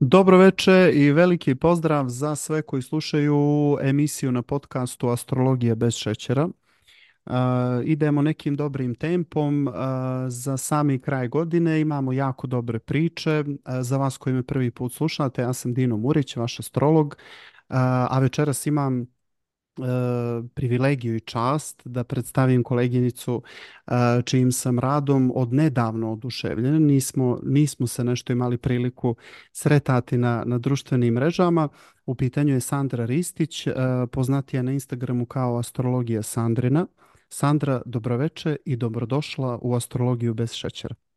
Dobro 0.00 0.38
veče 0.38 0.90
i 0.94 1.12
veliki 1.12 1.54
pozdrav 1.54 2.08
za 2.08 2.36
sve 2.36 2.62
koji 2.62 2.82
slušaju 2.82 3.78
emisiju 3.82 4.32
na 4.32 4.42
podcastu 4.42 5.08
Astrologije 5.08 5.74
bez 5.74 5.94
šećera. 5.94 6.48
Uh, 7.26 7.34
idemo 7.84 8.22
nekim 8.22 8.56
dobrim 8.56 8.94
tempom 8.94 9.66
uh, 9.66 9.74
za 10.28 10.56
sami 10.56 10.98
kraj 10.98 11.28
godine. 11.28 11.80
Imamo 11.80 12.12
jako 12.12 12.46
dobre 12.46 12.78
priče. 12.78 13.44
Uh, 13.46 13.54
za 13.80 13.96
vas 13.96 14.16
koji 14.18 14.34
me 14.34 14.42
prvi 14.42 14.70
put 14.70 14.92
slušate, 14.92 15.42
ja 15.42 15.52
sam 15.52 15.74
Dino 15.74 15.96
Murić, 15.96 16.36
vaš 16.36 16.60
astrolog, 16.60 17.16
a 17.68 18.18
večeras 18.18 18.66
imam 18.66 19.06
privilegiju 20.54 21.16
i 21.16 21.20
čast 21.20 21.82
da 21.84 22.04
predstavim 22.04 22.62
koleginicu 22.62 23.42
čijim 24.24 24.52
sam 24.52 24.78
radom 24.78 25.32
od 25.34 25.52
nedavno 25.52 26.12
oduševljen. 26.12 26.86
Nismo, 26.86 27.40
nismo 27.42 27.86
se 27.86 28.04
nešto 28.04 28.32
imali 28.32 28.58
priliku 28.58 29.16
sretati 29.52 30.18
na, 30.18 30.42
na 30.46 30.58
društvenim 30.58 31.14
mrežama. 31.14 31.68
U 32.06 32.14
pitanju 32.14 32.54
je 32.54 32.60
Sandra 32.60 33.04
Ristić, 33.04 33.66
poznatija 34.12 34.62
na 34.62 34.72
Instagramu 34.72 35.26
kao 35.26 35.58
Astrologija 35.58 36.22
Sandrina. 36.22 36.86
Sandra, 37.28 37.82
dobroveče 37.86 38.56
i 38.64 38.76
dobrodošla 38.76 39.58
u 39.62 39.74
Astrologiju 39.74 40.34
bez 40.34 40.52
šećera. 40.52 41.07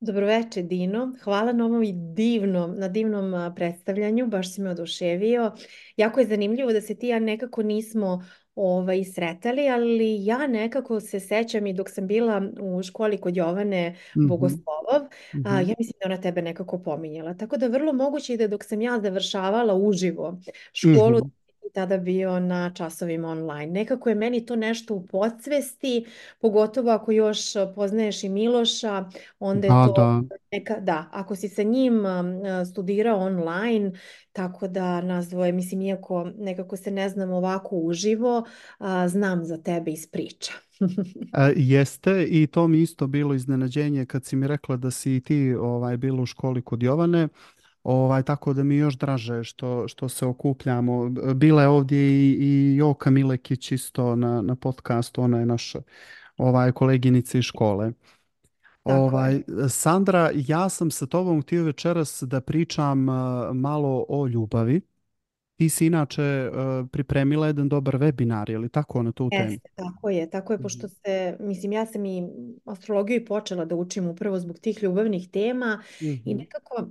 Dobroveče 0.00 0.62
Dino, 0.62 1.12
hvala 1.24 1.52
na 1.52 1.64
ovom 1.64 1.82
divnom, 2.14 2.74
na 2.78 2.88
divnom 2.88 3.54
predstavljanju, 3.54 4.26
baš 4.26 4.54
si 4.54 4.60
me 4.60 4.70
oduševio. 4.70 5.52
Jako 5.96 6.20
je 6.20 6.26
zanimljivo 6.26 6.72
da 6.72 6.80
se 6.80 6.94
ti 6.94 7.08
ja 7.08 7.18
nekako 7.18 7.62
nismo 7.62 8.24
ovaj, 8.54 9.04
sretali, 9.04 9.68
ali 9.68 10.24
ja 10.24 10.46
nekako 10.46 11.00
se 11.00 11.20
sećam 11.20 11.66
i 11.66 11.72
dok 11.72 11.90
sam 11.90 12.06
bila 12.06 12.42
u 12.60 12.82
školi 12.82 13.18
kod 13.18 13.36
Jovane 13.36 13.90
mm 13.90 14.20
-hmm. 14.20 14.28
Bogoslovov, 14.28 15.02
mm 15.34 15.38
-hmm. 15.38 15.42
a, 15.46 15.60
ja 15.60 15.74
mislim 15.78 15.94
da 16.00 16.06
ona 16.06 16.20
tebe 16.20 16.42
nekako 16.42 16.78
pominjala. 16.78 17.34
Tako 17.34 17.56
da 17.56 17.66
vrlo 17.66 17.92
moguće 17.92 18.34
i 18.34 18.36
da 18.36 18.48
dok 18.48 18.64
sam 18.64 18.80
ja 18.80 19.00
završavala 19.00 19.74
uživo 19.74 20.40
školu, 20.72 21.18
mm 21.18 21.22
-hmm 21.22 21.39
tada 21.72 21.98
bio 21.98 22.40
na 22.40 22.70
časovima 22.74 23.28
online. 23.28 23.72
Nekako 23.72 24.08
je 24.08 24.14
meni 24.14 24.46
to 24.46 24.56
nešto 24.56 24.94
u 24.94 25.06
podsvesti, 25.06 26.06
pogotovo 26.40 26.90
ako 26.90 27.12
još 27.12 27.38
poznaješ 27.74 28.24
i 28.24 28.28
Miloša, 28.28 29.04
onda 29.38 29.66
je 29.66 29.70
Da, 29.70 29.86
to 29.86 29.92
da. 29.92 30.22
neka, 30.52 30.80
da, 30.80 31.08
ako 31.12 31.36
si 31.36 31.48
sa 31.48 31.62
njim 31.62 32.02
studirao 32.70 33.18
online, 33.18 33.92
tako 34.32 34.68
da 34.68 35.00
nas 35.00 35.28
dvoje, 35.28 35.52
mislim, 35.52 35.82
iako 35.82 36.30
nekako 36.38 36.76
se 36.76 36.90
ne 36.90 37.08
znam 37.08 37.30
ovako 37.30 37.76
uživo, 37.76 38.44
znam 39.08 39.44
za 39.44 39.56
tebe 39.58 39.90
iz 39.90 40.06
priča. 40.06 40.52
E, 41.32 41.52
jeste 41.56 42.26
i 42.30 42.46
to 42.46 42.68
mi 42.68 42.82
isto 42.82 43.06
bilo 43.06 43.34
iznenađenje 43.34 44.06
kad 44.06 44.24
si 44.24 44.36
mi 44.36 44.46
rekla 44.46 44.76
da 44.76 44.90
si 44.90 45.16
i 45.16 45.20
ti 45.20 45.54
ovaj, 45.54 45.96
bila 45.96 46.22
u 46.22 46.26
školi 46.26 46.62
kod 46.62 46.82
Jovane. 46.82 47.28
Ovaj, 47.82 48.22
tako 48.22 48.52
da 48.52 48.62
mi 48.62 48.76
još 48.76 48.98
draže 48.98 49.44
što, 49.44 49.88
što 49.88 50.08
se 50.08 50.26
okupljamo. 50.26 51.08
Bila 51.34 51.62
je 51.62 51.68
ovdje 51.68 51.98
i, 51.98 52.36
i 52.40 52.76
Joka 52.76 53.10
Milekić 53.10 53.72
isto 53.72 54.16
na, 54.16 54.42
na 54.42 54.56
podcastu, 54.56 55.22
ona 55.22 55.38
je 55.38 55.46
naša 55.46 55.80
ovaj, 56.36 56.72
koleginica 56.72 57.38
iz 57.38 57.44
škole. 57.44 57.92
Tako 58.82 59.00
Ovaj. 59.00 59.42
Sandra, 59.68 60.30
ja 60.34 60.68
sam 60.68 60.90
sa 60.90 61.06
tobom 61.06 61.42
htio 61.42 61.64
večeras 61.64 62.22
da 62.22 62.40
pričam 62.40 63.08
uh, 63.08 63.14
malo 63.54 64.04
o 64.08 64.26
ljubavi. 64.26 64.80
Ti 65.56 65.68
si 65.68 65.86
inače 65.86 66.50
uh, 66.52 66.88
pripremila 66.92 67.46
jedan 67.46 67.68
dobar 67.68 67.94
webinar, 67.94 68.50
je 68.50 68.58
li 68.58 68.68
tako 68.68 69.02
na 69.02 69.12
tu 69.12 69.30
temu? 69.30 69.50
Jeste, 69.50 69.68
tako 69.74 70.10
je, 70.10 70.30
tako 70.30 70.52
je, 70.52 70.58
pošto 70.58 70.88
se, 70.88 71.36
mislim, 71.40 71.72
ja 71.72 71.86
sam 71.86 72.04
i 72.04 72.28
astrologiju 72.64 73.16
i 73.16 73.24
počela 73.24 73.64
da 73.64 73.74
učim 73.74 74.08
upravo 74.08 74.38
zbog 74.38 74.58
tih 74.58 74.82
ljubavnih 74.82 75.28
tema 75.30 75.82
Mm 76.00 76.06
i 76.06 76.08
-hmm. 76.08 76.38
nekako 76.38 76.86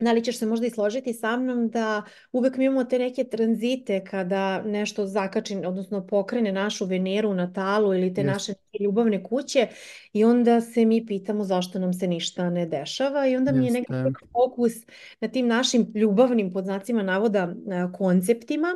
da 0.00 0.12
li 0.12 0.24
ćeš 0.24 0.38
se 0.38 0.46
možda 0.46 0.66
i 0.66 0.70
složiti 0.70 1.12
sa 1.12 1.36
mnom 1.36 1.68
da 1.68 2.02
uvek 2.32 2.56
mi 2.56 2.64
imamo 2.64 2.84
te 2.84 2.98
neke 2.98 3.24
tranzite 3.24 4.04
kada 4.04 4.62
nešto 4.62 5.06
zakači, 5.06 5.56
odnosno 5.66 6.06
pokrene 6.06 6.52
našu 6.52 6.86
Veneru 6.86 7.34
Natalu 7.34 7.94
ili 7.94 8.14
te 8.14 8.20
Jeste. 8.20 8.32
naše 8.32 8.52
ljubavne 8.80 9.22
kuće 9.22 9.68
i 10.12 10.24
onda 10.24 10.60
se 10.60 10.84
mi 10.84 11.06
pitamo 11.06 11.44
zašto 11.44 11.78
nam 11.78 11.92
se 11.92 12.06
ništa 12.06 12.50
ne 12.50 12.66
dešava 12.66 13.26
i 13.26 13.36
onda 13.36 13.52
mi 13.52 13.64
je 13.64 13.70
nekako 13.70 14.26
fokus 14.32 14.72
na 15.20 15.28
tim 15.28 15.46
našim 15.46 15.92
ljubavnim 15.94 16.52
pod 16.52 16.64
znacima 16.64 17.02
navoda 17.02 17.54
konceptima 17.98 18.68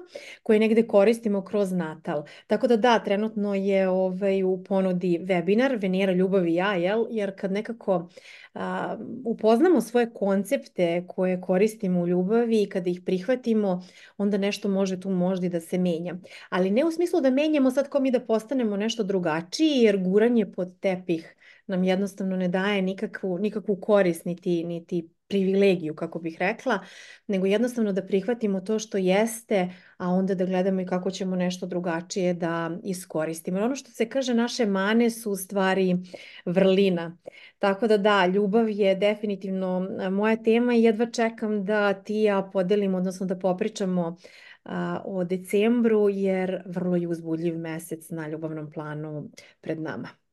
koje 0.43 0.59
negde 0.59 0.87
koristimo 0.87 1.45
kroz 1.45 1.73
Natal. 1.73 2.25
Tako 2.47 2.67
da 2.67 2.77
da, 2.77 2.99
trenutno 2.99 3.55
je 3.55 3.89
ovaj, 3.89 4.43
u 4.43 4.65
ponudi 4.65 5.21
webinar 5.23 5.83
Venera, 5.83 6.13
ljubav 6.13 6.49
i 6.49 6.55
ja, 6.55 6.75
jel? 6.75 7.07
jer 7.11 7.33
kad 7.37 7.53
nekako 7.53 8.09
a, 8.55 8.97
upoznamo 9.25 9.81
svoje 9.81 10.11
koncepte 10.15 11.05
koje 11.15 11.41
koristimo 11.41 12.01
u 12.01 12.09
ljubavi 12.09 12.63
i 12.63 12.69
kada 12.69 12.91
ih 12.91 13.01
prihvatimo, 13.01 13.83
onda 14.17 14.39
nešto 14.39 14.69
može 14.69 15.01
tu 15.01 15.11
možda 15.11 15.47
i 15.47 15.51
da 15.51 15.61
se 15.61 15.79
menja. 15.79 16.17
Ali 16.49 16.71
ne 16.71 16.85
u 16.85 16.91
smislu 16.91 17.21
da 17.21 17.31
menjamo 17.31 17.71
sad 17.71 17.89
kao 17.89 18.01
mi 18.01 18.11
da 18.11 18.21
postanemo 18.21 18.77
nešto 18.77 19.03
drugačiji, 19.03 19.83
jer 19.83 19.99
guranje 19.99 20.47
pod 20.53 20.81
tepih 20.81 21.37
nam 21.67 21.85
jednostavno 21.85 22.37
ne 22.37 22.49
daje 22.49 22.83
nikakvu, 22.83 23.39
nikakvu 23.39 23.77
korist 23.77 24.25
niti, 24.25 24.65
niti 24.65 25.09
privilegiju, 25.29 25.95
kako 25.95 26.19
bih 26.19 26.37
rekla, 26.41 26.79
nego 27.27 27.47
jednostavno 27.47 27.93
da 27.93 28.07
prihvatimo 28.07 28.61
to 28.61 28.79
što 28.79 28.99
jeste, 28.99 29.71
a 29.97 30.09
onda 30.09 30.35
da 30.35 30.45
gledamo 30.45 30.81
i 30.81 30.87
kako 30.87 31.11
ćemo 31.11 31.37
nešto 31.37 31.67
drugačije 31.67 32.35
da 32.35 32.71
iskoristimo. 32.85 33.61
Ono 33.61 33.77
što 33.77 33.91
se 33.91 34.09
kaže, 34.09 34.35
naše 34.35 34.67
mane 34.67 35.11
su 35.11 35.31
u 35.31 35.37
stvari 35.37 35.97
vrlina. 36.45 37.17
Tako 37.59 37.87
da 37.87 37.99
da, 37.99 38.27
ljubav 38.27 38.71
je 38.71 38.95
definitivno 38.95 39.89
moja 40.11 40.37
tema 40.37 40.75
i 40.75 40.83
jedva 40.83 41.07
čekam 41.07 41.65
da 41.65 41.95
ti 41.95 42.15
ja 42.15 42.51
podelim, 42.53 42.95
odnosno 42.95 43.27
da 43.27 43.39
popričamo 43.39 44.17
a, 44.65 45.03
o 45.05 45.25
decembru, 45.25 46.09
jer 46.09 46.63
vrlo 46.67 46.97
je 46.97 47.09
uzbudljiv 47.09 47.59
mesec 47.59 48.11
na 48.11 48.29
ljubavnom 48.29 48.71
planu 48.71 49.31
pred 49.61 49.81
nama. 49.81 50.24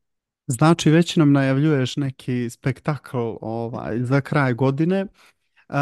Znači, 0.52 0.90
već 0.90 1.16
nam 1.16 1.32
najavljuješ 1.32 1.98
neki 1.98 2.50
spektakl 2.50 3.18
ovaj, 3.42 4.04
za 4.04 4.22
kraj 4.22 4.54
godine. 4.54 5.06
Uh, 5.70 5.76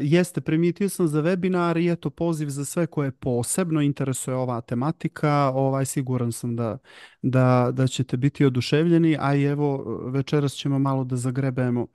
jeste, 0.00 0.40
primijetio 0.40 0.88
sam 0.88 1.08
za 1.08 1.22
webinar 1.22 1.82
i 1.82 1.92
eto 1.92 2.10
poziv 2.10 2.48
za 2.48 2.64
sve 2.64 2.86
koje 2.86 3.12
posebno 3.12 3.80
interesuje 3.80 4.36
ova 4.36 4.60
tematika. 4.60 5.50
Ovaj, 5.54 5.84
siguran 5.84 6.32
sam 6.32 6.56
da, 6.56 6.78
da, 7.22 7.70
da 7.72 7.86
ćete 7.86 8.16
biti 8.16 8.44
oduševljeni, 8.44 9.16
a 9.20 9.34
i 9.34 9.44
evo 9.44 9.84
večeras 10.10 10.52
ćemo 10.52 10.78
malo 10.78 11.04
da 11.04 11.16
zagrebemo 11.16 11.86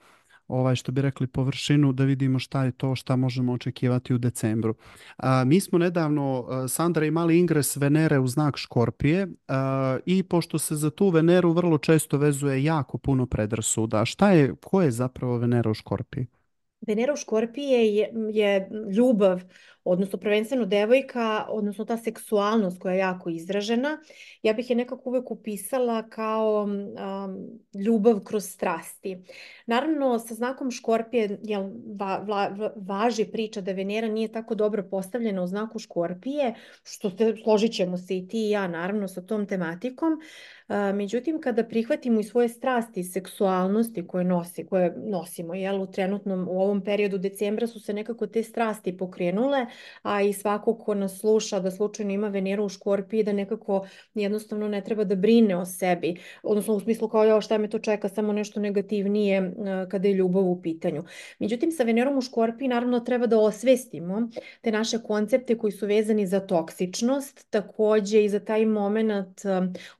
ovaj 0.51 0.75
što 0.75 0.91
bi 0.91 1.01
rekli 1.01 1.27
površinu 1.27 1.93
da 1.93 2.03
vidimo 2.03 2.39
šta 2.39 2.63
je 2.63 2.71
to 2.71 2.95
šta 2.95 3.15
možemo 3.15 3.53
očekivati 3.53 4.13
u 4.13 4.17
decembru. 4.17 4.75
A, 5.17 5.43
mi 5.43 5.59
smo 5.59 5.79
nedavno 5.79 6.47
Sandra 6.67 7.05
imali 7.05 7.39
ingres 7.39 7.77
Venere 7.77 8.19
u 8.19 8.27
znak 8.27 8.57
Škorpije 8.57 9.27
a, 9.47 9.97
i 10.05 10.23
pošto 10.23 10.59
se 10.59 10.75
za 10.75 10.89
tu 10.89 11.09
Veneru 11.09 11.51
vrlo 11.51 11.77
često 11.77 12.17
vezuje 12.17 12.63
jako 12.63 12.97
puno 12.97 13.25
predrasuda. 13.25 14.05
Šta 14.05 14.31
je, 14.31 14.55
ko 14.55 14.81
je 14.81 14.91
zapravo 14.91 15.37
Venera 15.37 15.71
u 15.71 15.73
Škorpiji? 15.73 16.27
Venera 16.87 17.13
u 17.13 17.15
Škorpije 17.15 17.95
je, 17.95 18.13
je 18.31 18.69
ljubav, 18.95 19.41
odnosno 19.83 20.19
prvenstveno 20.19 20.65
devojka, 20.65 21.45
odnosno 21.49 21.85
ta 21.85 21.97
seksualnost 21.97 22.79
koja 22.79 22.93
je 22.93 22.99
jako 22.99 23.29
izražena. 23.29 23.97
Ja 24.43 24.53
bih 24.53 24.69
je 24.69 24.75
nekako 24.75 25.09
uvek 25.09 25.31
upisala 25.31 26.09
kao 26.09 26.63
um, 26.63 27.37
ljubav 27.85 28.19
kroz 28.19 28.45
strasti. 28.45 29.23
Naravno, 29.65 30.19
sa 30.19 30.33
znakom 30.33 30.71
Škorpije 30.71 31.39
jel, 31.43 31.69
va, 31.99 32.17
va, 32.17 32.73
važi 32.75 33.25
priča 33.25 33.61
da 33.61 33.71
Venera 33.71 34.07
nije 34.07 34.31
tako 34.31 34.55
dobro 34.55 34.87
postavljena 34.91 35.43
u 35.43 35.47
znaku 35.47 35.79
Škorpije, 35.79 36.53
što 36.83 37.09
se, 37.09 37.35
složit 37.43 37.73
ćemo 37.73 37.97
se 37.97 38.17
i 38.17 38.27
ti 38.27 38.47
i 38.47 38.49
ja 38.49 38.67
naravno 38.67 39.07
sa 39.07 39.21
tom 39.21 39.45
tematikom. 39.47 40.11
Međutim, 40.93 41.41
kada 41.41 41.63
prihvatimo 41.63 42.19
i 42.19 42.23
svoje 42.23 42.49
strasti 42.49 42.99
i 42.99 43.03
seksualnosti 43.03 44.07
koje, 44.07 44.25
nosi, 44.25 44.65
koje 44.65 44.93
nosimo, 44.97 45.53
jel, 45.53 45.81
u 45.81 45.87
trenutnom, 45.87 46.47
u 46.49 46.61
ovom 46.61 46.83
periodu 46.83 47.17
decembra 47.17 47.67
su 47.67 47.79
se 47.79 47.93
nekako 47.93 48.27
te 48.27 48.43
strasti 48.43 48.97
pokrenule, 48.97 49.65
a 50.01 50.21
i 50.21 50.33
svako 50.33 50.75
ko 50.75 50.93
nas 50.93 51.19
sluša 51.19 51.59
da 51.59 51.71
slučajno 51.71 52.11
ima 52.11 52.27
Veneru 52.27 52.65
u 52.65 52.69
škorpiji, 52.69 53.23
da 53.23 53.33
nekako 53.33 53.87
jednostavno 54.13 54.67
ne 54.67 54.81
treba 54.83 55.03
da 55.03 55.15
brine 55.15 55.57
o 55.57 55.65
sebi, 55.65 56.15
odnosno 56.43 56.73
u 56.73 56.79
smislu 56.79 57.09
kao 57.09 57.23
ja 57.23 57.41
šta 57.41 57.57
me 57.57 57.69
to 57.69 57.79
čeka, 57.79 58.09
samo 58.09 58.33
nešto 58.33 58.59
negativnije 58.59 59.53
kada 59.89 60.07
je 60.07 60.13
ljubav 60.13 60.43
u 60.43 60.61
pitanju. 60.61 61.03
Međutim, 61.39 61.71
sa 61.71 61.83
Venerom 61.83 62.17
u 62.17 62.21
škorpiji 62.21 62.67
naravno 62.67 62.99
treba 62.99 63.27
da 63.27 63.39
osvestimo 63.39 64.29
te 64.61 64.71
naše 64.71 64.99
koncepte 64.99 65.57
koji 65.57 65.71
su 65.71 65.87
vezani 65.87 66.27
za 66.27 66.39
toksičnost, 66.39 67.47
takođe 67.49 68.23
i 68.23 68.29
za 68.29 68.39
taj 68.39 68.65
moment 68.65 69.41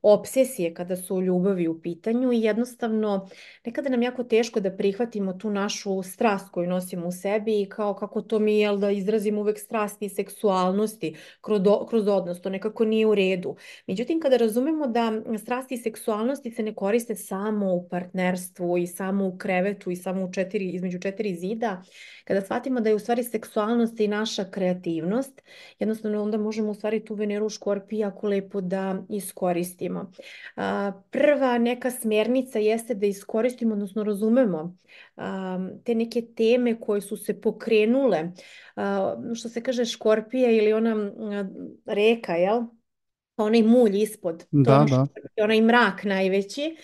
obsesije 0.02 0.61
emocije 0.62 0.74
kada 0.74 0.96
su 0.96 1.22
ljubavi 1.22 1.68
u 1.68 1.82
pitanju 1.82 2.32
i 2.32 2.42
jednostavno 2.42 3.30
nekada 3.66 3.90
nam 3.90 4.02
jako 4.02 4.24
teško 4.24 4.60
da 4.60 4.72
prihvatimo 4.72 5.34
tu 5.34 5.50
našu 5.50 6.04
strast 6.04 6.50
koju 6.52 6.70
nosimo 6.70 7.08
u 7.08 7.12
sebi 7.12 7.62
i 7.62 7.70
kao 7.70 7.94
kako 7.94 8.22
to 8.22 8.40
mi 8.40 8.60
je 8.60 8.78
da 8.78 8.92
izrazimo 8.92 9.42
uvek 9.42 9.60
strasti 9.60 10.06
i 10.06 10.10
seksualnosti 10.10 11.16
kroz, 11.42 11.62
kroz 11.90 12.08
odnos, 12.08 12.42
to 12.42 12.50
nekako 12.50 12.86
nije 12.86 13.06
u 13.06 13.16
redu. 13.16 13.56
Međutim, 13.88 14.20
kada 14.22 14.38
razumemo 14.38 14.88
da 14.88 15.12
strasti 15.38 15.76
i 15.76 15.78
seksualnosti 15.78 16.52
se 16.52 16.64
ne 16.64 16.76
koriste 16.76 17.16
samo 17.16 17.74
u 17.74 17.88
partnerstvu 17.90 18.78
i 18.78 18.88
samo 18.88 19.28
u 19.28 19.38
krevetu 19.38 19.92
i 19.92 19.96
samo 19.96 20.26
u 20.26 20.32
četiri, 20.32 20.70
između 20.70 21.00
četiri 21.00 21.36
zida, 21.36 21.84
kada 22.26 22.42
shvatimo 22.42 22.80
da 22.80 22.90
je 22.90 22.96
u 22.96 23.00
stvari 23.00 23.24
seksualnost 23.24 24.00
i 24.00 24.08
naša 24.08 24.46
kreativnost, 24.52 25.42
jednostavno 25.80 26.24
onda 26.24 26.38
možemo 26.38 26.72
u 26.72 26.74
stvari 26.74 27.06
tu 27.06 27.16
Veneru 27.16 27.46
u 27.46 27.50
škorpiji 27.50 28.00
jako 28.00 28.28
lepo 28.28 28.62
da 28.62 29.04
iskoristimo. 29.10 30.12
Prva 31.10 31.58
neka 31.58 31.92
smjernica 31.92 32.60
jeste 32.60 32.94
da 32.94 33.06
iskoristimo, 33.06 33.74
odnosno 33.74 34.04
razumemo 34.04 34.78
te 35.84 35.96
neke 35.96 36.22
teme 36.38 36.80
koje 36.80 37.02
su 37.02 37.18
se 37.18 37.42
pokrenule, 37.42 38.32
što 39.36 39.50
se 39.50 39.64
kaže 39.64 39.86
škorpija 39.86 40.52
ili 40.52 40.74
ona 40.74 41.12
reka, 41.86 42.34
jel? 42.34 42.62
onaj 43.38 43.64
mulj 43.64 44.02
ispod, 44.02 44.46
da, 44.52 44.86
da. 44.90 45.08
onaj 45.44 45.62
mrak 45.62 46.04
najveći. 46.04 46.76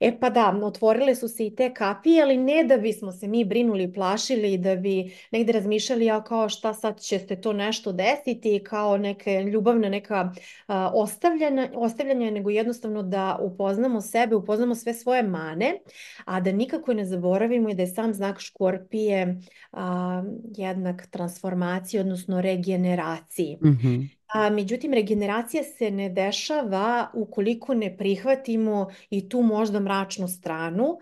E 0.00 0.20
pa 0.20 0.30
da, 0.30 0.60
otvorile 0.62 1.14
su 1.14 1.28
se 1.28 1.46
i 1.46 1.54
te 1.54 1.74
kapije, 1.74 2.22
ali 2.22 2.36
ne 2.36 2.64
da 2.64 2.76
bismo 2.76 3.12
se 3.12 3.28
mi 3.28 3.44
brinuli, 3.44 3.92
plašili, 3.92 4.58
da 4.58 4.76
bi 4.76 5.12
negde 5.30 5.52
razmišljali, 5.52 6.04
ja 6.04 6.24
kao 6.24 6.48
šta 6.48 6.74
sad 6.74 7.00
će 7.00 7.18
se 7.18 7.40
to 7.40 7.52
nešto 7.52 7.92
desiti, 7.92 8.64
kao 8.64 8.96
neke 8.98 9.42
ljubavne 9.42 9.90
neka 9.90 10.32
a, 10.66 10.90
ostavljanja, 10.94 11.68
ostavljanja, 11.74 12.30
nego 12.30 12.50
jednostavno 12.50 13.02
da 13.02 13.38
upoznamo 13.42 14.00
sebe, 14.00 14.34
upoznamo 14.34 14.74
sve 14.74 14.94
svoje 14.94 15.22
mane, 15.22 15.78
a 16.24 16.40
da 16.40 16.52
nikako 16.52 16.94
ne 16.94 17.04
zaboravimo 17.04 17.70
i 17.70 17.74
da 17.74 17.82
je 17.82 17.88
sam 17.88 18.14
znak 18.14 18.40
škorpije 18.40 19.40
a, 19.72 20.22
jednak 20.56 21.06
transformaciji, 21.06 22.00
odnosno 22.00 22.40
regeneraciji. 22.40 23.58
Mm 23.62 23.68
-hmm. 23.68 24.16
A, 24.26 24.50
međutim, 24.50 24.92
regeneracija 24.92 25.62
se 25.62 25.90
ne 25.90 26.08
dešava 26.08 27.10
ukoliko 27.14 27.74
ne 27.74 27.96
prihvatimo 27.96 28.88
i 29.10 29.28
tu 29.28 29.42
možda 29.42 29.80
mračnu 29.86 30.28
stranu. 30.28 30.98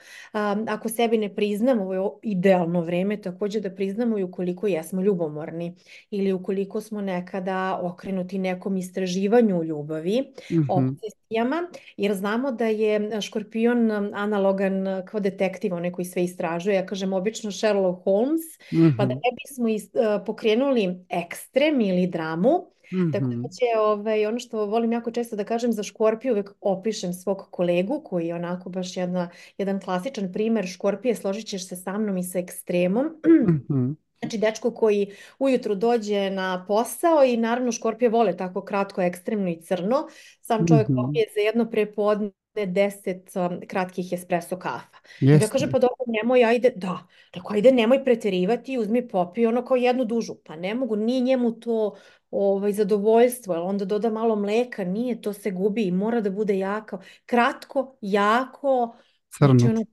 Ako 0.69 0.89
sebi 0.89 1.19
ne 1.19 1.31
priznamo, 1.35 1.83
ovo 1.83 1.95
je 1.95 2.01
idealno 2.37 2.81
vreme, 2.81 3.17
takođe 3.17 3.61
da 3.61 3.71
priznamo 3.71 4.19
i 4.19 4.23
ukoliko 4.23 4.67
jesmo 4.67 5.03
ljubomorni 5.03 5.75
ili 6.11 6.33
ukoliko 6.33 6.81
smo 6.81 7.01
nekada 7.01 7.79
okrenuti 7.83 8.39
nekom 8.39 8.77
istraživanju 8.77 9.63
ljubavi, 9.65 10.21
mm 10.21 10.55
-hmm. 10.55 10.67
obsesijama, 10.69 11.63
jer 11.97 12.15
znamo 12.15 12.53
da 12.53 12.67
je 12.67 13.21
škorpion 13.21 13.91
analogan 14.15 14.85
kao 15.07 15.21
detektiv, 15.21 15.75
onaj 15.75 15.93
koji 15.93 16.05
sve 16.05 16.25
istražuje. 16.25 16.77
Ja 16.77 16.87
kažem 16.87 17.13
obično 17.13 17.53
Sherlock 17.53 18.05
Holmes, 18.05 18.45
mm 18.73 18.77
-hmm. 18.77 18.97
pa 18.97 19.07
da 19.07 19.15
ne 19.15 19.31
bismo 19.41 19.69
is, 19.69 19.89
pokrenuli 20.27 21.05
ekstrem 21.09 21.81
ili 21.81 22.07
dramu, 22.07 22.74
Mm 22.93 22.97
-hmm. 22.97 23.13
Tako 23.13 23.27
da 23.27 23.49
će, 23.49 23.65
ovaj, 23.79 24.27
ono 24.27 24.39
što 24.39 24.67
volim 24.67 24.93
jako 24.93 25.11
često 25.11 25.37
da 25.37 25.45
kažem 25.45 25.73
za 25.73 25.83
škorpiju, 25.83 26.33
uvek 26.33 26.51
opišem 26.61 27.13
svog 27.13 27.49
kolegu 27.51 28.01
koji 28.05 28.27
je 28.27 28.35
onako 28.35 28.71
baš 28.71 28.97
jedna, 28.97 29.31
jedan 29.59 29.81
klasičan 29.81 30.33
primer 30.33 30.67
škorpije, 30.67 31.15
složit 31.15 31.47
ćeš 31.47 31.69
se 31.69 31.77
sa 31.77 31.99
mnom 31.99 32.17
i 32.17 32.23
sa 32.23 32.39
ekstremom. 32.39 33.07
Mm 33.07 33.65
-hmm. 33.69 33.95
Znači, 34.25 34.39
dečko 34.39 34.71
koji 34.71 35.13
ujutru 35.39 35.75
dođe 35.75 36.31
na 36.31 36.65
posao 36.69 37.25
i 37.25 37.37
naravno 37.37 37.73
škorpije 37.73 38.09
vole 38.09 38.37
tako 38.37 38.65
kratko, 38.65 39.03
ekstremno 39.03 39.49
i 39.49 39.61
crno. 39.61 40.09
Sam 40.41 40.67
čovjek 40.67 40.89
mm 40.89 40.93
-hmm. 40.93 41.07
popije 41.07 41.27
za 41.35 41.41
jedno 41.41 41.71
prepodne 41.71 42.31
deset 42.67 43.31
um, 43.37 43.61
kratkih 43.69 44.13
espresso 44.13 44.57
kafa. 44.57 44.99
Jeste. 45.21 45.45
Ja 45.45 45.49
kažem, 45.49 45.71
pa 45.71 45.79
dobro, 45.79 46.05
nemoj, 46.07 46.45
ajde, 46.45 46.73
da, 46.77 46.99
tako 47.31 47.55
ajde, 47.55 47.73
nemoj 47.73 48.05
preterivati, 48.05 48.79
uzmi 48.79 49.09
popi 49.09 49.47
ono 49.47 49.65
kao 49.65 49.77
jednu 49.77 50.05
dužu. 50.05 50.35
Pa 50.45 50.57
ne 50.57 50.75
mogu, 50.75 50.97
ni 50.97 51.21
njemu 51.21 51.53
to 51.53 51.97
ovaj, 52.35 52.73
zadovoljstvo, 52.73 53.55
jer 53.55 53.63
onda 53.63 53.85
doda 53.85 54.11
malo 54.11 54.37
mleka, 54.37 54.85
nije, 54.85 55.21
to 55.21 55.33
se 55.33 55.51
gubi 55.51 55.83
i 55.83 55.91
mora 55.91 56.21
da 56.21 56.31
bude 56.31 56.59
jako, 56.59 56.99
kratko, 57.27 57.97
jako, 58.01 58.97
crno. 59.39 59.59
Znači 59.59 59.75
ono, 59.75 59.85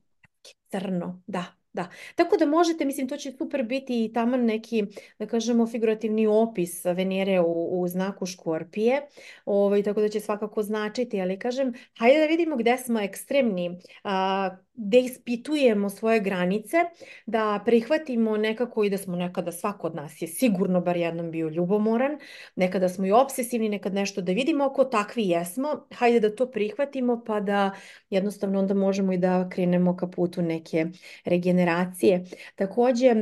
crno, 0.71 1.21
da, 1.27 1.45
Da, 1.73 1.88
tako 2.15 2.38
da 2.38 2.45
možete, 2.45 2.85
mislim, 2.85 3.07
to 3.07 3.17
će 3.17 3.31
super 3.31 3.63
biti 3.63 4.05
i 4.05 4.13
taman 4.13 4.45
neki, 4.45 4.83
da 5.19 5.25
kažemo, 5.25 5.67
figurativni 5.67 6.27
opis 6.27 6.85
Venere 6.85 7.39
u, 7.39 7.81
u 7.81 7.88
znaku 7.88 8.25
škorpije, 8.25 9.01
ovaj, 9.45 9.83
tako 9.83 10.01
da 10.01 10.09
će 10.09 10.19
svakako 10.19 10.63
značiti, 10.63 11.21
ali 11.21 11.39
kažem, 11.39 11.73
hajde 11.97 12.19
da 12.19 12.25
vidimo 12.25 12.57
gde 12.57 12.77
smo 12.77 12.99
ekstremni, 12.99 13.79
a, 14.03 14.49
gde 14.81 14.99
ispitujemo 14.99 15.89
svoje 15.89 16.19
granice, 16.19 16.77
da 17.25 17.61
prihvatimo 17.65 18.37
nekako 18.37 18.83
i 18.83 18.89
da 18.89 18.97
smo 18.97 19.15
nekada, 19.15 19.51
svako 19.51 19.87
od 19.87 19.95
nas 19.95 20.21
je 20.21 20.27
sigurno 20.27 20.81
bar 20.81 20.97
jednom 20.97 21.31
bio 21.31 21.49
ljubomoran, 21.49 22.17
nekada 22.55 22.89
smo 22.89 23.05
i 23.05 23.11
obsesivni, 23.11 23.69
nekad 23.69 23.93
nešto 23.93 24.21
da 24.21 24.31
vidimo 24.31 24.63
ako 24.63 24.83
takvi 24.85 25.27
jesmo, 25.29 25.87
hajde 25.93 26.19
da 26.19 26.35
to 26.35 26.51
prihvatimo 26.51 27.23
pa 27.25 27.39
da 27.39 27.71
jednostavno 28.09 28.59
onda 28.59 28.73
možemo 28.73 29.13
i 29.13 29.17
da 29.17 29.49
krenemo 29.49 29.95
ka 29.97 30.07
putu 30.07 30.41
neke 30.41 30.85
regeneracije. 31.25 32.25
Takođe, 32.55 33.15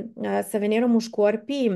sa 0.51 0.57
Venerom 0.57 0.95
u 0.95 0.99
Škorpiji, 0.99 1.71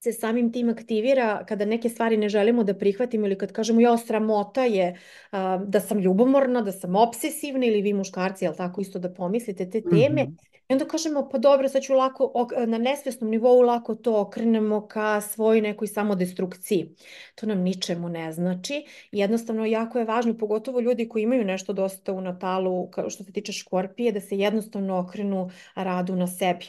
se 0.00 0.12
samim 0.12 0.52
tim 0.52 0.68
aktivira 0.68 1.44
kada 1.48 1.64
neke 1.64 1.88
stvari 1.88 2.16
ne 2.16 2.28
želimo 2.28 2.64
da 2.64 2.74
prihvatimo 2.74 3.26
ili 3.26 3.38
kad 3.38 3.52
kažemo 3.52 3.80
ja 3.80 3.98
sramota 3.98 4.64
je 4.64 4.90
uh, 5.32 5.38
da 5.66 5.80
sam 5.80 5.98
ljubomorna, 5.98 6.62
da 6.62 6.72
sam 6.72 6.96
obsesivna 6.96 7.66
ili 7.66 7.82
vi 7.82 7.92
muškarci, 7.92 8.44
jel 8.44 8.54
tako 8.54 8.80
isto 8.80 8.98
da 8.98 9.14
pomislite 9.14 9.70
te 9.70 9.80
teme. 9.80 10.24
Mm 10.24 10.26
-hmm. 10.26 10.48
I 10.68 10.72
onda 10.72 10.84
kažemo 10.84 11.28
pa 11.32 11.38
dobro, 11.38 11.68
sad 11.68 11.82
ću 11.82 11.94
lako, 11.94 12.48
na 12.66 12.78
nesvesnom 12.78 13.30
nivou 13.30 13.60
lako 13.60 13.94
to 13.94 14.20
okrenemo 14.20 14.86
ka 14.86 15.20
svoj 15.20 15.60
nekoj 15.60 15.88
samodestrukciji. 15.88 16.94
To 17.34 17.46
nam 17.46 17.58
ničemu 17.58 18.08
ne 18.08 18.32
znači. 18.32 18.84
Jednostavno 19.12 19.66
jako 19.66 19.98
je 19.98 20.04
važno, 20.04 20.38
pogotovo 20.38 20.80
ljudi 20.80 21.08
koji 21.08 21.22
imaju 21.22 21.44
nešto 21.44 21.72
dosta 21.72 22.12
u 22.12 22.20
natalu, 22.20 22.88
što 23.08 23.24
se 23.24 23.32
tiče 23.32 23.52
škorpije, 23.52 24.12
da 24.12 24.20
se 24.20 24.38
jednostavno 24.38 24.98
okrenu 24.98 25.50
radu 25.74 26.16
na 26.16 26.26
sebi 26.26 26.66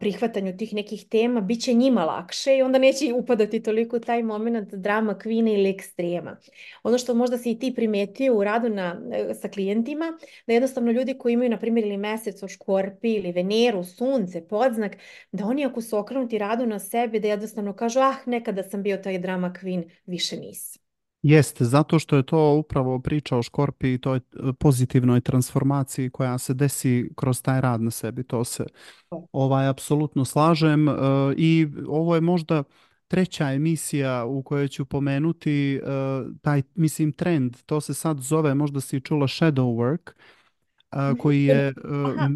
prihvatanju 0.00 0.56
tih 0.56 0.74
nekih 0.74 1.08
tema, 1.08 1.40
bit 1.40 1.62
će 1.62 1.74
njima 1.74 2.04
lakše 2.04 2.56
i 2.56 2.62
onda 2.62 2.78
neće 2.78 3.12
upadati 3.14 3.62
toliko 3.62 3.98
taj 3.98 4.22
moment 4.22 4.74
drama, 4.74 5.18
kvina 5.18 5.50
ili 5.50 5.70
ekstrema. 5.70 6.36
Ono 6.82 6.98
što 6.98 7.14
možda 7.14 7.38
si 7.38 7.50
i 7.50 7.58
ti 7.58 7.72
primetio 7.74 8.36
u 8.36 8.44
radu 8.44 8.68
na, 8.68 9.00
e, 9.12 9.34
sa 9.34 9.48
klijentima, 9.48 10.18
da 10.46 10.52
jednostavno 10.52 10.92
ljudi 10.92 11.18
koji 11.18 11.32
imaju, 11.32 11.50
na 11.50 11.58
primjer, 11.58 11.86
ili 11.86 11.96
mesec 11.96 12.42
o 12.42 12.48
škorpi 12.48 13.12
ili 13.12 13.32
Veneru, 13.32 13.84
sunce, 13.84 14.48
podznak, 14.48 14.96
da 15.32 15.46
oni 15.46 15.64
ako 15.64 15.80
su 15.80 15.98
okrenuti 15.98 16.38
radu 16.38 16.66
na 16.66 16.78
sebe, 16.78 17.20
da 17.20 17.28
jednostavno 17.28 17.72
kažu, 17.72 18.00
ah, 18.00 18.16
nekada 18.26 18.62
sam 18.62 18.82
bio 18.82 18.96
taj 18.96 19.18
drama 19.18 19.52
queen, 19.62 19.90
više 20.06 20.36
nisam. 20.36 20.85
Jeste, 21.26 21.64
zato 21.64 21.98
što 21.98 22.16
je 22.16 22.22
to 22.22 22.54
upravo 22.54 22.98
priča 22.98 23.36
o 23.36 23.42
škorpiji 23.42 23.94
i 23.94 23.98
toj 23.98 24.20
pozitivnoj 24.58 25.20
transformaciji 25.20 26.10
koja 26.10 26.38
se 26.38 26.54
desi 26.54 27.10
kroz 27.16 27.42
taj 27.42 27.60
rad 27.60 27.82
na 27.82 27.90
sebi. 27.90 28.24
To 28.24 28.44
se 28.44 28.64
ovaj 29.32 29.68
apsolutno 29.68 30.24
slažem 30.24 30.88
e, 30.88 30.92
i 31.36 31.66
ovo 31.88 32.14
je 32.14 32.20
možda 32.20 32.62
treća 33.08 33.52
emisija 33.52 34.24
u 34.24 34.42
kojoj 34.42 34.68
ću 34.68 34.84
pomenuti 34.84 35.76
e, 35.76 35.80
taj, 36.42 36.62
mislim, 36.74 37.12
trend. 37.12 37.56
To 37.66 37.80
se 37.80 37.94
sad 37.94 38.20
zove, 38.20 38.54
možda 38.54 38.80
si 38.80 39.00
čula 39.00 39.26
shadow 39.26 39.76
work, 39.76 40.10
e, 40.92 41.18
koji 41.18 41.44
je... 41.44 41.74
Aha, 42.16 42.28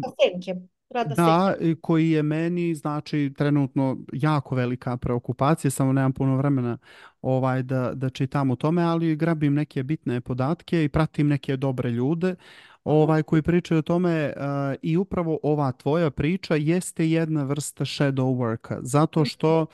da, 1.15 1.55
koji 1.81 2.09
je 2.09 2.23
meni 2.23 2.75
znači 2.75 3.33
trenutno 3.37 3.97
jako 4.13 4.55
velika 4.55 4.97
preokupacija, 4.97 5.71
samo 5.71 5.93
nemam 5.93 6.13
puno 6.13 6.37
vremena 6.37 6.77
ovaj 7.21 7.63
da, 7.63 7.91
da 7.93 8.09
čitam 8.09 8.51
o 8.51 8.55
tome, 8.55 8.83
ali 8.83 9.15
grabim 9.15 9.53
neke 9.53 9.83
bitne 9.83 10.21
podatke 10.21 10.83
i 10.83 10.89
pratim 10.89 11.27
neke 11.27 11.57
dobre 11.57 11.89
ljude 11.89 12.35
ovaj 12.83 13.23
koji 13.23 13.41
pričaju 13.41 13.79
o 13.79 13.81
tome 13.81 14.33
uh, 14.35 14.43
i 14.81 14.97
upravo 14.97 15.39
ova 15.43 15.71
tvoja 15.71 16.11
priča 16.11 16.55
jeste 16.55 17.09
jedna 17.09 17.43
vrsta 17.43 17.85
shadow 17.85 18.37
worka 18.37 18.79
zato 18.81 19.25
što 19.25 19.61
uh, 19.61 19.67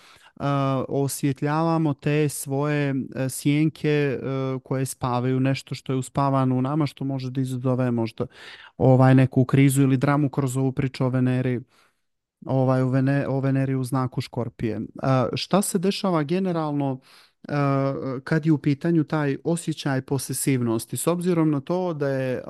osvjetljavamo 0.87 1.93
te 1.93 2.29
svoje 2.29 2.91
uh, 2.91 2.99
sjenke 3.29 4.19
uh, 4.21 4.61
koje 4.63 4.85
spavaju 4.85 5.39
nešto 5.39 5.75
što 5.75 5.93
je 5.93 5.97
uspavano 5.97 6.55
u 6.55 6.61
nama 6.61 6.85
što 6.85 7.05
može 7.05 7.31
da 7.31 7.41
izazove 7.41 7.91
možda 7.91 8.25
ovaj 8.77 9.15
neku 9.15 9.45
krizu 9.45 9.81
ili 9.81 9.97
dramu 9.97 10.29
kroz 10.29 10.57
ovu 10.57 10.71
priču 10.71 11.05
o 11.05 11.09
Veneri 11.09 11.61
ovaj 12.45 12.81
o, 12.81 12.89
Vene, 12.89 13.27
o 13.27 13.39
Veneri 13.39 13.75
u 13.75 13.83
znaku 13.83 14.21
Škorpije. 14.21 14.81
Šta 15.35 15.61
se 15.61 15.79
dešava 15.79 16.23
generalno 16.23 16.99
kad 18.23 18.45
je 18.45 18.51
u 18.51 18.57
pitanju 18.57 19.03
taj 19.03 19.37
osjećaj 19.43 20.01
posesivnosti. 20.01 20.97
S 20.97 21.07
obzirom 21.07 21.51
na 21.51 21.59
to 21.59 21.93
da 21.93 22.09
je 22.09 22.43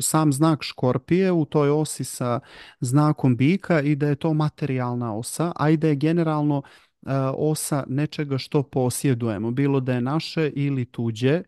sam 0.00 0.32
znak 0.32 0.62
škorpije 0.62 1.32
u 1.32 1.44
toj 1.44 1.70
osi 1.70 2.04
sa 2.04 2.40
znakom 2.80 3.36
bika 3.36 3.80
i 3.80 3.96
da 3.96 4.08
je 4.08 4.16
to 4.16 4.34
materijalna 4.34 5.16
osa, 5.16 5.52
a 5.56 5.70
i 5.70 5.76
da 5.76 5.88
je 5.88 5.96
generalno 5.96 6.62
osa 7.36 7.84
nečega 7.88 8.38
što 8.38 8.62
posjedujemo, 8.62 9.50
bilo 9.50 9.80
da 9.80 9.94
je 9.94 10.00
naše 10.00 10.50
ili 10.54 10.84
tuđe, 10.84 11.42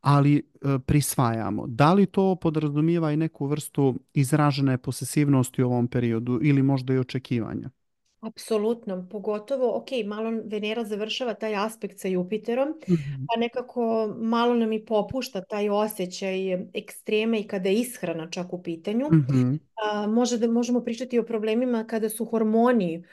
ali 0.00 0.42
prisvajamo. 0.86 1.64
Da 1.66 1.92
li 1.92 2.06
to 2.06 2.36
podrazumijeva 2.36 3.12
i 3.12 3.16
neku 3.16 3.46
vrstu 3.46 3.98
izražene 4.14 4.78
posesivnosti 4.78 5.62
u 5.62 5.66
ovom 5.66 5.88
periodu 5.88 6.38
ili 6.42 6.62
možda 6.62 6.94
i 6.94 6.98
očekivanja? 6.98 7.70
Apsolutno, 8.22 9.08
pogotovo, 9.08 9.76
ok, 9.76 9.86
malo 10.06 10.30
Venera 10.44 10.84
završava 10.84 11.34
taj 11.34 11.54
aspekt 11.56 11.98
sa 11.98 12.08
Jupiterom, 12.08 12.68
Mhm, 12.88 13.26
pa 13.26 13.40
nekako 13.40 13.84
malo 14.18 14.54
nam 14.54 14.72
i 14.72 14.84
popušta 14.84 15.40
taj 15.42 15.68
osjećaj 15.70 16.38
ekstreme 16.74 17.40
i 17.40 17.46
kada 17.46 17.68
je 17.68 17.74
ishrana 17.76 18.30
čak 18.30 18.52
u 18.52 18.62
pitanju. 18.62 19.06
mhm, 19.10 19.56
A, 19.84 20.06
može 20.06 20.38
da 20.38 20.48
možemo 20.48 20.80
pričati 20.80 21.18
o 21.18 21.22
problemima 21.22 21.84
kada 21.84 22.08
su 22.08 22.24
hormoni 22.24 23.04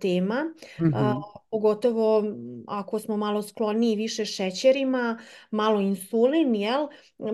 tema, 0.00 0.44
a, 0.78 0.84
mhm. 0.84 1.20
pogotovo 1.50 2.24
ako 2.66 2.98
smo 2.98 3.16
malo 3.16 3.42
skloniji 3.42 3.96
više 3.96 4.24
šećerima, 4.24 5.18
malo 5.50 5.80
insulin, 5.80 6.54
jel? 6.54 6.86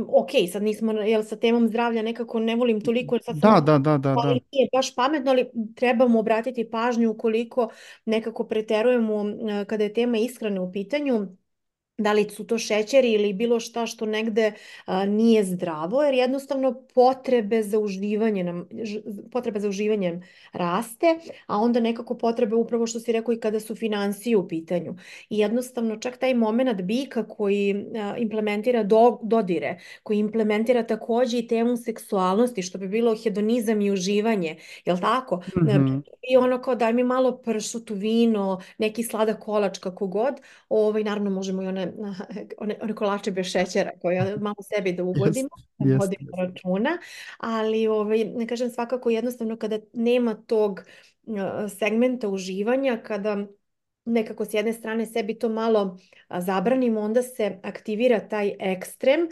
Ok, 0.09 0.31
sad 0.53 0.63
nismo, 0.63 0.93
jel, 0.93 1.23
sa 1.23 1.37
temom 1.37 1.69
zdravlja 1.69 2.03
nekako 2.03 2.41
ne 2.41 2.57
volim 2.57 2.81
toliko, 2.81 3.19
sad 3.19 3.37
Da, 3.37 3.41
sam 3.41 3.65
da, 3.65 3.79
da, 3.79 3.79
da, 3.79 3.99
da. 3.99 4.15
ali 4.19 4.41
nije 4.53 4.69
baš 4.73 4.95
pametno, 4.95 5.31
ali 5.31 5.51
trebamo 5.77 6.19
obratiti 6.19 6.71
pažnju 6.71 7.11
ukoliko 7.11 7.69
nekako 8.05 8.45
preterujemo 8.45 9.25
kada 9.67 9.85
je 9.85 9.93
tema 9.93 10.19
ishrane 10.19 10.61
u 10.61 10.73
pitanju 10.73 11.27
da 11.99 12.13
li 12.13 12.31
su 12.31 12.47
to 12.47 12.59
šećeri 12.59 13.13
ili 13.13 13.33
bilo 13.33 13.61
šta 13.61 13.87
što 13.87 14.07
negde 14.07 14.53
a, 14.87 15.07
nije 15.07 15.45
zdravo, 15.45 16.03
jer 16.03 16.15
jednostavno 16.15 16.83
potrebe 16.95 17.63
za 17.63 17.79
uživanje 17.79 18.45
nam, 18.45 18.69
ž, 18.83 19.01
potrebe 19.33 19.61
za 19.61 19.69
uživanjem 19.69 20.23
raste, 20.53 21.19
a 21.47 21.59
onda 21.59 21.81
nekako 21.81 22.19
potrebe 22.19 22.57
upravo 22.57 22.87
što 22.87 23.01
si 23.01 23.13
rekao 23.13 23.33
i 23.33 23.41
kada 23.41 23.61
su 23.61 23.75
finansije 23.75 24.37
u 24.37 24.49
pitanju. 24.49 24.95
I 25.29 25.39
jednostavno 25.39 25.97
čak 25.97 26.17
taj 26.19 26.35
moment 26.35 26.83
bika 26.83 27.29
koji 27.29 27.87
a, 27.95 28.17
implementira 28.19 28.83
do, 28.83 29.19
dodire, 29.23 29.79
koji 30.03 30.19
implementira 30.19 30.83
takođe 30.87 31.39
i 31.39 31.47
temu 31.47 31.77
seksualnosti, 31.77 32.63
što 32.63 32.79
bi 32.79 32.89
bilo 32.89 33.17
hedonizam 33.23 33.81
i 33.81 33.91
uživanje, 33.91 34.57
jel 34.85 34.99
tako? 35.01 35.43
Mhm. 35.57 35.99
I 36.31 36.37
ono 36.37 36.63
kao 36.63 36.75
daj 36.75 36.93
mi 36.93 37.05
malo 37.05 37.37
pršutu, 37.37 37.95
vino, 37.95 38.61
neki 38.79 39.03
sladak 39.03 39.39
kolač, 39.41 39.79
kako 39.79 40.07
god, 40.07 40.35
ovaj, 40.69 41.05
naravno 41.05 41.31
možemo 41.31 41.63
i 41.63 41.67
one, 41.67 41.82
one, 42.59 42.77
one 42.83 42.95
kolače 42.95 43.31
bez 43.31 43.47
šećera 43.47 43.91
koje 44.03 44.37
malo 44.41 44.57
sebi 44.75 44.93
da 44.93 45.03
ugodimo, 45.03 45.49
Jeste, 45.79 45.89
da 45.89 45.97
vodimo 45.97 46.31
jeste. 46.31 46.43
računa, 46.43 46.99
ali 47.39 47.87
ovaj, 47.87 48.25
ne 48.25 48.47
kažem 48.47 48.71
svakako 48.71 49.11
jednostavno 49.11 49.57
kada 49.57 49.79
nema 49.93 50.35
tog 50.35 50.81
uh, 51.27 51.37
segmenta 51.79 52.29
uživanja, 52.29 53.03
kada 53.03 53.47
nekako 54.05 54.45
s 54.45 54.55
jedne 54.55 54.73
strane 54.73 55.07
sebi 55.07 55.39
to 55.39 55.49
malo 55.49 55.99
zabranimo, 56.39 57.01
onda 57.01 57.23
se 57.23 57.59
aktivira 57.63 58.29
taj 58.29 58.53
ekstrem, 58.61 59.29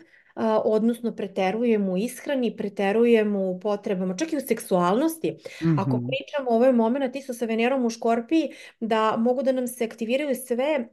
odnosno 0.65 1.17
preterujemo 1.17 1.93
u 1.93 1.97
ishrani, 1.97 2.57
preterujemo 2.57 3.51
u 3.51 3.61
potrebama, 3.61 4.17
čak 4.17 4.33
i 4.33 4.37
u 4.37 4.41
seksualnosti. 4.41 5.37
Ako 5.79 5.97
Mhm, 5.97 6.07
pričamo 6.07 6.51
o 6.51 6.55
ovaj 6.55 6.73
moment 6.73 7.17
isto 7.17 7.35
sa 7.35 7.45
Venerom 7.45 7.85
u 7.85 7.91
Škorpiji, 7.91 8.51
da 8.81 9.17
mogu 9.17 9.43
da 9.43 9.53
nam 9.53 9.67
se 9.67 9.85
aktiviraju 9.85 10.35
sve, 10.35 10.89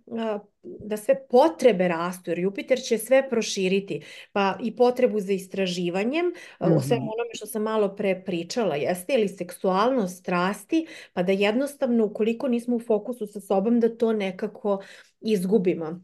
da 0.64 0.98
sve 0.98 1.28
potrebe 1.30 1.88
rastu, 1.88 2.32
jer 2.32 2.40
Jupiter 2.40 2.80
će 2.82 2.98
sve 2.98 3.30
proširiti, 3.30 4.02
pa 4.32 4.58
i 4.64 4.76
potrebu 4.76 5.20
za 5.20 5.34
istraživanjem, 5.34 6.26
a, 6.60 6.68
o 6.74 6.82
svemu 6.82 7.06
mhm. 7.06 7.12
onome 7.14 7.34
što 7.34 7.46
sam 7.46 7.64
malo 7.64 7.96
pre 7.96 8.24
pričala, 8.26 8.76
jeste, 8.76 9.14
ili 9.14 9.28
seksualnost, 9.28 10.20
strasti, 10.20 10.88
pa 11.14 11.24
da 11.24 11.32
jednostavno 11.32 12.06
ukoliko 12.06 12.48
nismo 12.48 12.76
u 12.76 12.80
fokusu 12.80 13.28
sa 13.28 13.40
sobom 13.40 13.80
da 13.80 13.98
to 13.98 14.14
nekako 14.14 14.82
izgubimo. 15.22 16.02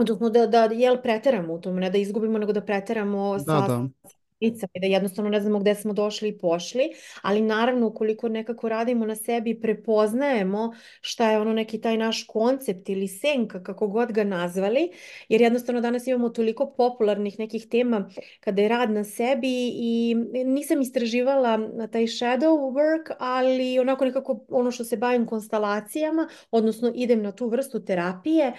Odnosno 0.00 0.30
da, 0.30 0.46
da 0.46 0.64
jel 0.64 1.02
preteramo 1.02 1.54
u 1.54 1.60
tom, 1.60 1.76
ne 1.76 1.90
da 1.90 1.98
izgubimo, 1.98 2.38
nego 2.38 2.52
da 2.52 2.60
preteramo 2.62 3.26
Da, 3.36 3.44
sa 3.52 3.60
da. 3.62 3.88
granicama 4.02 4.19
i 4.40 4.50
da 4.50 4.86
jednostavno 4.86 5.30
ne 5.30 5.40
znamo 5.40 5.58
gde 5.58 5.74
smo 5.74 5.92
došli 5.92 6.28
i 6.28 6.38
pošli, 6.38 6.90
ali 7.22 7.40
naravno 7.40 7.86
ukoliko 7.86 8.28
nekako 8.28 8.68
radimo 8.68 9.06
na 9.06 9.14
sebi 9.14 9.50
i 9.50 9.60
prepoznajemo 9.60 10.74
šta 11.00 11.30
je 11.30 11.38
ono 11.38 11.52
neki 11.52 11.80
taj 11.80 11.96
naš 11.96 12.26
koncept 12.26 12.88
ili 12.88 13.08
senka, 13.08 13.62
kako 13.62 13.88
god 13.88 14.12
ga 14.12 14.24
nazvali, 14.24 14.90
jer 15.28 15.40
jednostavno 15.40 15.80
danas 15.80 16.06
imamo 16.06 16.28
toliko 16.28 16.72
popularnih 16.76 17.38
nekih 17.38 17.66
tema 17.66 18.10
kada 18.40 18.62
je 18.62 18.68
rad 18.68 18.90
na 18.90 19.04
sebi 19.04 19.72
i 19.74 20.16
nisam 20.44 20.80
istraživala 20.80 21.58
taj 21.92 22.02
shadow 22.02 22.72
work, 22.72 23.12
ali 23.18 23.78
onako 23.78 24.04
nekako 24.04 24.40
ono 24.48 24.70
što 24.70 24.84
se 24.84 24.96
bavim 24.96 25.26
konstalacijama, 25.26 26.28
odnosno 26.50 26.92
idem 26.94 27.22
na 27.22 27.32
tu 27.32 27.48
vrstu 27.48 27.84
terapije, 27.84 28.52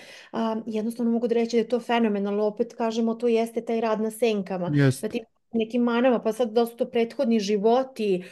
jednostavno 0.66 1.12
mogu 1.12 1.28
da 1.28 1.36
reći 1.36 1.56
da 1.56 1.62
je 1.62 1.68
to 1.68 1.80
fenomenalno, 1.80 2.44
opet 2.44 2.74
kažemo 2.74 3.16
to 3.16 3.28
jeste 3.28 3.66
taj 3.66 3.82
rad 3.82 4.02
na 4.02 4.12
senkama, 4.12 4.70
da 4.70 4.84
Jest. 4.84 5.41
Nekim 5.54 5.84
manama, 5.84 6.20
pa 6.20 6.34
sad 6.34 6.52
da 6.52 6.66
su 6.66 6.76
to 6.78 6.86
prethodni 6.86 7.40
životi, 7.40 8.24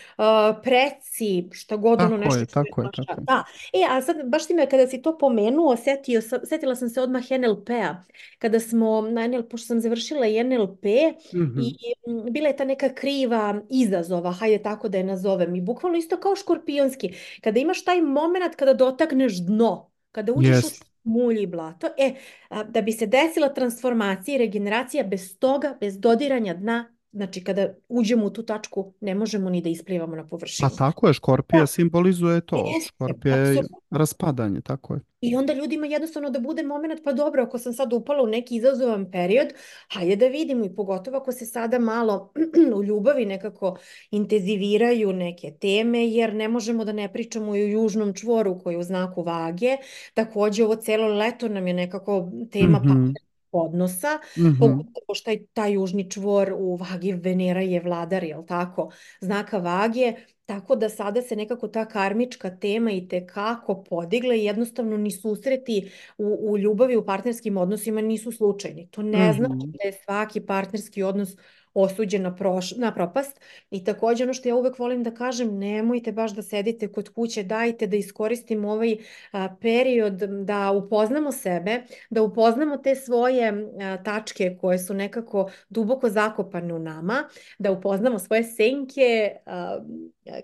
preci, 0.63 1.49
šta 1.51 1.75
god 1.77 2.01
ono 2.01 2.17
nešto 2.17 2.39
je, 2.39 2.45
što 2.45 2.59
je 2.59 2.65
tako 2.65 2.81
je, 2.81 2.85
naša. 2.85 3.03
tako 3.03 3.21
je. 3.21 3.25
Da, 3.25 3.43
e, 3.73 3.85
a 3.89 4.01
sad 4.01 4.17
baš 4.25 4.47
ti 4.47 4.53
me 4.53 4.69
kada 4.69 4.87
si 4.87 5.01
to 5.01 5.17
pomenuo, 5.17 5.75
setio, 5.77 6.21
setila 6.21 6.75
sam 6.75 6.89
se 6.89 7.01
odmah 7.01 7.23
NLP-a, 7.31 8.03
kada 8.39 8.59
smo 8.59 9.01
na 9.01 9.27
NLP, 9.27 9.49
pošto 9.49 9.67
sam 9.67 9.79
završila 9.79 10.27
i 10.27 10.43
NLP 10.43 10.85
i 10.85 11.35
Mhm. 11.37 11.59
mm, 12.07 12.31
bila 12.31 12.47
je 12.47 12.55
ta 12.55 12.65
neka 12.65 12.89
kriva 12.89 13.61
izazova, 13.69 14.31
hajde 14.31 14.63
tako 14.63 14.89
da 14.89 14.97
je 14.97 15.03
nazovem, 15.03 15.55
i 15.55 15.61
bukvalno 15.61 15.97
isto 15.97 16.17
kao 16.17 16.35
škorpionski, 16.35 17.13
kada 17.41 17.59
imaš 17.59 17.83
taj 17.83 18.01
moment 18.01 18.55
kada 18.55 18.73
dotakneš 18.73 19.37
dno, 19.37 19.91
kada 20.11 20.33
uđeš 20.33 20.63
u 20.63 20.67
Jest. 20.67 20.85
mulj 21.03 21.41
i 21.41 21.47
blato, 21.47 21.87
e, 21.97 22.13
a, 22.49 22.63
da 22.63 22.81
bi 22.81 22.91
se 22.91 23.05
desila 23.05 23.49
transformacija 23.49 24.35
i 24.35 24.39
regeneracija 24.39 25.03
bez 25.03 25.39
toga, 25.39 25.77
bez 25.79 25.99
dodiranja 25.99 26.53
dna, 26.53 26.95
znači 27.11 27.43
kada 27.43 27.75
uđemo 27.89 28.25
u 28.25 28.29
tu 28.29 28.43
tačku 28.43 28.93
ne 29.01 29.15
možemo 29.15 29.49
ni 29.49 29.61
da 29.61 29.69
isplivamo 29.69 30.15
na 30.15 30.23
Pa 30.23 30.29
površinu. 30.29 30.69
tako 30.69 31.07
je, 31.07 31.13
škorpija 31.13 31.61
Da, 31.61 31.67
simbolizuje 31.67 32.41
to. 32.41 32.57
jeste, 32.65 32.91
Škorpija 32.95 33.35
je 33.37 33.59
raspadanje, 33.91 34.61
tako 34.61 34.93
je. 34.93 34.99
I 35.21 35.35
onda 35.35 35.53
ljudima 35.53 35.87
jednostavno 35.87 36.29
da 36.29 36.39
bude 36.39 36.63
moment, 36.63 37.01
pa 37.03 37.13
dobro, 37.13 37.43
ako 37.43 37.57
sam 37.57 37.73
sad 37.73 37.93
upala 37.93 38.23
u 38.23 38.27
neki 38.27 38.55
izazovan 38.55 39.11
period, 39.11 39.47
hajde 39.89 40.15
da 40.15 40.27
vidimo 40.27 40.65
i 40.65 40.75
pogotovo 40.75 41.17
ako 41.17 41.31
se 41.31 41.45
sada 41.45 41.79
malo 41.79 42.33
u 42.75 42.83
ljubavi 42.83 43.25
nekako 43.25 43.77
intenziviraju 44.11 45.13
neke 45.13 45.51
teme, 45.51 46.07
jer 46.07 46.33
ne 46.35 46.47
možemo 46.47 46.85
da 46.85 46.91
ne 46.93 47.13
pričamo 47.13 47.55
i 47.55 47.63
o 47.63 47.67
južnom 47.73 48.13
čvoru 48.13 48.59
koji 48.59 48.73
je 48.73 48.79
u 48.79 48.83
znaku 48.83 49.23
vage. 49.23 49.77
Takođe, 50.13 50.63
ovo 50.63 50.75
celo 50.75 51.07
leto 51.09 51.47
nam 51.49 51.67
je 51.67 51.73
nekako 51.73 52.31
tema 52.51 52.79
Mhm, 52.83 53.13
odnosa, 53.51 54.07
mhm. 54.37 54.53
pogotovo 54.59 55.13
što 55.15 55.31
je 55.31 55.45
taj 55.53 55.73
južni 55.73 56.11
čvor 56.11 56.53
u 56.57 56.75
vagi 56.75 57.11
Venera 57.13 57.61
je 57.61 57.79
vladar, 57.81 58.23
jel 58.23 58.45
tako, 58.45 58.91
znaka 59.21 59.57
vage, 59.57 60.13
tako 60.45 60.75
da 60.75 60.89
sada 60.89 61.21
se 61.21 61.35
nekako 61.35 61.67
ta 61.67 61.85
karmička 61.87 62.57
tema 62.57 62.91
i 62.91 63.07
te 63.07 63.27
kako 63.27 63.83
podigla 63.83 64.35
i 64.35 64.43
jednostavno 64.43 64.97
ni 64.97 65.11
susreti 65.11 65.91
u, 66.17 66.51
u 66.51 66.57
ljubavi, 66.57 66.95
u 66.97 67.05
partnerskim 67.05 67.57
odnosima 67.57 68.01
nisu 68.01 68.31
slučajni. 68.31 68.87
To 68.91 69.01
ne 69.01 69.33
znači 69.33 69.55
Mhm. 69.59 69.71
da 69.71 69.87
je 69.87 69.93
svaki 70.05 70.41
partnerski 70.41 71.03
odnos 71.03 71.35
osuđen 71.73 72.21
na, 72.21 72.35
proš, 72.35 72.71
na 72.75 72.93
propast. 72.93 73.39
I 73.71 73.83
takođe 73.83 74.23
ono 74.23 74.33
što 74.33 74.49
ja 74.49 74.55
uvek 74.55 74.79
volim 74.79 75.03
da 75.03 75.11
kažem, 75.11 75.57
nemojte 75.57 76.11
baš 76.11 76.31
da 76.31 76.41
sedite 76.41 76.87
kod 76.87 77.09
kuće, 77.09 77.43
dajte 77.43 77.87
da 77.87 77.95
iskoristimo 77.97 78.71
ovaj 78.71 78.97
a, 79.31 79.55
period 79.61 80.13
da 80.45 80.71
upoznamo 80.71 81.31
sebe, 81.31 81.81
da 82.09 82.21
upoznamo 82.21 82.77
te 82.77 82.95
svoje 82.95 83.49
a, 83.81 84.03
tačke 84.03 84.57
koje 84.61 84.79
su 84.79 84.93
nekako 84.93 85.49
duboko 85.69 86.09
zakopane 86.09 86.73
u 86.73 86.79
nama, 86.79 87.29
da 87.59 87.71
upoznamo 87.71 88.19
svoje 88.19 88.43
senke, 88.43 89.35
a, 89.45 89.79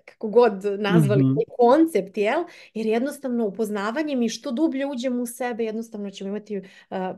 kako 0.06 0.30
god 0.30 0.54
nazvali 0.80 1.24
Mhm. 1.24 1.34
taj 1.36 1.44
koncept, 1.58 2.18
jel? 2.18 2.44
Jer 2.74 2.86
jednostavno 2.86 3.46
upoznavanjem 3.46 4.22
i 4.22 4.30
što 4.30 4.52
dublje 4.52 4.86
uđemo 4.86 5.22
u 5.22 5.26
sebe, 5.26 5.64
jednostavno 5.64 6.10
ćemo 6.10 6.30
imati 6.30 6.62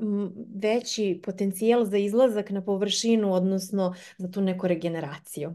m, 0.01 0.31
veći 0.55 1.21
potencijal 1.24 1.86
za 1.86 1.97
izlazak 1.97 2.50
na 2.50 2.62
površinu, 2.62 3.33
odnosno 3.33 3.95
za 4.17 4.31
tu 4.31 4.41
neku 4.41 4.67
regeneraciju. 4.67 5.53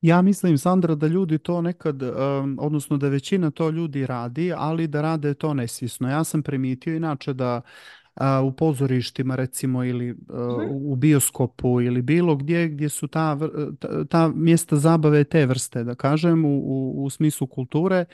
Ja 0.00 0.22
mislim, 0.22 0.58
Sandra, 0.58 0.94
da 0.94 1.06
ljudi 1.06 1.38
to 1.38 1.60
nekad, 1.62 2.02
um, 2.02 2.58
odnosno 2.60 2.96
da 2.96 3.08
većina 3.08 3.50
to 3.50 3.70
ljudi 3.70 4.06
radi, 4.06 4.52
ali 4.56 4.86
da 4.86 5.02
rade 5.02 5.34
to 5.34 5.54
nesvisno. 5.54 6.10
Ja 6.10 6.24
sam 6.24 6.42
primijetio 6.42 6.96
inače 6.96 7.32
da 7.32 7.60
a, 8.14 8.42
u 8.42 8.52
pozorištima 8.52 9.36
recimo 9.36 9.84
ili 9.84 10.10
a, 10.28 10.58
Mhm. 10.64 10.70
u 10.72 10.96
bioskopu 10.96 11.80
ili 11.80 12.02
bilo 12.02 12.36
gdje 12.36 12.68
gdje 12.68 12.88
su 12.88 13.08
ta, 13.08 13.36
vr- 13.36 13.76
ta, 13.78 14.04
ta 14.04 14.28
mjesta 14.28 14.76
zabave 14.76 15.24
te 15.24 15.46
vrste, 15.46 15.84
da 15.84 15.94
kažem, 15.94 16.44
u, 16.44 16.58
u, 16.58 17.04
u 17.04 17.10
smislu 17.10 17.46
kulture, 17.46 18.04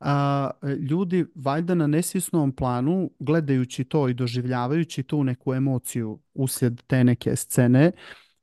a, 0.00 0.50
ljudi 0.90 1.26
valjda 1.34 1.74
na 1.74 1.86
nesvisnom 1.86 2.52
planu, 2.52 3.10
gledajući 3.18 3.84
to 3.84 4.08
i 4.08 4.14
doživljavajući 4.14 5.02
tu 5.02 5.24
neku 5.24 5.54
emociju 5.54 6.18
uslijed 6.34 6.82
te 6.86 7.04
neke 7.04 7.36
scene, 7.36 7.92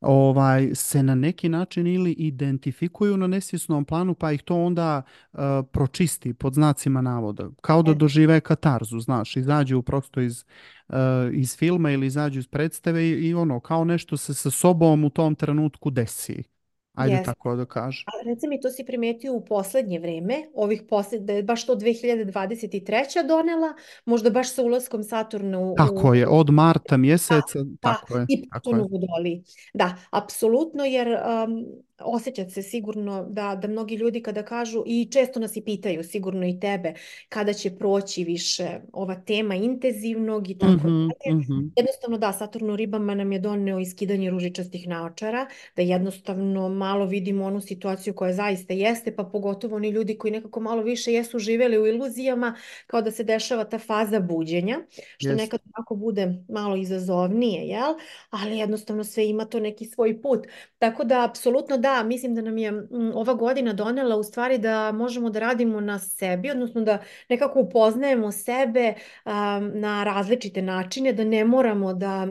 ovaj, 0.01 0.71
se 0.73 1.03
na 1.03 1.15
neki 1.15 1.49
način 1.49 1.87
ili 1.87 2.11
identifikuju 2.11 3.17
na 3.17 3.27
nesvjesnom 3.27 3.85
planu 3.85 4.15
pa 4.15 4.31
ih 4.31 4.41
to 4.41 4.63
onda 4.63 5.01
uh, 5.33 5.39
pročisti 5.71 6.33
pod 6.33 6.53
znacima 6.53 7.01
navoda. 7.01 7.49
Kao 7.61 7.83
da 7.83 7.91
E, 7.91 7.95
dožive 7.95 8.39
katarzu, 8.41 8.99
znaš, 8.99 9.35
izađu 9.35 9.81
prosto 9.81 10.21
iz, 10.21 10.45
uh, 10.89 10.95
iz 11.31 11.57
filma 11.57 11.91
ili 11.91 12.07
izađu 12.07 12.39
iz 12.39 12.47
predstave 12.47 13.09
i, 13.09 13.27
i 13.27 13.33
ono, 13.33 13.59
kao 13.59 13.83
nešto 13.85 14.17
se 14.17 14.33
sa 14.33 14.51
sobom 14.51 15.03
u 15.03 15.09
tom 15.09 15.35
trenutku 15.35 15.89
desi. 15.89 16.54
Ajde 16.95 17.15
Jes. 17.15 17.25
tako 17.25 17.55
da 17.55 17.65
kažem. 17.65 18.03
A 18.07 18.29
reci 18.29 18.47
mi, 18.47 18.61
to 18.61 18.69
si 18.69 18.85
primetio 18.85 19.33
u 19.33 19.45
poslednje 19.45 19.99
vreme, 19.99 20.35
ovih 20.53 20.83
posled, 20.89 21.21
da 21.21 21.33
je 21.33 21.43
baš 21.43 21.65
to 21.65 21.75
2023. 21.75 23.27
donela, 23.27 23.73
možda 24.05 24.29
baš 24.29 24.53
sa 24.53 24.63
ulaskom 24.63 25.03
Saturna 25.03 25.59
u, 25.59 25.75
Tako 25.77 26.13
je, 26.13 26.27
od 26.27 26.49
marta 26.49 26.83
Da, 26.89 26.97
mjeseca, 26.97 27.63
da, 27.63 27.77
tako 27.79 28.17
je, 28.17 28.25
i 28.29 28.49
tako 28.49 28.69
je. 28.69 28.81
Vodoli. 28.81 29.43
Da, 29.73 29.95
apsolutno, 30.09 30.85
jer 30.85 31.07
um, 31.07 31.65
osjećat 31.99 32.51
se 32.51 32.61
sigurno 32.61 33.23
da, 33.23 33.55
da 33.55 33.67
mnogi 33.67 33.95
ljudi 33.95 34.21
kada 34.21 34.43
kažu, 34.43 34.83
i 34.85 35.09
često 35.11 35.39
nas 35.39 35.55
i 35.55 35.61
pitaju, 35.61 36.03
sigurno 36.03 36.47
i 36.47 36.59
tebe, 36.59 36.93
kada 37.29 37.53
će 37.53 37.69
proći 37.71 38.23
više 38.23 38.67
ova 38.93 39.15
tema 39.15 39.55
intenzivnog 39.55 40.49
i 40.49 40.57
tako 40.57 40.71
Mhm, 40.73 40.87
dalje. 40.87 41.35
mhm. 41.35 41.53
Jednostavno 41.75 42.17
da, 42.17 42.31
Saturn 42.33 42.69
u 42.69 42.75
ribama 42.75 43.15
nam 43.15 43.31
je 43.31 43.39
doneo 43.39 43.79
iskidanje 43.79 44.29
ružičastih 44.29 44.87
naočara, 44.87 45.47
da 45.75 45.81
jednostavno 45.81 46.69
malo 46.69 47.05
vidimo 47.05 47.45
onu 47.45 47.61
situaciju 47.61 48.13
koja 48.13 48.33
zaista 48.33 48.73
jeste, 48.73 49.15
pa 49.15 49.23
pogotovo 49.23 49.75
oni 49.75 49.89
ljudi 49.89 50.17
koji 50.17 50.31
nekako 50.31 50.59
malo 50.59 50.81
više 50.83 51.13
jesu 51.13 51.39
živeli 51.39 51.79
u 51.79 51.87
iluzijama, 51.87 52.55
kao 52.87 53.01
da 53.01 53.11
se 53.11 53.23
dešava 53.23 53.63
ta 53.63 53.79
faza 53.79 54.19
buđenja, 54.19 54.79
što 55.17 55.29
Jest. 55.29 55.37
nekad 55.37 55.59
onako 55.67 55.95
bude 55.95 56.33
malo 56.49 56.75
izazovnije, 56.75 57.67
jel? 57.67 57.93
Ali 58.29 58.57
jednostavno 58.57 59.03
sve 59.03 59.27
ima 59.27 59.45
to 59.45 59.59
neki 59.59 59.85
svoj 59.85 60.21
put. 60.21 60.47
Tako 60.79 61.03
da, 61.03 61.25
apsolutno 61.25 61.77
da, 61.85 62.03
mislim 62.03 62.35
da 62.35 62.41
nam 62.41 62.57
je 62.57 62.71
mm, 62.71 63.11
ova 63.13 63.33
godina 63.33 63.73
donela 63.73 64.15
u 64.15 64.23
stvari 64.23 64.57
da 64.57 64.91
možemo 64.91 65.29
da 65.29 65.39
radimo 65.39 65.81
na 65.81 65.99
sebi, 65.99 66.51
odnosno 66.51 66.81
da 66.81 66.97
nekako 67.29 67.59
upoznajemo 67.59 68.31
sebe 68.31 68.93
um, 69.25 69.31
na 69.79 70.03
različite 70.03 70.61
načine, 70.61 71.13
da 71.13 71.23
ne 71.23 71.45
moramo 71.45 71.93
da 71.93 72.27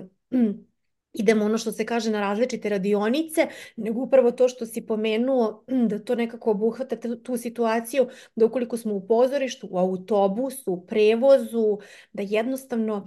idemo 1.14 1.44
ono 1.44 1.58
što 1.58 1.72
se 1.72 1.86
kaže 1.86 2.10
na 2.10 2.20
različite 2.20 2.68
radionice, 2.68 3.46
nego 3.76 4.00
upravo 4.00 4.30
to 4.30 4.48
što 4.48 4.66
si 4.66 4.86
pomenuo, 4.86 5.64
da 5.90 5.98
to 5.98 6.14
nekako 6.14 6.50
obuhvata 6.50 6.96
tu, 6.96 7.16
tu 7.16 7.36
situaciju, 7.36 8.06
da 8.36 8.46
ukoliko 8.46 8.76
smo 8.76 8.94
u 8.94 9.06
pozorištu, 9.06 9.68
u 9.70 9.78
autobusu, 9.78 10.72
u 10.72 10.86
prevozu, 10.86 11.78
da 12.12 12.22
jednostavno 12.22 13.06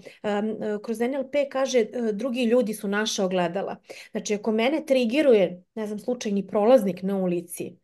kroz 0.84 1.00
NLP 1.00 1.36
kaže 1.52 1.86
drugi 2.14 2.44
ljudi 2.44 2.74
su 2.74 2.88
naša 2.88 3.26
ogledala. 3.26 3.76
Znači, 4.12 4.36
ako 4.36 4.52
mene 4.52 4.86
trigiruje, 4.86 5.64
ne 5.76 5.88
znam, 5.88 6.00
slučajni 6.00 6.48
prolaznik 6.48 7.04
na 7.04 7.18
ulici, 7.18 7.76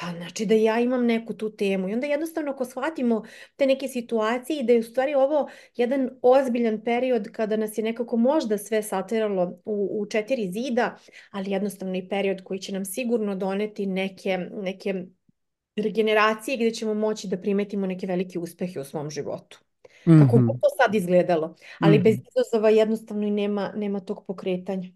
Pa 0.00 0.06
znači 0.16 0.46
da 0.46 0.54
ja 0.54 0.80
imam 0.80 1.06
neku 1.06 1.34
tu 1.34 1.56
temu 1.56 1.88
i 1.88 1.94
onda 1.94 2.06
jednostavno 2.06 2.50
ako 2.50 2.64
shvatimo 2.64 3.22
te 3.56 3.66
neke 3.66 3.88
situacije 3.88 4.60
i 4.60 4.62
da 4.62 4.72
je 4.72 4.78
u 4.78 4.82
stvari 4.82 5.14
ovo 5.14 5.48
jedan 5.76 6.10
ozbiljan 6.22 6.80
period 6.84 7.28
kada 7.32 7.56
nas 7.56 7.78
je 7.78 7.84
nekako 7.84 8.16
možda 8.16 8.58
sve 8.58 8.82
sateralo 8.82 9.60
u, 9.64 10.00
u 10.00 10.06
četiri 10.06 10.52
zida, 10.52 10.98
ali 11.30 11.50
jednostavno 11.50 11.96
i 11.96 12.08
period 12.08 12.44
koji 12.44 12.60
će 12.60 12.72
nam 12.72 12.84
sigurno 12.84 13.34
doneti 13.34 13.86
neke, 13.86 14.38
neke 14.52 15.04
regeneracije 15.76 16.56
gdje 16.56 16.70
ćemo 16.70 16.94
moći 16.94 17.28
da 17.28 17.40
primetimo 17.40 17.86
neke 17.86 18.06
velike 18.06 18.38
uspehe 18.38 18.80
u 18.80 18.84
svom 18.84 19.10
životu. 19.10 19.58
Kako 20.04 20.36
Mhm, 20.36 20.46
god 20.46 20.60
to 20.60 20.68
sad 20.82 20.94
izgledalo, 20.94 21.54
ali 21.80 21.98
bez 21.98 22.14
mhm. 22.14 22.22
izazova 22.28 22.70
jednostavno 22.70 23.26
i 23.26 23.30
nema, 23.30 23.72
nema 23.76 24.00
tog 24.00 24.24
pokretanja. 24.26 24.88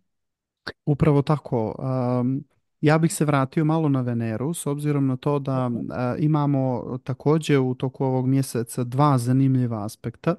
Upravo 0.87 1.23
tako. 1.23 1.75
Um, 2.21 2.44
ja 2.83 2.99
bih 2.99 3.15
se 3.15 3.25
vratio 3.25 3.65
malo 3.65 3.89
na 3.89 4.01
Veneru, 4.01 4.55
s 4.55 4.67
obzirom 4.67 5.07
na 5.07 5.17
to 5.17 5.39
da 5.39 5.67
uh, 5.67 5.83
imamo 6.19 6.99
također 7.05 7.59
u 7.59 7.75
toku 7.75 8.05
ovog 8.05 8.27
mjeseca 8.27 8.85
dva 8.85 9.19
zanimljiva 9.19 9.85
aspekta. 9.85 10.35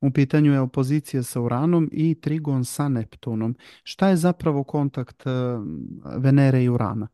U 0.00 0.10
pitanju 0.10 0.52
je 0.52 0.60
opozicija 0.60 1.22
sa 1.22 1.40
Uranom 1.40 1.88
i 1.92 2.14
trigon 2.20 2.64
sa 2.64 2.88
Neptunom. 2.88 3.56
Šta 3.84 4.08
je 4.08 4.16
zapravo 4.16 4.64
kontakt 4.64 5.26
uh, 5.26 5.32
Venere 6.16 6.64
i 6.64 6.68
Urana? 6.68 7.08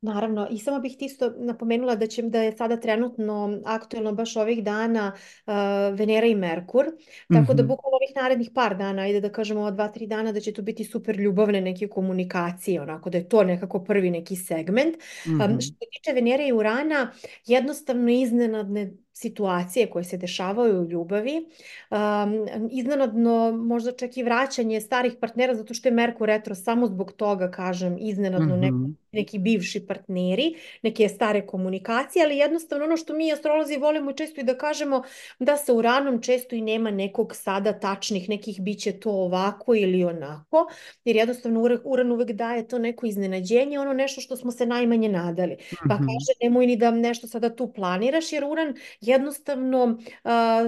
Naravno, 0.00 0.48
i 0.50 0.58
samo 0.58 0.80
bih 0.80 0.96
ti 0.98 1.04
isto 1.04 1.30
napomenula 1.36 1.96
da 1.96 2.06
će 2.06 2.22
da 2.22 2.42
je 2.42 2.56
sada 2.56 2.76
trenutno 2.80 3.60
aktuelno 3.64 4.12
baš 4.12 4.36
ovih 4.36 4.64
dana 4.64 5.12
uh, 5.46 5.52
Venera 5.98 6.26
i 6.26 6.34
Merkur, 6.34 6.86
tako 7.30 7.54
da 7.54 7.62
Mhm, 7.62 7.62
bukvalno 7.62 7.96
ovih 7.96 8.16
narednih 8.16 8.50
par 8.54 8.76
dana, 8.76 9.02
ajde 9.02 9.20
da 9.20 9.32
kažemo 9.32 9.60
ova 9.60 9.70
dva, 9.70 9.88
tri 9.88 10.06
dana, 10.06 10.32
da 10.32 10.40
će 10.40 10.52
to 10.52 10.62
biti 10.62 10.84
super 10.84 11.16
ljubavne 11.16 11.60
neke 11.60 11.88
komunikacije, 11.88 12.82
onako 12.82 13.10
da 13.10 13.18
je 13.18 13.28
to 13.28 13.44
nekako 13.44 13.84
prvi 13.84 14.10
neki 14.10 14.36
segment. 14.36 14.96
Um, 15.38 15.44
mhm, 15.44 15.58
što 15.60 15.72
se 15.74 15.90
tiče 15.92 16.12
Venere 16.12 16.46
i 16.48 16.52
Urana, 16.52 17.12
jednostavno 17.46 18.10
iznenadne 18.10 18.92
situacije 19.18 19.90
koje 19.90 20.04
se 20.04 20.16
dešavaju 20.16 20.80
u 20.80 20.84
ljubavi, 20.84 21.46
um, 21.90 22.68
iznenadno 22.70 23.52
možda 23.52 23.92
čak 23.92 24.16
i 24.16 24.22
vraćanje 24.22 24.80
starih 24.80 25.12
partnera 25.20 25.54
zato 25.54 25.74
što 25.74 25.88
je 25.88 25.92
Merkur 25.92 26.26
retro, 26.26 26.54
samo 26.54 26.86
zbog 26.86 27.12
toga 27.12 27.50
kažem 27.50 27.96
iznenadno 28.00 28.56
neko 28.56 28.76
mhm, 28.76 28.92
neki 29.12 29.38
bivši 29.38 29.86
partneri, 29.86 30.54
neke 30.82 31.08
stare 31.08 31.46
komunikacije, 31.46 32.24
ali 32.24 32.36
jednostavno 32.36 32.84
ono 32.84 32.96
što 32.96 33.14
mi 33.14 33.32
astrolozi 33.32 33.76
volimo 33.76 34.12
često 34.12 34.40
i 34.40 34.44
da 34.44 34.58
kažemo 34.58 35.02
da 35.38 35.56
sa 35.56 35.72
Uranom 35.72 36.22
često 36.22 36.56
i 36.56 36.60
nema 36.60 36.90
nekog 36.90 37.36
sada 37.36 37.72
tačnih 37.72 38.28
nekih 38.28 38.60
biće 38.60 38.92
to 38.92 39.10
ovako 39.10 39.74
ili 39.74 40.04
onako, 40.04 40.68
jer 41.04 41.16
jednostavno 41.16 41.78
Uran 41.84 42.12
uvek 42.12 42.32
daje 42.32 42.68
to 42.68 42.78
neko 42.78 43.06
iznenađenje, 43.06 43.80
ono 43.80 43.92
nešto 43.92 44.20
što 44.20 44.36
smo 44.36 44.52
se 44.52 44.66
najmanje 44.66 45.08
nadali. 45.08 45.56
Pa 45.88 45.94
mhm, 45.94 46.04
kaže 46.04 46.38
nemoj 46.42 46.66
ni 46.66 46.76
da 46.76 46.90
nešto 46.90 47.26
sada 47.26 47.56
tu 47.56 47.72
planiraš, 47.72 48.32
jer 48.32 48.44
Uran 48.44 48.74
jednostavno 49.08 49.98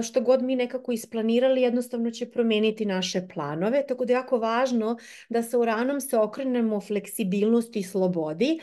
što 0.03 0.21
god 0.21 0.41
mi 0.41 0.55
nekako 0.55 0.91
isplanirali, 0.91 1.61
jednostavno 1.61 2.11
će 2.11 2.29
promeniti 2.31 2.85
naše 2.85 3.27
planove, 3.33 3.85
tako 3.87 4.05
da 4.05 4.13
je 4.13 4.15
jako 4.15 4.37
važno 4.37 4.97
da 5.29 5.43
sa 5.43 5.59
Uranom 5.59 6.01
se 6.01 6.17
okrenemo 6.17 6.81
fleksibilnosti 6.81 7.79
i 7.79 7.83
slobodi 7.83 8.59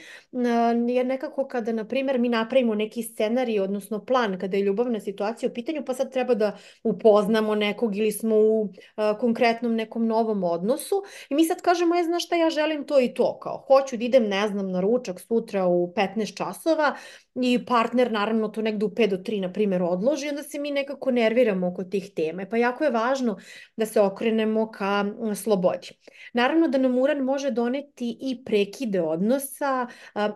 jer 0.88 1.06
nekako 1.06 1.46
kada, 1.48 1.72
na 1.72 1.84
primjer, 1.84 2.18
mi 2.18 2.28
napravimo 2.28 2.74
neki 2.74 3.02
scenarij, 3.02 3.60
odnosno 3.60 4.04
plan 4.04 4.38
kada 4.38 4.56
je 4.56 4.62
ljubavna 4.62 5.00
situacija 5.00 5.50
u 5.50 5.54
pitanju, 5.54 5.84
pa 5.86 5.94
sad 5.94 6.12
treba 6.12 6.34
da 6.34 6.56
upoznamo 6.84 7.54
nekog 7.54 7.96
ili 7.96 8.12
smo 8.12 8.36
u 8.36 8.72
konkretnom 9.20 9.74
nekom 9.74 10.06
novom 10.06 10.44
odnosu 10.44 11.02
i 11.30 11.34
mi 11.34 11.44
sad 11.44 11.62
kažemo, 11.62 11.94
je, 11.94 12.04
znaš 12.04 12.26
šta, 12.26 12.36
ja 12.36 12.50
želim 12.50 12.86
to 12.86 13.00
i 13.00 13.14
to, 13.14 13.38
kao, 13.38 13.64
hoću 13.66 13.96
da 13.96 14.04
idem, 14.04 14.28
ne 14.28 14.48
znam, 14.48 14.70
na 14.70 14.80
ručak 14.80 15.20
sutra 15.20 15.66
u 15.66 15.92
15 15.96 16.36
časova 16.36 16.96
i 17.42 17.64
partner 17.66 18.12
naravno 18.12 18.48
to 18.48 18.62
negde 18.62 18.87
u 18.87 18.88
5 18.88 19.07
do 19.07 19.16
3, 19.16 19.40
na 19.40 19.53
primjer, 19.53 19.83
odloži, 19.83 20.29
onda 20.29 20.42
se 20.42 20.59
mi 20.59 20.70
nekako 20.70 21.11
nerviramo 21.11 21.68
oko 21.68 21.85
tih 21.85 22.11
teme. 22.16 22.48
Pa 22.51 22.57
jako 22.57 22.85
je 22.85 22.90
važno 22.90 23.37
da 23.77 23.87
se 23.87 24.01
okrenemo 24.01 24.70
ka 24.70 25.05
slobodi. 25.35 25.88
Naravno 26.33 26.68
da 26.68 26.79
nam 26.79 26.98
uran 26.98 27.18
može 27.18 27.51
doneti 27.51 28.16
i 28.20 28.44
prekide 28.44 29.03
odnosa, 29.03 29.87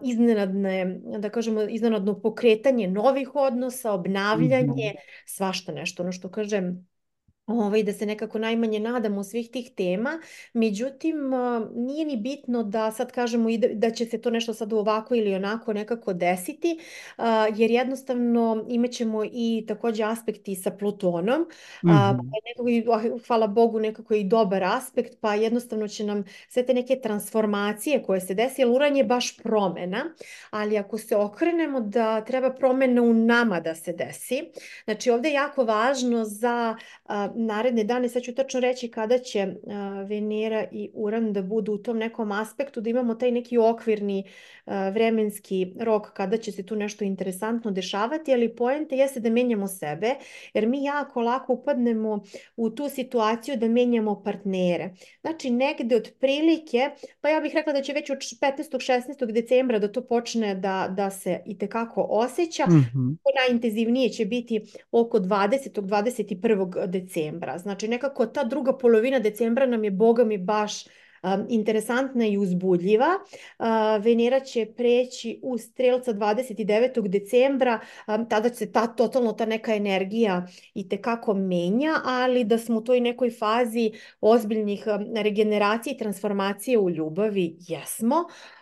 iznenadne, 0.05 1.01
da 1.19 1.31
kažemo, 1.31 1.63
iznenadno 1.63 2.21
pokretanje 2.21 2.89
novih 2.89 3.35
odnosa, 3.35 3.93
obnavljanje, 3.93 4.93
mhm. 4.95 4.99
svašta 5.27 5.73
nešto, 5.73 6.03
ono 6.03 6.13
što 6.13 6.31
kažem, 6.31 6.92
ovaj, 7.47 7.83
da 7.83 7.93
se 7.93 8.07
nekako 8.07 8.39
najmanje 8.39 8.81
nadamo 8.81 9.25
svih 9.25 9.51
tih 9.51 9.71
tema. 9.77 10.21
Međutim, 10.53 11.17
nije 11.75 12.05
ni 12.05 12.17
bitno 12.17 12.63
da 12.63 12.91
sad 12.91 13.13
kažemo 13.13 13.49
i 13.49 13.59
da, 13.59 13.91
će 13.91 14.07
se 14.07 14.21
to 14.21 14.31
nešto 14.31 14.55
sad 14.55 14.73
ovako 14.73 15.15
ili 15.15 15.35
onako 15.35 15.73
nekako 15.73 16.13
desiti, 16.13 16.79
jer 17.57 17.71
jednostavno 17.71 18.67
imaćemo 18.69 19.25
i 19.25 19.65
takođe 19.69 20.05
aspekti 20.05 20.55
sa 20.55 20.71
Plutonom. 20.71 21.47
Pa 21.87 22.13
Mhm. 22.13 22.27
nekako, 22.47 23.01
hvala 23.27 23.47
Bogu, 23.47 23.81
nekako 23.81 24.15
i 24.15 24.25
dobar 24.25 24.65
aspekt, 24.65 25.19
pa 25.21 25.35
jednostavno 25.35 25.89
će 25.89 26.05
nam 26.05 26.25
sve 26.49 26.67
te 26.67 26.75
neke 26.75 27.01
transformacije 27.01 28.03
koje 28.03 28.21
se 28.21 28.35
desi, 28.35 28.61
jer 28.61 28.69
Uran 28.71 28.97
je 28.97 29.05
baš 29.05 29.37
promena, 29.37 30.15
ali 30.51 30.79
ako 30.79 30.99
se 30.99 31.17
okrenemo 31.17 31.81
da 31.81 32.21
treba 32.25 32.51
promena 32.55 33.03
u 33.03 33.15
nama 33.15 33.61
da 33.61 33.75
se 33.75 33.93
desi, 33.93 34.43
znači 34.85 35.11
ovde 35.11 35.29
je 35.29 35.35
jako 35.35 35.65
važno 35.65 36.25
za 36.25 36.77
naredne 37.37 37.85
dane, 37.85 38.09
sad 38.09 38.23
ću 38.23 38.35
tačno 38.35 38.61
reći 38.61 38.91
kada 38.91 39.19
će 39.19 39.47
Venera 40.09 40.65
i 40.73 40.91
Uran 40.95 41.33
da 41.33 41.43
budu 41.43 41.73
u 41.73 41.79
tom 41.79 41.99
nekom 41.99 42.33
aspektu, 42.33 42.81
da 42.81 42.91
imamo 42.91 43.15
taj 43.15 43.31
neki 43.31 43.59
okvirni 43.59 44.25
vremenski 44.93 45.75
rok 45.81 46.13
kada 46.13 46.37
će 46.37 46.53
se 46.53 46.63
tu 46.67 46.77
nešto 46.77 47.05
interesantno 47.05 47.71
dešavati, 47.71 48.33
ali 48.33 48.57
poente 48.57 48.97
jeste 48.97 49.21
da 49.21 49.31
menjamo 49.31 49.69
sebe, 49.69 50.15
jer 50.55 50.67
mi 50.67 50.85
jako 50.85 51.21
lako 51.21 51.53
upadnemo 51.53 52.23
u 52.57 52.71
tu 52.71 52.89
situaciju 52.89 53.57
da 53.57 53.69
menjamo 53.69 54.23
partnere. 54.23 54.91
Znači 55.21 55.51
negde 55.51 55.97
od 55.97 56.11
prilike, 56.21 56.91
pa 57.21 57.29
ja 57.29 57.41
bih 57.41 57.53
rekla 57.55 57.73
da 57.73 57.83
će 57.83 57.93
već 57.93 58.11
od 58.11 58.19
15. 58.19 58.79
16. 58.79 59.33
decembra 59.33 59.79
da 59.79 59.93
to 59.93 60.03
počne 60.07 60.55
da, 60.55 60.95
da 60.97 61.11
se 61.11 61.41
i 61.47 61.59
tekako 61.59 62.07
osjeća, 62.11 62.67
Mhm. 62.67 63.09
najintenzivnije 63.41 64.09
će 64.09 64.25
biti 64.25 64.61
oko 64.91 65.19
20. 65.19 65.81
21. 65.83 66.87
decembra. 66.87 67.22
Znači 67.59 67.89
nekako 67.89 68.27
ta 68.27 68.45
druga 68.45 68.79
polovina 68.79 69.19
decembra 69.19 69.67
nam 69.67 69.85
je, 69.85 69.91
boga 69.91 70.25
mi, 70.25 70.39
baš 70.39 70.85
interesantna 71.49 72.27
i 72.27 72.39
uzbudljiva. 72.39 73.09
Venera 74.01 74.41
će 74.41 74.67
preći 74.77 75.41
u 75.43 75.59
strelca 75.59 76.13
29. 76.13 77.09
decembra, 77.09 77.81
tada 78.07 78.49
se 78.49 78.73
ta 78.73 78.87
totalno 78.87 79.33
ta 79.33 79.47
neka 79.47 79.75
energija 79.75 80.47
i 80.75 80.89
tekako 80.89 81.35
menja, 81.35 81.93
ali 82.05 82.45
da 82.45 82.59
smo 82.59 82.79
u 82.79 82.85
toj 82.85 83.01
nekoj 83.01 83.31
fazi 83.31 83.93
ozbiljnih 84.21 84.85
regeneracije 85.15 85.95
i 85.95 85.99
transformacije 85.99 86.79
u 86.79 86.91
ljubavi, 86.91 87.57
jesmo. 87.69 88.17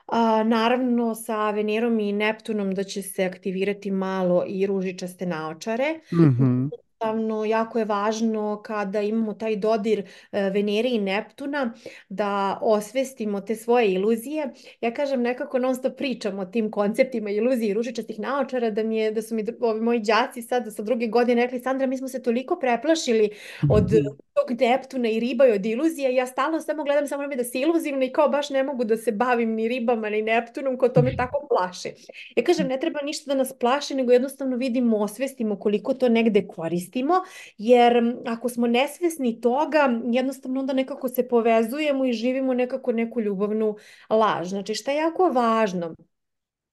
A, 0.06 0.42
naravno 0.44 1.14
sa 1.14 1.50
Venerom 1.50 2.00
i 2.00 2.12
Neptunom 2.12 2.74
da 2.74 2.84
će 2.84 3.02
se 3.02 3.24
aktivirati 3.24 3.90
malo 3.90 4.44
i 4.48 4.66
ružičaste 4.66 5.26
naočare. 5.26 6.00
Mm 6.12 6.16
-hmm 6.16 6.89
jednostavno 7.00 7.44
jako 7.44 7.78
je 7.78 7.84
važno 7.84 8.62
kada 8.62 9.00
imamo 9.00 9.34
taj 9.34 9.56
dodir 9.56 10.04
e, 10.32 10.50
Venere 10.50 10.88
i 10.88 10.98
Neptuna 10.98 11.72
da 12.08 12.58
osvestimo 12.62 13.40
te 13.40 13.54
svoje 13.54 13.92
iluzije. 13.92 14.50
Ja 14.80 14.94
kažem 14.94 15.22
nekako 15.22 15.58
non 15.58 15.74
stop 15.74 15.96
pričam 15.96 16.38
o 16.38 16.44
tim 16.44 16.70
konceptima 16.70 17.30
iluzije 17.30 17.70
i 17.70 17.74
ružičastih 17.74 18.18
naočara 18.20 18.70
da 18.70 18.82
mi 18.82 18.96
je, 18.96 19.10
da 19.12 19.22
su 19.22 19.34
mi 19.34 19.44
ovi 19.60 19.80
moji 19.80 20.00
đaci 20.00 20.42
sad 20.42 20.74
sa 20.76 20.82
druge 20.82 21.06
godine 21.06 21.42
rekli 21.42 21.58
Sandra 21.58 21.86
mi 21.86 21.98
smo 21.98 22.08
se 22.08 22.22
toliko 22.22 22.58
preplašili 22.58 23.30
od 23.70 23.84
mhm. 23.84 24.06
tog 24.34 24.60
Neptuna 24.60 25.08
i 25.08 25.20
riba 25.20 25.46
i 25.46 25.52
od 25.52 25.66
iluzija 25.66 26.10
ja 26.10 26.26
stalno 26.26 26.60
samo 26.60 26.84
gledam 26.84 27.06
samo 27.06 27.28
da 27.36 27.44
se 27.44 27.60
iluzivno 27.60 28.04
i 28.04 28.12
kao 28.12 28.28
baš 28.28 28.50
ne 28.50 28.62
mogu 28.62 28.84
da 28.84 28.96
se 28.96 29.12
bavim 29.12 29.54
ni 29.54 29.68
ribama 29.68 30.10
ni 30.10 30.22
Neptunom 30.22 30.78
ko 30.78 30.88
to 30.88 31.02
me 31.02 31.16
tako 31.16 31.46
plaši. 31.48 31.88
Ja 32.36 32.44
kažem 32.44 32.68
ne 32.68 32.80
treba 32.80 33.00
ništa 33.04 33.28
da 33.28 33.34
nas 33.34 33.52
plaši 33.52 33.94
nego 33.94 34.12
jednostavno 34.12 34.56
vidimo, 34.56 34.96
osvestimo 34.96 35.58
koliko 35.58 35.94
to 35.94 36.08
negde 36.08 36.46
koristi 36.46 36.89
koristimo, 36.90 37.22
jer 37.58 38.02
ako 38.26 38.48
smo 38.48 38.66
nesvesni 38.66 39.40
toga, 39.40 40.00
jednostavno 40.12 40.60
onda 40.60 40.72
nekako 40.72 41.08
se 41.08 41.28
povezujemo 41.28 42.04
i 42.04 42.12
živimo 42.12 42.54
nekako 42.54 42.92
neku 42.92 43.20
ljubavnu 43.20 43.76
laž. 44.10 44.48
Znači 44.48 44.74
šta 44.74 44.90
je 44.90 44.96
jako 44.96 45.28
važno? 45.28 45.94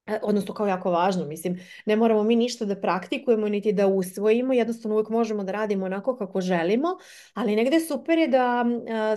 E, 0.08 0.20
odnosno 0.22 0.54
kao 0.54 0.67
jako 0.67 0.91
važno, 0.91 1.26
mislim, 1.26 1.60
ne 1.86 1.96
moramo 1.96 2.24
mi 2.24 2.36
ništa 2.36 2.65
da 2.65 2.76
praktikujemo 2.76 3.50
niti 3.50 3.74
da 3.74 3.88
usvojimo, 3.88 4.54
jednostavno 4.54 4.96
uvijek 4.96 5.10
možemo 5.10 5.43
da 5.43 5.52
radimo 5.52 5.86
onako 5.86 6.17
kako 6.17 6.41
želimo, 6.41 6.88
ali 7.34 7.56
negde 7.56 7.80
super 7.80 8.17
je 8.17 8.28
da 8.28 8.65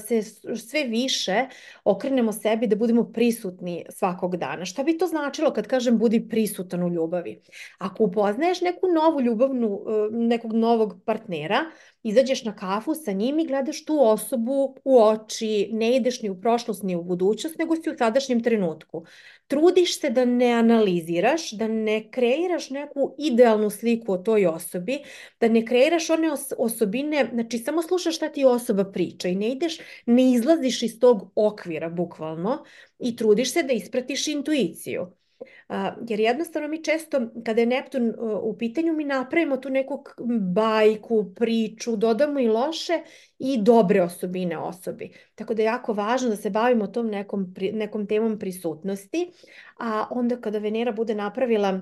se 0.07 0.23
sve 0.57 0.85
više 0.85 1.47
okrenemo 1.85 2.33
sebi 2.33 2.67
da 2.67 2.77
budemo 2.77 3.05
prisutni 3.13 3.85
svakog 3.89 4.37
dana. 4.37 4.65
Šta 4.65 4.83
bi 4.83 4.99
to 4.99 5.07
značilo 5.07 5.53
kad 5.53 5.67
kažem 5.67 5.99
budi 5.99 6.29
prisutan 6.29 6.83
u 6.83 6.89
ljubavi? 6.89 7.43
Ako 7.79 8.05
upoznaješ 8.05 8.61
neku 8.61 8.87
novu 8.95 9.21
ljubavnu, 9.21 9.81
e, 9.87 10.09
nekog 10.11 10.53
novog 10.53 11.01
partnera, 11.05 11.61
izađeš 12.03 12.45
na 12.45 12.57
kafu 12.57 12.95
sa 12.95 13.13
njim 13.13 13.39
i 13.39 13.47
gledaš 13.47 13.85
tu 13.85 13.99
osobu 14.01 14.77
u 14.85 15.03
oči, 15.03 15.71
ne 15.73 15.97
ideš 15.97 16.23
ni 16.23 16.31
u 16.31 16.41
prošlost 16.41 16.83
ni 16.83 16.97
u 16.97 17.03
budućnost, 17.03 17.59
nego 17.59 17.77
si 17.77 17.91
u 17.91 17.97
sadašnjem 17.99 18.43
trenutku. 18.43 19.05
Trudiš 19.47 20.01
se 20.01 20.11
da 20.11 20.25
ne 20.25 20.53
analiziraš, 20.53 21.51
da 21.51 21.69
ne 21.69 22.11
kreiraš 22.11 22.71
neku 22.71 23.15
idealnu 23.19 23.71
sliku 23.71 24.13
o 24.13 24.19
toj 24.19 24.47
osobi, 24.47 24.99
da 25.41 25.49
ne 25.49 25.67
kreiraš 25.67 26.11
one 26.11 26.33
os 26.33 26.53
osobine, 26.59 27.29
znači 27.33 27.59
samo 27.59 27.83
slušaš 27.83 28.17
šta 28.17 28.29
ti 28.29 28.45
osoba 28.45 28.85
priča 28.85 29.29
i 29.29 29.35
ne 29.35 29.49
ideš, 29.49 29.79
ne 30.07 30.33
izlaziš 30.33 30.83
iz 30.83 31.01
tog 31.01 31.33
okvira 31.35 31.89
bukvalno 31.89 32.65
i 32.99 33.17
trudiš 33.17 33.53
se 33.53 33.63
da 33.63 33.73
ispratiš 33.73 34.27
intuiciju 34.29 35.20
jer 36.09 36.21
jednostavno 36.21 36.69
mi 36.69 36.85
često, 36.85 37.21
kada 37.45 37.61
je 37.61 37.67
Neptun 37.67 38.15
u 38.43 38.57
pitanju, 38.59 38.93
mi 38.93 39.05
napravimo 39.05 39.57
tu 39.57 39.71
neku 39.71 40.05
bajku, 40.55 41.33
priču, 41.37 41.97
dodamo 41.97 42.41
i 42.41 42.49
loše 42.49 42.93
i 43.39 43.63
dobre 43.63 44.03
osobine 44.03 44.59
osobi. 44.59 45.13
Tako 45.35 45.55
da 45.55 45.63
je 45.63 45.67
jako 45.67 45.93
važno 45.93 46.29
da 46.29 46.37
se 46.37 46.51
bavimo 46.51 46.87
tom 46.87 47.07
nekom, 47.07 47.55
nekom 47.73 48.07
temom 48.07 48.39
prisutnosti, 48.39 49.31
a 49.79 50.07
onda 50.11 50.41
kada 50.41 50.59
Venera 50.59 50.93
bude 50.93 51.15
napravila 51.15 51.81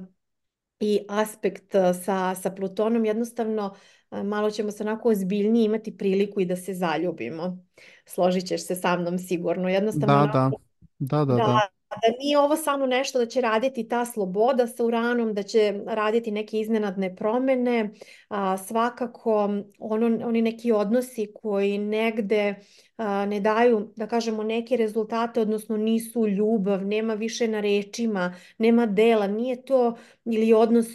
i 0.81 1.01
aspekt 1.09 1.73
sa, 2.05 2.35
sa 2.35 2.51
Plutonom, 2.51 3.05
jednostavno 3.05 3.75
malo 4.11 4.51
ćemo 4.51 4.71
se 4.71 4.83
onako 4.83 5.09
ozbiljnije 5.09 5.65
imati 5.65 5.97
priliku 5.97 6.41
i 6.41 6.47
da 6.47 6.57
se 6.57 6.75
zaljubimo. 6.75 7.65
Složit 8.07 8.47
ćeš 8.47 8.67
se 8.67 8.75
sa 8.75 8.97
mnom 8.97 9.19
sigurno. 9.19 9.69
Jednostavno 9.69 10.27
da, 10.27 10.33
da. 10.33 10.51
Da, 10.99 11.25
da, 11.25 11.35
da. 11.35 11.37
da 11.37 11.78
da 11.91 12.17
nije 12.19 12.39
ovo 12.39 12.57
samo 12.57 12.87
nešto 12.87 13.19
da 13.19 13.27
će 13.27 13.41
raditi 13.41 13.89
ta 13.89 14.05
sloboda 14.05 14.67
sa 14.67 14.85
uranom, 14.85 15.35
da 15.35 15.43
će 15.43 15.81
raditi 15.87 16.31
neke 16.31 16.61
iznenadne 16.61 17.17
promene, 17.17 17.91
a, 18.29 18.59
svakako 18.59 19.51
ono, 19.79 20.27
oni 20.27 20.43
neki 20.43 20.73
odnosi 20.73 21.33
koji 21.35 21.79
negde 21.79 22.55
a, 22.97 23.27
ne 23.27 23.41
daju, 23.41 23.93
da 23.97 24.07
kažemo, 24.07 24.43
neke 24.43 24.77
rezultate, 24.77 25.41
odnosno 25.41 25.77
nisu 25.77 26.29
ljubav, 26.29 26.87
nema 26.87 27.15
više 27.15 27.49
na 27.49 27.61
rečima, 27.61 28.35
nema 28.59 28.87
dela, 28.87 29.27
nije 29.27 29.65
to 29.65 29.97
ili 30.25 30.53
odnos, 30.53 30.87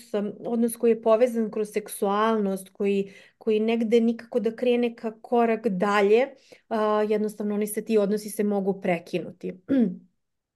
odnos 0.46 0.76
koji 0.76 0.92
je 0.92 1.02
povezan 1.02 1.52
kroz 1.52 1.70
seksualnost, 1.74 2.70
koji, 2.70 3.12
koji 3.38 3.60
negde 3.60 4.02
nikako 4.02 4.40
da 4.40 4.56
krene 4.56 4.96
ka 4.96 5.12
korak 5.22 5.68
dalje, 5.68 6.28
a, 6.70 7.06
jednostavno 7.10 7.56
oni 7.56 7.68
se 7.68 7.86
ti 7.86 7.98
odnosi 7.98 8.30
se 8.30 8.44
mogu 8.44 8.82
prekinuti. 8.82 9.54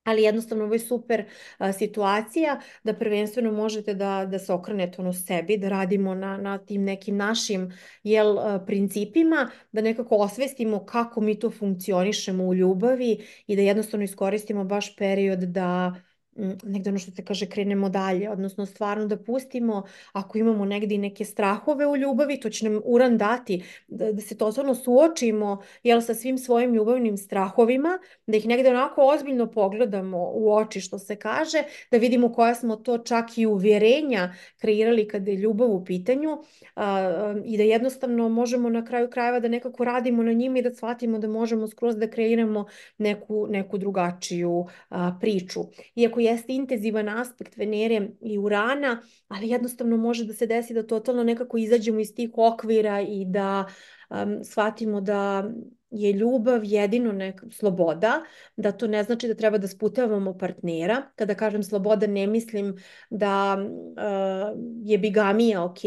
ali 0.08 0.24
jednostavno 0.24 0.64
ovo 0.64 0.74
je 0.74 0.80
super 0.80 1.24
a, 1.58 1.74
situacija 1.74 2.60
da 2.84 2.94
prvenstveno 2.94 3.52
možete 3.52 3.94
da, 3.94 4.26
da 4.32 4.40
se 4.40 4.54
okrenete 4.54 5.02
ono 5.02 5.14
sebi, 5.14 5.58
da 5.58 5.70
radimo 5.70 6.16
na, 6.16 6.38
na 6.38 6.58
tim 6.58 6.84
nekim 6.84 7.18
našim 7.18 7.72
jel, 8.04 8.40
a, 8.40 8.60
principima, 8.66 9.50
da 9.72 9.82
nekako 9.82 10.16
osvestimo 10.16 10.86
kako 10.86 11.22
mi 11.22 11.40
to 11.40 11.52
funkcionišemo 11.52 12.44
u 12.44 12.54
ljubavi 12.54 13.18
i 13.48 13.56
da 13.56 13.62
jednostavno 13.62 14.04
iskoristimo 14.04 14.64
baš 14.64 14.96
period 14.96 15.40
da 15.40 15.96
negde 16.64 16.90
ono 16.90 17.00
što 17.00 17.12
se 17.12 17.26
kaže 17.26 17.46
krenemo 17.46 17.90
dalje, 17.90 18.30
odnosno 18.30 18.66
stvarno 18.66 19.06
da 19.06 19.18
pustimo 19.18 19.84
ako 20.14 20.38
imamo 20.38 20.66
negde 20.66 20.96
i 20.96 20.98
neke 20.98 21.26
strahove 21.26 21.88
u 21.88 21.98
ljubavi, 21.98 22.40
to 22.40 22.50
će 22.50 22.70
nam 22.70 22.82
uran 22.86 23.18
dati 23.18 23.64
da, 23.88 24.12
da 24.12 24.22
se 24.22 24.38
totalno 24.38 24.76
suočimo 24.76 25.62
jel, 25.84 26.02
sa 26.02 26.14
svim 26.14 26.38
svojim 26.38 26.74
ljubavnim 26.74 27.18
strahovima, 27.18 28.00
da 28.28 28.38
ih 28.38 28.48
negde 28.48 28.70
onako 28.70 29.02
ozbiljno 29.02 29.52
pogledamo 29.52 30.32
u 30.34 30.54
oči 30.54 30.82
što 30.82 31.00
se 31.00 31.16
kaže, 31.16 31.64
da 31.92 31.98
vidimo 31.98 32.34
koja 32.34 32.56
smo 32.56 32.76
to 32.76 32.98
čak 32.98 33.38
i 33.38 33.46
uvjerenja 33.46 34.34
kreirali 34.58 35.08
kada 35.08 35.32
je 35.32 35.38
ljubav 35.38 35.72
u 35.72 35.86
pitanju 35.86 36.38
a, 36.76 37.36
i 37.46 37.58
da 37.58 37.64
jednostavno 37.64 38.30
možemo 38.30 38.70
na 38.70 38.86
kraju 38.86 39.10
krajeva 39.10 39.40
da 39.40 39.48
nekako 39.48 39.84
radimo 39.84 40.24
na 40.24 40.34
njima 40.34 40.60
i 40.60 40.62
da 40.62 40.74
shvatimo 40.74 41.20
da 41.20 41.28
možemo 41.28 41.68
skroz 41.68 41.98
da 41.98 42.10
kreiramo 42.10 42.66
neku, 42.98 43.48
neku 43.50 43.78
drugačiju 43.78 44.66
a, 44.90 45.18
priču. 45.22 45.60
Iako 45.96 46.20
jeste 46.28 46.54
intenzivan 46.54 47.10
aspekt 47.10 47.58
Venere 47.58 48.10
i 48.22 48.38
Urana, 48.38 49.02
ali 49.28 49.50
jednostavno 49.50 49.98
može 49.98 50.26
da 50.26 50.34
se 50.34 50.48
desi 50.48 50.74
da 50.74 50.88
totalno 50.88 51.24
nekako 51.24 51.58
izađemo 51.58 52.00
iz 52.00 52.16
tih 52.16 52.30
okvira 52.36 53.02
i 53.02 53.26
da 53.26 53.66
um, 54.10 54.44
shvatimo 54.44 55.02
da 55.02 55.50
je 55.92 56.12
ljubav 56.14 56.64
jedino 56.64 57.12
neka 57.12 57.46
sloboda, 57.52 58.22
da 58.58 58.72
to 58.72 58.88
ne 58.88 59.04
znači 59.04 59.28
da 59.28 59.34
treba 59.34 59.58
da 59.58 59.68
sputavamo 59.68 60.38
partnera. 60.38 61.02
Kada 61.16 61.36
kažem 61.36 61.64
sloboda 61.64 62.08
ne 62.08 62.28
mislim 62.28 62.76
da 63.10 63.58
uh, 63.58 64.60
je 64.84 64.98
bigamija 64.98 65.64
ok, 65.64 65.80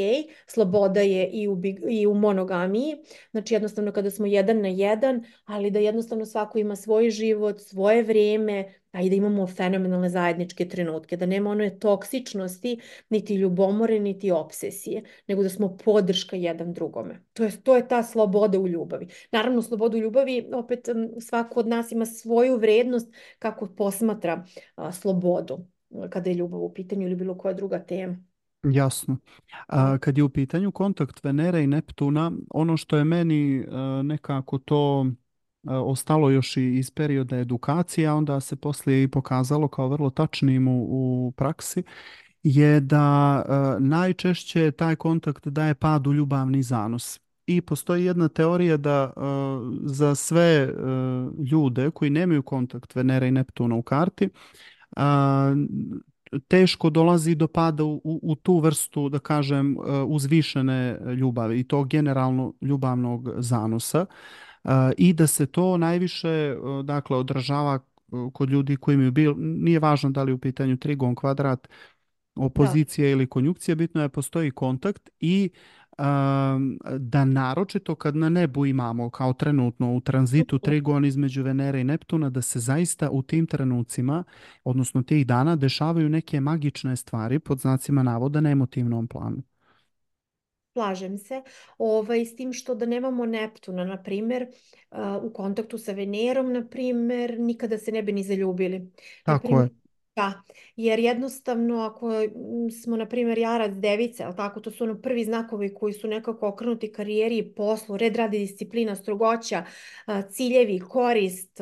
sloboda 0.46 1.00
je 1.00 1.29
i 1.33 1.48
u, 1.48 1.62
i 1.88 2.07
u 2.07 2.14
monogamiji, 2.14 2.96
znači 3.31 3.55
jednostavno 3.55 3.92
kada 3.92 4.11
smo 4.11 4.26
jedan 4.26 4.61
na 4.61 4.68
jedan, 4.68 5.24
ali 5.44 5.70
da 5.70 5.79
jednostavno 5.79 6.26
svako 6.26 6.59
ima 6.59 6.76
svoj 6.76 7.11
život, 7.11 7.61
svoje 7.61 8.03
vrijeme, 8.03 8.74
a 8.92 9.03
i 9.03 9.11
da 9.11 9.16
imamo 9.16 9.46
fenomenalne 9.46 10.09
zajedničke 10.09 10.68
trenutke, 10.68 11.16
da 11.16 11.26
nema 11.26 11.50
one 11.50 11.79
toksičnosti, 11.79 12.81
niti 13.11 13.35
ljubomore, 13.35 14.00
niti 14.00 14.31
obsesije, 14.31 15.03
nego 15.29 15.42
da 15.42 15.48
smo 15.48 15.76
podrška 15.76 16.37
jedan 16.37 16.72
drugome. 16.72 17.22
To 17.33 17.44
je, 17.44 17.50
to 17.62 17.76
je 17.76 17.88
ta 17.88 18.03
sloboda 18.03 18.59
u 18.59 18.68
ljubavi. 18.68 19.09
Naravno, 19.33 19.62
sloboda 19.62 19.96
u 19.96 20.00
ljubavi, 20.00 20.50
opet 20.55 20.88
svako 21.20 21.61
od 21.61 21.68
nas 21.68 21.92
ima 21.92 22.07
svoju 22.07 22.57
vrednost 22.57 23.14
kako 23.38 23.66
posmatra 23.66 24.44
a, 24.74 24.92
slobodu 24.92 25.59
kada 26.11 26.31
je 26.31 26.37
ljubav 26.37 26.61
u 26.61 26.74
pitanju 26.74 27.07
ili 27.07 27.16
bilo 27.16 27.38
koja 27.38 27.55
druga 27.55 27.79
tema. 27.79 28.16
Jasno. 28.62 29.16
A, 29.66 29.98
kad 29.98 30.18
je 30.18 30.24
u 30.24 30.29
pitanju 30.29 30.72
kontakt 30.72 31.24
Venere 31.24 31.62
i 31.62 31.66
Neptuna, 31.66 32.33
ono 32.50 32.76
što 32.76 32.96
je 32.96 33.05
meni 33.05 33.64
a, 33.70 34.03
nekako 34.05 34.59
to 34.59 35.07
ostalo 35.66 36.31
još 36.31 36.57
i 36.57 36.77
iz 36.79 36.90
perioda 36.90 37.37
edukacije, 37.37 38.09
a 38.09 38.14
onda 38.14 38.40
se 38.40 38.57
poslije 38.57 39.03
i 39.03 39.09
pokazalo 39.09 39.68
kao 39.68 39.88
vrlo 39.88 40.11
tačnim 40.11 40.68
u, 40.68 40.87
u 40.90 41.33
praksi, 41.37 41.83
je 42.42 42.81
da 42.81 43.44
najčešće 43.81 44.70
taj 44.70 44.96
kontakt 44.96 45.49
daje 45.49 45.75
pad 45.75 46.07
u 46.07 46.14
ljubavni 46.14 46.62
zanos. 46.62 47.20
I 47.46 47.61
postoji 47.61 48.05
jedna 48.05 48.29
teorija 48.29 48.77
da 48.77 49.12
za 49.85 50.14
sve 50.14 50.75
ljude 51.51 51.90
koji 51.90 52.11
nemaju 52.11 52.42
kontakt 52.42 52.94
Venera 52.94 53.27
i 53.27 53.31
Neptuna 53.31 53.75
u 53.75 53.83
karti, 53.83 54.29
teško 56.49 56.90
dolazi 56.90 57.35
do 57.35 57.49
pada 57.49 57.85
u, 57.85 58.01
u 58.05 58.35
tu 58.35 58.59
vrstu, 58.59 59.09
da 59.09 59.18
kažem, 59.18 59.77
uzvišene 60.07 60.99
ljubavi 61.16 61.61
i 61.61 61.64
to 61.64 61.85
generalno 61.85 62.55
ljubavnog 62.61 63.29
zanosa. 63.37 64.07
I 64.96 65.12
da 65.12 65.27
se 65.27 65.46
to 65.46 65.77
najviše 65.77 66.57
dakle 66.85 67.16
odražava 67.16 67.79
kod 68.33 68.51
ljudi 68.51 68.77
koji 68.77 68.94
imaju 68.94 69.12
bil, 69.12 69.35
nije 69.38 69.79
važno 69.79 70.11
da 70.11 70.23
li 70.23 70.33
u 70.33 70.38
pitanju 70.38 70.77
trigon, 70.77 71.14
kvadrat, 71.14 71.68
opozicija 72.35 73.11
ili 73.11 73.27
konjukcija, 73.27 73.75
bitno 73.75 74.01
je 74.01 74.09
da 74.09 74.12
postoji 74.12 74.51
kontakt 74.51 75.11
i 75.20 75.51
da 76.99 77.25
naročito 77.25 77.94
kad 77.94 78.16
na 78.16 78.29
nebu 78.29 78.66
imamo 78.66 79.11
kao 79.11 79.33
trenutno 79.33 79.94
u 79.94 80.01
tranzitu 80.01 80.59
trigon 80.59 81.05
između 81.05 81.42
Venere 81.42 81.81
i 81.81 81.85
Neptuna, 81.85 82.31
da 82.31 82.42
se 82.42 82.61
zaista 82.61 83.11
u 83.11 83.23
tim 83.23 83.46
trenucima, 83.46 84.25
odnosno 84.64 85.03
tih 85.03 85.27
dana, 85.27 85.57
dešavaju 85.57 86.09
neke 86.09 86.40
magične 86.40 86.96
stvari 86.96 87.38
pod 87.38 87.61
znacima 87.61 88.03
navoda 88.03 88.40
na 88.40 88.51
emotivnom 88.51 89.09
planu. 89.09 89.42
Slažem 90.72 91.18
se, 91.18 91.42
ovaj, 91.78 92.24
s 92.24 92.37
tim 92.37 92.52
što 92.52 92.74
da 92.74 92.87
nemamo 92.87 93.26
Neptuna, 93.26 93.85
na 93.85 94.02
primjer, 94.02 94.46
u 95.22 95.33
kontaktu 95.33 95.78
sa 95.78 95.92
Venerom, 95.92 96.52
na 96.52 96.66
primjer, 96.68 97.38
nikada 97.38 97.78
se 97.78 97.92
ne 97.92 98.02
bi 98.02 98.12
ni 98.12 98.22
zaljubili. 98.22 98.90
Tako 99.24 99.61
je. 99.61 99.68
Da, 100.16 100.42
jer 100.76 100.98
jednostavno 100.98 101.80
ako 101.80 102.11
smo, 102.83 102.96
na 102.96 103.06
primjer, 103.09 103.38
jarac 103.38 103.72
device, 103.74 104.24
ali 104.24 104.37
tako, 104.37 104.61
to 104.61 104.70
su 104.70 104.85
ono 104.85 105.00
prvi 105.00 105.24
znakovi 105.24 105.74
koji 105.74 105.92
su 105.92 106.09
nekako 106.09 106.48
okrenuti 106.48 106.92
karijeri 106.92 107.38
i 107.38 107.54
poslu, 107.54 107.96
red 107.96 108.16
radi 108.16 108.38
disciplina, 108.38 108.96
strogoća, 108.96 109.64
ciljevi, 110.30 110.80
korist, 110.80 111.61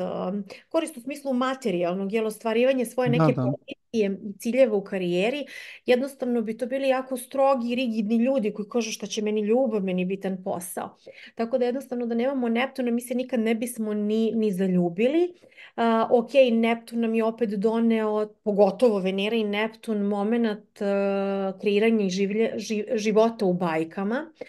korist 0.69 0.97
u 0.97 1.01
smislu 1.01 1.33
materijalnog, 1.33 2.13
jel, 2.13 2.27
ostvarivanje 2.27 2.85
svoje 2.85 3.09
neke 3.09 3.33
da, 3.33 3.41
da. 3.41 3.53
I 3.91 4.09
ciljeva 4.39 4.77
u 4.77 4.83
karijeri, 4.83 5.45
jednostavno 5.85 6.41
bi 6.41 6.57
to 6.57 6.65
bili 6.65 6.87
jako 6.87 7.17
strogi, 7.17 7.75
rigidni 7.75 8.17
ljudi 8.17 8.53
koji 8.53 8.69
kažu 8.69 8.91
šta 8.91 9.07
će 9.07 9.21
meni 9.21 9.41
ljubav, 9.41 9.83
meni 9.83 10.05
bitan 10.05 10.43
posao. 10.43 10.97
Tako 11.35 11.57
da 11.57 11.65
jednostavno 11.65 12.05
da 12.05 12.15
nemamo 12.15 12.49
Neptuna, 12.49 12.91
mi 12.91 13.01
se 13.01 13.15
nikad 13.15 13.39
ne 13.39 13.55
bismo 13.55 13.93
ni, 13.93 14.31
ni 14.35 14.51
zaljubili. 14.51 15.33
Uh, 15.75 15.83
ok, 16.11 16.29
Neptun 16.51 16.99
nam 16.99 17.15
je 17.15 17.23
opet 17.23 17.49
doneo, 17.49 18.33
pogotovo 18.43 18.99
Venera 18.99 19.35
i 19.35 19.43
Neptun, 19.43 20.01
moment 20.01 20.81
uh, 20.81 21.59
kreiranja 21.61 22.05
i 22.05 22.09
življe, 22.09 22.53
živ, 22.57 22.85
života 22.95 23.45
u 23.45 23.53
bajkama. 23.53 24.25
Uh, 24.31 24.47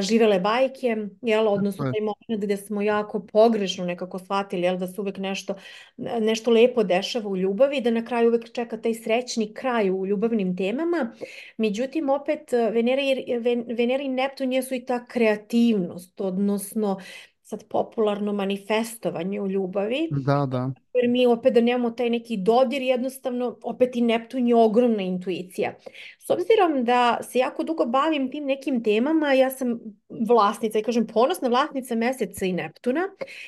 živele 0.00 0.40
bajke, 0.40 0.96
jel, 1.22 1.48
odnosno 1.48 1.84
taj 1.84 2.00
moment 2.00 2.44
gde 2.44 2.56
smo 2.56 2.82
jako 2.82 3.26
pogrešno 3.26 3.84
nekako 3.84 4.18
shvatili, 4.18 4.62
jel, 4.62 4.78
da 4.78 4.86
se 4.86 5.00
uvek 5.00 5.18
nešto, 5.18 5.54
nešto 5.96 6.50
lepo 6.50 6.82
dešava 6.82 7.28
u 7.28 7.36
ljubavi, 7.36 7.80
da 7.80 7.90
na 7.90 8.04
kraju 8.04 8.28
uvek 8.28 8.52
čeka 8.52 8.80
taj 8.80 8.94
srećni 8.94 9.54
kraj 9.54 9.90
u 9.90 10.06
ljubavnim 10.06 10.56
temama. 10.56 11.12
Međutim, 11.56 12.10
opet 12.10 12.52
Venera 12.52 13.02
i, 13.02 13.38
Venera 13.76 14.02
i 14.02 14.08
Neptun 14.08 14.52
jesu 14.52 14.74
i 14.74 14.84
ta 14.84 15.06
kreativnost, 15.06 16.20
odnosno 16.20 17.00
sad 17.42 17.68
popularno 17.68 18.32
manifestovanje 18.32 19.40
u 19.40 19.48
ljubavi. 19.48 20.08
Da, 20.10 20.46
da. 20.46 20.70
Jer 20.94 21.08
mi 21.08 21.26
opet 21.26 21.54
da 21.54 21.60
nemamo 21.60 21.90
taj 21.90 22.10
neki 22.10 22.36
dodir, 22.36 22.82
jednostavno 22.82 23.58
opet 23.62 23.96
i 23.96 24.00
Neptun 24.00 24.48
je 24.48 24.54
ogromna 24.54 25.02
intuicija. 25.02 25.74
S 26.18 26.30
obzirom 26.30 26.84
da 26.84 27.18
se 27.22 27.38
jako 27.38 27.64
dugo 27.64 27.86
bavim 27.86 28.30
tim 28.30 28.44
nekim 28.44 28.82
temama, 28.82 29.32
ja 29.32 29.50
sam 29.50 29.80
vlasnica 30.28 30.78
i 30.78 30.82
kažem 30.82 31.06
ponosna 31.06 31.48
vlasnica 31.48 31.94
meseca 31.94 32.44
i 32.44 32.52
Neptuna. 32.52 33.00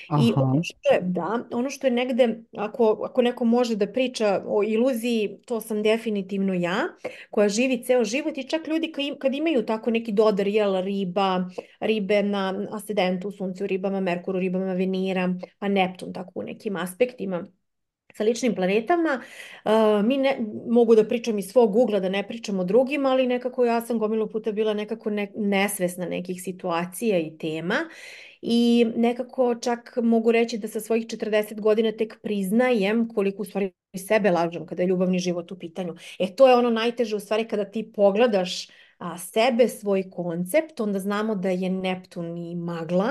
Aha. 0.09 0.23
I 0.23 0.33
ono 0.37 0.61
što 0.63 0.95
je, 0.95 1.01
da, 1.03 1.45
ono 1.53 1.71
što 1.71 1.87
je 1.87 1.91
negde, 1.91 2.39
ako, 2.57 3.01
ako 3.05 3.23
neko 3.23 3.45
može 3.45 3.77
da 3.77 3.87
priča 3.87 4.43
o 4.47 4.63
iluziji, 4.63 5.39
to 5.47 5.61
sam 5.61 5.83
definitivno 5.83 6.55
ja, 6.55 6.77
koja 7.31 7.49
živi 7.49 7.83
ceo 7.85 8.05
život 8.05 8.39
i 8.39 8.49
čak 8.49 8.67
ljudi 8.67 8.93
kad 9.19 9.35
imaju 9.35 9.67
tako 9.67 9.91
neki 9.91 10.13
dodar, 10.13 10.49
jel, 10.49 10.81
riba, 10.81 11.45
ribe 11.81 12.23
na 12.23 12.67
ascendentu, 12.73 13.31
suncu, 13.31 13.67
ribama, 13.67 14.01
Merkuru, 14.01 14.39
ribama, 14.39 14.73
Venira, 14.73 15.35
pa 15.59 15.69
Neptun 15.69 16.13
tako 16.13 16.33
u 16.35 16.43
nekim 16.43 16.77
aspektima 16.77 17.34
sa 18.17 18.25
ličnim 18.25 18.55
planetama. 18.55 19.21
Mi 20.05 20.17
ne, 20.19 20.39
mogu 20.67 20.95
da 20.95 21.05
pričam 21.09 21.39
iz 21.39 21.51
svog 21.51 21.77
ugla, 21.77 22.01
da 22.01 22.09
ne 22.09 22.23
pričam 22.23 22.61
o 22.61 22.65
drugima, 22.65 23.11
ali 23.11 23.27
nekako 23.27 23.65
ja 23.65 23.81
sam 23.81 23.99
gomilu 23.99 24.29
puta 24.29 24.53
bila 24.53 24.75
nekako 24.75 25.11
ne, 25.11 25.33
nesvesna 25.37 26.07
nekih 26.07 26.43
situacija 26.43 27.19
i 27.19 27.39
tema 27.39 27.75
i 28.43 28.87
nekako 28.97 29.55
čak 29.55 29.99
mogu 30.03 30.33
reći 30.33 30.59
da 30.59 30.69
sa 30.69 30.81
svojih 30.81 31.07
40 31.07 31.61
godina 31.61 31.93
tek 31.93 32.19
priznajem 32.23 33.09
koliko 33.09 33.43
u 33.43 33.45
stvari 33.45 33.73
sebe 33.97 34.31
lažem 34.31 34.67
kada 34.67 34.83
je 34.83 34.87
ljubavni 34.87 35.19
život 35.19 35.53
u 35.53 35.59
pitanju. 35.59 35.95
E 36.19 36.35
to 36.37 36.49
je 36.49 36.55
ono 36.55 36.71
najteže 36.71 37.17
u 37.17 37.21
stvari 37.21 37.49
kada 37.49 37.65
ti 37.65 37.93
pogledaš 37.93 38.69
a, 38.99 39.19
sebe, 39.19 39.69
svoj 39.69 40.11
koncept, 40.11 40.81
onda 40.81 40.99
znamo 40.99 41.35
da 41.35 41.51
je 41.51 41.71
Neptun 41.71 42.37
i 42.39 42.55
magla, 42.57 43.11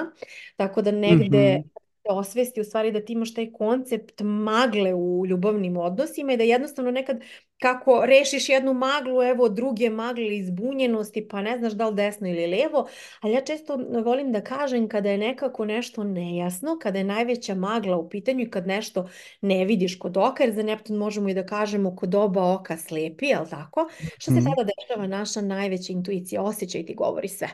tako 0.55 0.81
da 0.81 0.91
negde 0.91 1.57
mm 1.57 1.61
-hmm 1.61 1.82
osvesti 2.09 2.61
u 2.61 2.63
stvari 2.63 2.91
da 2.91 3.05
ti 3.05 3.13
imaš 3.13 3.33
taj 3.33 3.51
koncept 3.51 4.21
magle 4.21 4.93
u 4.93 5.25
ljubavnim 5.27 5.77
odnosima 5.77 6.33
i 6.33 6.37
da 6.37 6.43
jednostavno 6.43 6.91
nekad 6.91 7.21
kako 7.63 8.05
rešiš 8.05 8.49
jednu 8.49 8.73
maglu, 8.73 9.23
evo 9.23 9.49
druge 9.49 9.89
magle 9.89 10.37
izbunjenosti, 10.37 11.27
pa 11.27 11.41
ne 11.41 11.57
znaš 11.57 11.73
da 11.73 11.87
li 11.87 11.95
desno 11.95 12.27
ili 12.27 12.47
levo, 12.47 12.87
ali 13.19 13.33
ja 13.33 13.41
često 13.41 13.79
volim 14.05 14.31
da 14.31 14.41
kažem 14.41 14.89
kada 14.89 15.09
je 15.09 15.17
nekako 15.17 15.65
nešto 15.65 16.03
nejasno, 16.03 16.77
kada 16.81 16.97
je 16.97 17.03
najveća 17.03 17.55
magla 17.55 17.97
u 17.97 18.09
pitanju 18.09 18.43
i 18.43 18.49
kad 18.49 18.67
nešto 18.67 19.09
ne 19.41 19.65
vidiš 19.65 19.99
kod 19.99 20.17
oka, 20.17 20.43
jer 20.43 20.53
za 20.53 20.63
Neptun 20.63 20.97
možemo 20.97 21.29
i 21.29 21.33
da 21.33 21.45
kažemo 21.45 21.95
kod 21.95 22.15
oba 22.15 22.53
oka 22.53 22.77
slepi, 22.77 23.25
jel 23.25 23.45
tako? 23.49 23.87
Što 24.17 24.31
se 24.31 24.37
tada 24.43 24.69
dešava 24.71 25.07
naša 25.07 25.41
najveća 25.41 25.93
intuicija, 25.93 26.41
osjećaj 26.41 26.85
ti 26.85 26.95
govori 26.95 27.27
sve. 27.27 27.49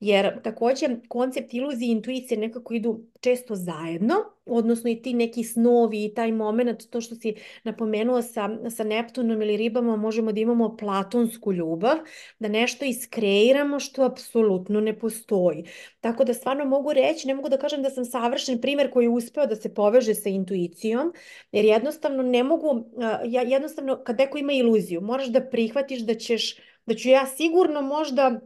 Jer 0.00 0.42
takođe 0.42 0.88
koncept 1.08 1.54
iluzije 1.54 1.88
i 1.88 1.92
intuicije 1.92 2.38
nekako 2.38 2.74
idu 2.74 3.00
često 3.20 3.54
zajedno, 3.54 4.14
odnosno 4.46 4.90
i 4.90 5.02
ti 5.02 5.14
neki 5.14 5.44
snovi 5.44 6.04
i 6.04 6.14
taj 6.14 6.32
moment, 6.32 6.90
to 6.90 7.00
što 7.00 7.14
si 7.14 7.34
napomenuo 7.64 8.22
sa, 8.22 8.48
sa 8.70 8.84
Neptunom 8.84 9.42
ili 9.42 9.56
ribama, 9.56 9.96
možemo 9.96 10.32
da 10.32 10.40
imamo 10.40 10.76
platonsku 10.76 11.52
ljubav, 11.52 11.96
da 12.38 12.48
nešto 12.48 12.84
iskreiramo 12.84 13.80
što 13.80 14.02
apsolutno 14.04 14.80
ne 14.80 14.98
postoji. 14.98 15.64
Tako 16.00 16.24
da 16.24 16.34
stvarno 16.34 16.64
mogu 16.64 16.92
reći, 16.92 17.26
ne 17.26 17.34
mogu 17.34 17.48
da 17.48 17.58
kažem 17.58 17.82
da 17.82 17.90
sam 17.90 18.04
savršen 18.04 18.60
primer 18.60 18.90
koji 18.90 19.04
je 19.04 19.10
uspeo 19.10 19.46
da 19.46 19.56
se 19.56 19.74
poveže 19.74 20.14
sa 20.14 20.28
intuicijom, 20.28 21.12
jer 21.52 21.64
jednostavno 21.64 22.22
ne 22.22 22.42
mogu, 22.44 22.84
ja 23.26 23.42
jednostavno 23.42 24.02
kad 24.04 24.18
neko 24.18 24.38
ima 24.38 24.52
iluziju, 24.52 25.00
moraš 25.00 25.26
da 25.26 25.48
prihvatiš 25.50 26.00
da 26.00 26.14
ćeš, 26.14 26.56
da 26.86 26.94
ću 26.94 27.08
ja 27.08 27.26
sigurno 27.26 27.82
možda 27.82 28.40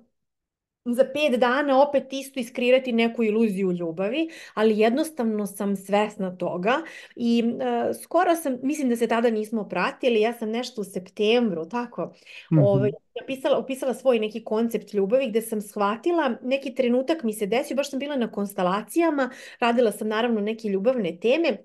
za 0.85 1.05
pet 1.05 1.41
dana 1.41 1.83
opet 1.83 2.13
isto 2.13 2.41
iskreirati 2.41 2.93
neku 2.93 3.25
iluziju 3.25 3.73
ljubavi, 3.73 4.29
ali 4.55 4.79
jednostavno 4.79 5.47
sam 5.47 5.77
svesna 5.77 6.37
toga 6.37 6.83
i 7.17 7.45
uh, 7.45 7.97
skoro 8.03 8.37
sam, 8.37 8.57
mislim 8.63 8.89
da 8.89 8.97
se 8.97 9.07
tada 9.07 9.31
nismo 9.31 9.69
pratili, 9.69 10.21
ja 10.21 10.33
sam 10.33 10.51
nešto 10.51 10.81
u 10.81 10.85
septembru, 10.85 11.69
tako, 11.69 12.05
mm 12.05 12.57
-hmm. 12.57 12.65
ovaj, 12.65 12.91
opisala, 13.23 13.59
opisala 13.59 13.95
svoj 13.95 14.19
neki 14.19 14.45
koncept 14.45 14.95
ljubavi 14.95 15.29
gde 15.29 15.43
sam 15.43 15.61
shvatila, 15.61 16.37
neki 16.43 16.75
trenutak 16.75 17.23
mi 17.23 17.33
se 17.33 17.47
desio, 17.47 17.77
baš 17.77 17.91
sam 17.91 17.99
bila 17.99 18.17
na 18.17 18.31
konstalacijama, 18.31 19.31
radila 19.61 19.93
sam 19.93 20.09
naravno 20.09 20.41
neke 20.41 20.69
ljubavne 20.69 21.19
teme 21.21 21.57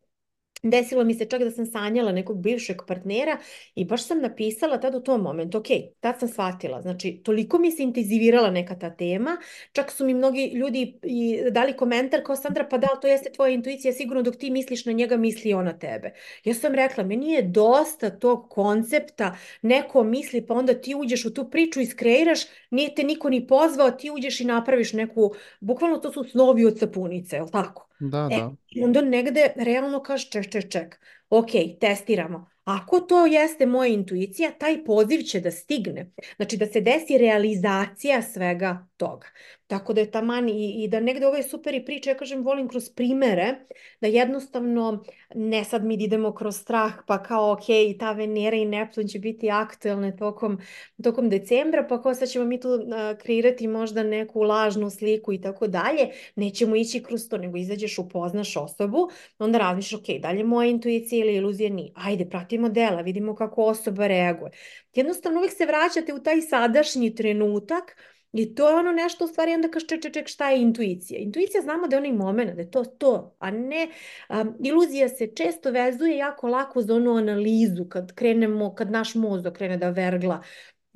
Desilo 0.63 1.03
mi 1.03 1.13
se 1.13 1.25
čak 1.25 1.43
da 1.43 1.51
sam 1.51 1.65
sanjala 1.65 2.11
nekog 2.11 2.41
bivšeg 2.41 2.77
partnera 2.87 3.37
i 3.75 3.85
baš 3.85 4.07
sam 4.07 4.21
napisala 4.21 4.77
tad 4.79 4.95
u 4.95 4.99
tom 4.99 5.21
momentu, 5.21 5.57
ok, 5.57 5.67
tad 5.99 6.19
sam 6.19 6.29
shvatila, 6.29 6.81
znači 6.81 7.21
toliko 7.23 7.59
mi 7.59 7.71
se 7.71 7.83
intenzivirala 7.83 8.51
neka 8.51 8.79
ta 8.79 8.95
tema, 8.95 9.37
čak 9.71 9.91
su 9.91 10.05
mi 10.05 10.13
mnogi 10.13 10.51
ljudi 10.53 10.99
i 11.03 11.41
dali 11.51 11.77
komentar 11.77 12.23
kao 12.25 12.35
Sandra, 12.35 12.67
pa 12.69 12.77
da, 12.77 12.87
to 13.01 13.07
jeste 13.07 13.31
tvoja 13.31 13.51
intuicija, 13.51 13.93
sigurno 13.93 14.21
dok 14.21 14.35
ti 14.35 14.51
misliš 14.51 14.85
na 14.85 14.91
njega, 14.91 15.17
misli 15.17 15.53
on 15.53 15.65
na 15.65 15.77
tebe. 15.79 16.13
Ja 16.43 16.53
sam 16.53 16.75
rekla, 16.75 17.03
meni 17.03 17.31
je 17.31 17.41
dosta 17.41 18.09
tog 18.09 18.49
koncepta, 18.49 19.37
neko 19.61 20.03
misli, 20.03 20.45
pa 20.45 20.53
onda 20.53 20.73
ti 20.73 20.95
uđeš 20.95 21.25
u 21.25 21.33
tu 21.33 21.49
priču 21.49 21.81
i 21.81 21.85
skreiraš, 21.85 22.39
nije 22.71 22.95
te 22.95 23.03
niko 23.03 23.29
ni 23.29 23.47
pozvao, 23.47 23.91
ti 23.91 24.11
uđeš 24.11 24.39
i 24.41 24.45
napraviš 24.45 24.93
neku, 24.93 25.33
bukvalno 25.59 25.97
to 25.97 26.11
su 26.11 26.23
snovi 26.23 26.65
od 26.65 26.79
sapunice, 26.79 27.35
je 27.35 27.41
li 27.41 27.51
tako? 27.51 27.92
Da, 28.09 28.29
e, 28.31 28.37
da. 28.37 28.51
onda 28.85 29.01
negde 29.01 29.53
realno 29.55 30.03
kažeš 30.03 30.29
ček, 30.29 30.51
ček, 30.51 30.71
ček, 30.71 30.99
ok, 31.29 31.49
testiramo. 31.79 32.49
Ako 32.63 32.99
to 32.99 33.25
jeste 33.25 33.65
moja 33.65 33.93
intuicija, 33.93 34.51
taj 34.51 34.83
poziv 34.85 35.21
će 35.21 35.39
da 35.39 35.51
stigne. 35.51 36.11
Znači 36.35 36.57
da 36.57 36.65
se 36.65 36.81
desi 36.81 37.17
realizacija 37.17 38.21
svega 38.21 38.87
toga. 39.03 39.27
Tako 39.67 39.93
da 39.93 40.01
je 40.01 40.11
taman 40.11 40.49
i, 40.49 40.83
i 40.83 40.87
da 40.87 40.99
negde 40.99 41.27
ove 41.27 41.43
super 41.43 41.75
i 41.75 41.85
priče, 41.85 42.09
ja 42.09 42.17
kažem, 42.17 42.43
volim 42.43 42.67
kroz 42.67 42.89
primere, 42.89 43.55
da 44.01 44.07
jednostavno 44.07 45.03
ne 45.35 45.63
sad 45.63 45.85
mi 45.85 45.93
idemo 45.93 46.33
kroz 46.35 46.57
strah, 46.57 46.93
pa 47.07 47.23
kao 47.23 47.51
ok, 47.51 47.65
ta 47.99 48.11
Venera 48.11 48.57
i 48.57 48.65
Neptun 48.65 49.07
će 49.07 49.19
biti 49.19 49.49
aktuelne 49.49 50.15
tokom, 50.15 50.59
tokom 51.03 51.29
decembra, 51.29 51.85
pa 51.89 52.01
kao 52.01 52.13
sad 52.15 52.29
ćemo 52.29 52.45
mi 52.45 52.59
tu 52.59 52.69
uh, 52.69 52.81
kreirati 53.21 53.67
možda 53.67 54.03
neku 54.03 54.41
lažnu 54.41 54.89
sliku 54.89 55.33
i 55.33 55.41
tako 55.41 55.67
dalje. 55.67 56.09
Nećemo 56.35 56.75
ići 56.75 57.03
kroz 57.03 57.27
to, 57.29 57.37
nego 57.37 57.57
izađeš, 57.57 57.97
upoznaš 57.99 58.57
osobu, 58.57 59.09
onda 59.39 59.57
razmišljaš, 59.57 60.01
ok, 60.01 60.21
dalje 60.21 60.43
moja 60.43 60.69
intuicija 60.69 61.25
ili 61.25 61.35
iluzija 61.35 61.69
nije. 61.69 61.91
Ajde, 61.95 62.29
pratimo 62.29 62.69
dela, 62.69 63.01
vidimo 63.01 63.35
kako 63.35 63.63
osoba 63.63 64.07
reaguje. 64.07 64.51
Jednostavno 64.93 65.39
uvijek 65.39 65.53
se 65.53 65.65
vraćate 65.65 66.13
u 66.13 66.19
taj 66.19 66.41
sadašnji 66.41 67.15
trenutak, 67.15 67.95
I 68.33 68.55
to 68.55 68.69
je 68.69 68.75
ono 68.75 68.91
nešto 68.91 69.25
u 69.25 69.27
stvari 69.27 69.53
onda 69.53 69.67
kaže 69.67 69.87
ček, 69.87 70.01
ček, 70.01 70.13
ček, 70.13 70.27
šta 70.27 70.49
je 70.49 70.61
intuicija? 70.61 71.19
Intuicija 71.19 71.61
znamo 71.61 71.87
da 71.87 71.95
je 71.95 71.97
onaj 71.97 72.11
moment, 72.11 72.55
da 72.55 72.61
je 72.61 72.71
to 72.71 72.83
to, 72.85 73.35
a 73.39 73.51
ne, 73.51 73.87
um, 74.29 74.55
iluzija 74.63 75.09
se 75.09 75.27
često 75.35 75.71
vezuje 75.71 76.17
jako 76.17 76.47
lako 76.47 76.81
za 76.81 76.95
onu 76.95 77.15
analizu 77.15 77.85
kad 77.89 78.13
krenemo, 78.15 78.75
kad 78.75 78.91
naš 78.91 79.15
mozak 79.15 79.53
krene 79.53 79.77
da 79.77 79.89
vergla 79.89 80.41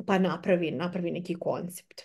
pa 0.05 0.19
napravi, 0.19 0.71
napravi 0.71 1.11
neki 1.11 1.35
koncept. 1.35 2.01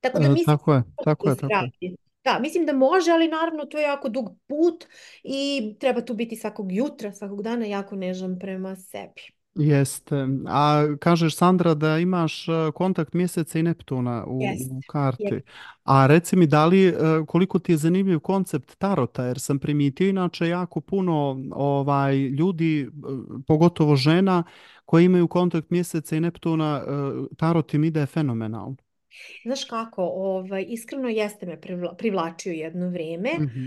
Tako 0.00 0.18
da 0.18 0.26
E, 0.26 0.28
mislim 0.28 0.56
tako 0.56 0.74
je, 0.74 0.80
da 0.80 1.04
tako 1.04 1.30
je, 1.30 1.36
tako 1.36 1.54
je. 1.80 1.94
Da, 2.24 2.38
mislim 2.38 2.66
da 2.66 2.72
može, 2.72 3.10
ali 3.10 3.28
naravno 3.28 3.64
to 3.64 3.78
je 3.78 3.82
jako 3.82 4.08
dug 4.08 4.36
put 4.46 4.84
i 5.22 5.74
treba 5.80 6.00
tu 6.00 6.14
biti 6.14 6.36
svakog 6.36 6.72
jutra, 6.72 7.12
svakog 7.12 7.42
dana 7.42 7.66
jako 7.66 7.96
nežan 7.96 8.38
prema 8.38 8.76
sebi. 8.76 9.22
Jeste. 9.54 10.26
A 10.46 10.86
kažeš, 11.00 11.36
Sandra, 11.36 11.74
da 11.74 11.98
imaš 11.98 12.48
e, 12.48 12.52
kontakt 12.74 13.12
mjeseca 13.12 13.58
i 13.58 13.62
Neptuna 13.62 14.24
u, 14.26 14.38
Jeste. 14.42 14.74
u 14.74 14.80
karti. 14.88 15.22
Jeste. 15.22 15.40
A 15.84 16.06
reci 16.06 16.36
mi, 16.36 16.46
da 16.46 16.66
li, 16.66 16.86
e, 16.86 16.94
koliko 17.26 17.58
ti 17.58 17.72
je 17.72 17.76
zanimljiv 17.76 18.20
koncept 18.20 18.78
tarota, 18.78 19.24
jer 19.24 19.40
sam 19.40 19.58
primijetio 19.58 20.08
inače 20.08 20.48
jako 20.48 20.80
puno 20.80 21.44
ovaj, 21.50 22.16
ljudi, 22.16 22.80
e, 22.80 22.88
pogotovo 23.46 23.96
žena, 23.96 24.42
koji 24.84 25.04
imaju 25.04 25.28
kontakt 25.28 25.70
mjeseca 25.70 26.16
i 26.16 26.20
Neptuna, 26.20 26.82
tarot 27.36 27.74
im 27.74 27.84
ide 27.84 28.06
fenomenalno. 28.06 28.76
Znaš 29.44 29.64
kako, 29.64 30.02
ovaj, 30.02 30.64
iskreno 30.68 31.08
jeste 31.08 31.46
me 31.46 31.60
privla, 31.60 31.94
privlačio 31.94 32.52
jedno 32.52 32.88
vrijeme. 32.88 33.30
Mhm, 33.40 33.66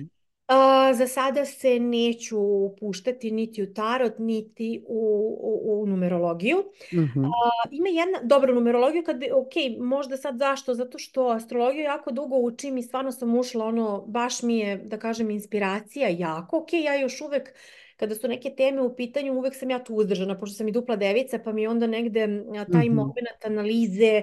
Za 0.93 1.07
sada 1.07 1.45
se 1.45 1.79
neću 1.79 2.39
upuštati 2.39 3.31
niti 3.31 3.63
u 3.63 3.73
tarot, 3.73 4.13
niti 4.19 4.83
u, 4.87 4.99
u, 5.41 5.81
u 5.81 5.87
numerologiju. 5.87 6.57
mhm, 6.93 7.25
A, 7.25 7.29
ima 7.71 7.87
jedna 7.89 8.19
dobra 8.23 8.53
numerologija 8.53 9.03
kad 9.03 9.17
bi, 9.17 9.31
ok, 9.31 9.53
možda 9.79 10.17
sad 10.17 10.37
zašto? 10.37 10.73
Zato 10.73 10.97
što 10.97 11.27
astrologiju 11.27 11.83
jako 11.83 12.11
dugo 12.11 12.35
učim 12.37 12.77
i 12.77 12.83
stvarno 12.83 13.11
sam 13.11 13.35
ušla 13.35 13.65
ono, 13.65 14.05
baš 14.07 14.41
mi 14.41 14.57
je, 14.57 14.77
da 14.77 14.99
kažem, 14.99 15.29
inspiracija 15.31 16.09
jako. 16.09 16.57
Ok, 16.57 16.73
ja 16.73 16.95
još 16.95 17.21
uvek 17.21 17.53
kada 17.95 18.15
su 18.15 18.27
neke 18.27 18.49
teme 18.55 18.81
u 18.81 18.95
pitanju, 18.95 19.33
uvek 19.33 19.55
sam 19.55 19.69
ja 19.69 19.83
tu 19.83 19.95
uzdržana, 19.95 20.39
pošto 20.39 20.55
sam 20.55 20.67
i 20.67 20.71
dupla 20.71 20.95
devica, 20.95 21.39
pa 21.39 21.53
mi 21.53 21.67
onda 21.67 21.87
negde 21.87 22.27
taj 22.71 22.85
mhm, 22.85 22.95
moment 22.95 23.45
analize, 23.45 24.21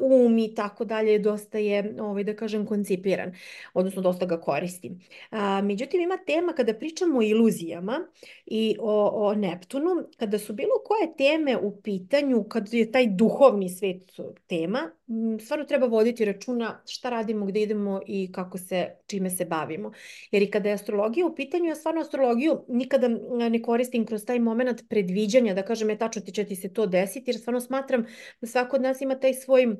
um 0.00 0.38
i 0.38 0.54
tako 0.54 0.84
dalje, 0.84 1.18
dosta 1.18 1.58
je, 1.58 1.94
ovaj, 2.00 2.24
da 2.24 2.36
kažem, 2.36 2.66
koncipiran, 2.66 3.32
odnosno 3.74 4.02
dosta 4.02 4.26
ga 4.26 4.40
koristim. 4.40 5.00
A, 5.30 5.62
međutim, 5.62 6.00
ima 6.00 6.18
tema 6.26 6.52
kada 6.52 6.74
pričamo 6.74 7.18
o 7.18 7.22
iluzijama 7.22 8.00
i 8.46 8.76
o, 8.80 9.06
o 9.06 9.34
Neptunu, 9.34 9.90
kada 10.16 10.38
su 10.38 10.52
bilo 10.52 10.72
koje 10.84 11.16
teme 11.16 11.56
u 11.56 11.82
pitanju, 11.82 12.44
kad 12.44 12.74
je 12.74 12.92
taj 12.92 13.06
duhovni 13.06 13.68
svet 13.68 14.12
tema, 14.46 14.90
stvarno 15.40 15.64
treba 15.64 15.86
voditi 15.86 16.24
računa 16.24 16.82
šta 16.86 17.10
radimo, 17.10 17.46
gde 17.46 17.62
idemo 17.62 18.00
i 18.06 18.32
kako 18.32 18.58
se, 18.58 18.90
čime 19.06 19.30
se 19.30 19.44
bavimo. 19.44 19.92
Jer 20.30 20.42
i 20.42 20.50
kada 20.50 20.68
je 20.68 20.74
astrologija 20.74 21.26
u 21.26 21.34
pitanju, 21.34 21.64
ja 21.64 21.74
stvarno 21.74 22.00
astrologiju 22.00 22.64
nikada 22.68 23.08
ne 23.50 23.62
koristim 23.62 24.06
kroz 24.06 24.24
taj 24.24 24.38
moment 24.38 24.88
predviđanja, 24.88 25.54
da 25.54 25.62
kažem, 25.62 25.90
je 25.90 25.98
tačno 25.98 26.22
ti 26.22 26.32
će 26.32 26.44
ti 26.44 26.56
se 26.56 26.72
to 26.72 26.86
desiti, 26.86 27.30
jer 27.30 27.40
stvarno 27.40 27.60
smatram 27.60 28.06
da 28.40 28.46
svako 28.46 28.76
od 28.76 28.82
nas 28.82 29.00
ima 29.00 29.14
taj 29.14 29.34
svoj 29.34 29.76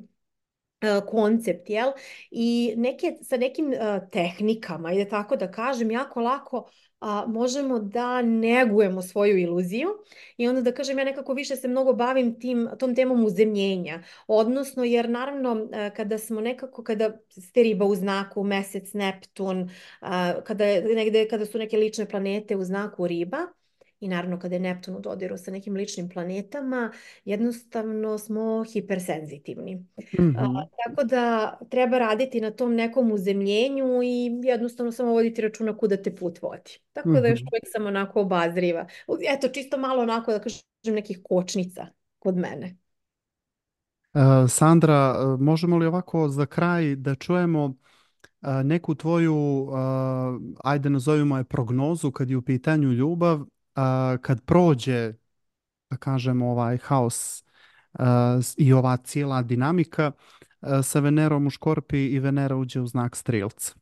koncept, 1.09 1.69
jel? 1.69 1.91
I 2.31 2.73
neke, 2.77 3.15
sa 3.23 3.37
nekim 3.37 3.67
uh, 3.67 4.09
tehnikama, 4.11 4.93
ide 4.93 5.09
tako 5.09 5.35
da 5.35 5.51
kažem, 5.51 5.91
jako 5.91 6.21
lako 6.21 6.69
a, 7.03 7.25
možemo 7.27 7.79
da 7.79 8.21
negujemo 8.21 9.01
svoju 9.01 9.37
iluziju 9.37 9.89
i 10.37 10.47
onda 10.47 10.61
da 10.61 10.71
kažem 10.71 10.99
ja 10.99 11.05
nekako 11.05 11.33
više 11.33 11.55
se 11.55 11.67
mnogo 11.67 11.93
bavim 11.93 12.39
tim, 12.39 12.69
tom 12.79 12.95
temom 12.95 13.25
uzemljenja, 13.25 14.03
odnosno 14.27 14.83
jer 14.83 15.09
naravno 15.09 15.67
a, 15.73 15.89
kada 15.89 16.17
smo 16.17 16.41
nekako, 16.41 16.83
kada 16.83 17.17
ste 17.29 17.63
riba 17.63 17.85
u 17.85 17.95
znaku, 17.95 18.43
mesec, 18.43 18.93
Neptun, 18.93 19.69
a, 20.01 20.41
kada, 20.43 20.65
negde, 20.95 21.27
kada 21.27 21.45
su 21.45 21.57
neke 21.57 21.77
lične 21.77 22.05
planete 22.09 22.55
u 22.55 22.63
znaku 22.63 23.07
riba, 23.07 23.37
i 24.03 24.07
naravno 24.07 24.39
kada 24.39 24.55
je 24.55 24.59
Neptun 24.59 24.95
u 24.95 24.99
dodiru 24.99 25.37
sa 25.37 25.51
nekim 25.51 25.75
ličnim 25.75 26.09
planetama, 26.09 26.91
jednostavno 27.25 28.17
smo 28.17 28.63
hipersenzitivni. 28.73 29.85
mhm, 30.19 30.35
A, 30.37 30.65
tako 30.85 31.03
da 31.03 31.57
treba 31.69 31.97
raditi 31.97 32.41
na 32.41 32.51
tom 32.51 32.75
nekom 32.75 33.11
uzemljenju 33.11 34.03
i 34.03 34.41
jednostavno 34.43 34.91
samo 34.91 35.11
voditi 35.11 35.41
računa 35.41 35.77
kuda 35.77 35.97
te 35.97 36.15
put 36.15 36.41
vodi. 36.41 36.79
Tako 36.93 37.09
da 37.09 37.27
još 37.27 37.39
mhm. 37.39 37.47
uvijek 37.51 37.63
sam 37.71 37.85
onako 37.85 38.21
obazriva. 38.21 38.87
Eto, 39.29 39.47
čisto 39.47 39.77
malo 39.77 40.01
onako 40.01 40.31
da 40.31 40.39
kažem 40.39 40.95
nekih 40.95 41.19
kočnica 41.23 41.87
kod 42.19 42.37
mene. 42.37 42.75
E, 44.13 44.47
Sandra, 44.47 45.15
e, 45.17 45.43
možemo 45.43 45.77
li 45.77 45.85
ovako 45.85 46.29
za 46.29 46.45
kraj 46.45 46.95
da 46.95 47.15
čujemo 47.15 47.75
a, 48.41 48.63
neku 48.63 48.95
tvoju, 48.95 49.67
ajde 50.63 50.89
nazovimo 50.89 51.37
je 51.37 51.43
prognozu 51.43 52.11
kad 52.11 52.29
je 52.29 52.37
u 52.37 52.41
pitanju 52.41 52.91
ljubav, 52.91 53.45
a, 53.75 54.17
kad 54.21 54.41
prođe, 54.41 55.13
da 55.89 55.97
kažemo, 55.97 56.47
ovaj 56.47 56.77
haos 56.77 57.43
a, 57.93 58.39
s- 58.43 58.55
i 58.57 58.73
ova 58.73 58.97
cijela 58.97 59.41
dinamika 59.43 60.11
a, 60.61 60.83
sa 60.83 60.99
Venerom 60.99 61.47
u 61.47 61.51
Škorpiji 61.51 62.09
i 62.09 62.19
Venera 62.19 62.55
uđe 62.55 62.81
u 62.81 62.87
znak 62.87 63.15
Strelca. 63.15 63.73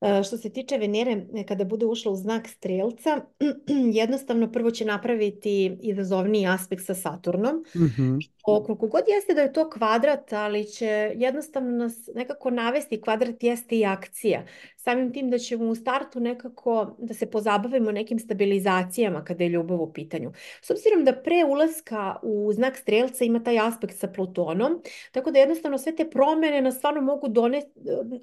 E, 0.00 0.22
Što 0.24 0.36
se 0.36 0.50
tiče 0.50 0.78
Venere, 0.78 1.16
kada 1.44 1.64
bude 1.64 1.86
ušla 1.86 2.12
u 2.12 2.16
znak 2.16 2.48
strelca, 2.48 3.20
jednostavno 3.94 4.52
prvo 4.52 4.70
će 4.70 4.84
napraviti 4.84 5.78
izazovniji 5.82 6.46
aspekt 6.46 6.84
sa 6.84 6.94
Saturnom, 6.94 7.64
Mhm, 7.74 8.20
što 8.56 8.64
koliko 8.64 8.86
god 8.86 9.02
jeste 9.08 9.34
da 9.34 9.40
je 9.40 9.52
to 9.52 9.70
kvadrat, 9.70 10.32
ali 10.32 10.64
će 10.64 11.12
jednostavno 11.16 11.70
nas 11.70 12.08
nekako 12.14 12.50
navesti, 12.50 13.00
kvadrat 13.00 13.42
jeste 13.42 13.78
i 13.78 13.84
akcija. 13.84 14.44
Samim 14.76 15.12
tim 15.12 15.30
da 15.30 15.38
ćemo 15.38 15.64
u 15.64 15.74
startu 15.74 16.20
nekako 16.20 16.96
da 16.98 17.14
se 17.14 17.30
pozabavimo 17.30 17.92
nekim 17.92 18.18
stabilizacijama 18.18 19.24
kada 19.24 19.44
je 19.44 19.50
ljubav 19.50 19.80
u 19.80 19.92
pitanju. 19.92 20.32
S 20.62 20.70
obzirom 20.70 21.04
da 21.04 21.22
pre 21.22 21.44
ulaska 21.44 22.16
u 22.22 22.52
znak 22.52 22.76
strelca 22.76 23.24
ima 23.24 23.42
taj 23.42 23.58
aspekt 23.58 23.98
sa 23.98 24.08
Plutonom, 24.08 24.82
tako 25.12 25.30
da 25.30 25.38
jednostavno 25.38 25.78
sve 25.78 25.96
te 25.96 26.10
promjene 26.10 26.62
nas 26.62 26.76
stvarno 26.76 27.00
mogu 27.00 27.28
doneti, 27.28 27.70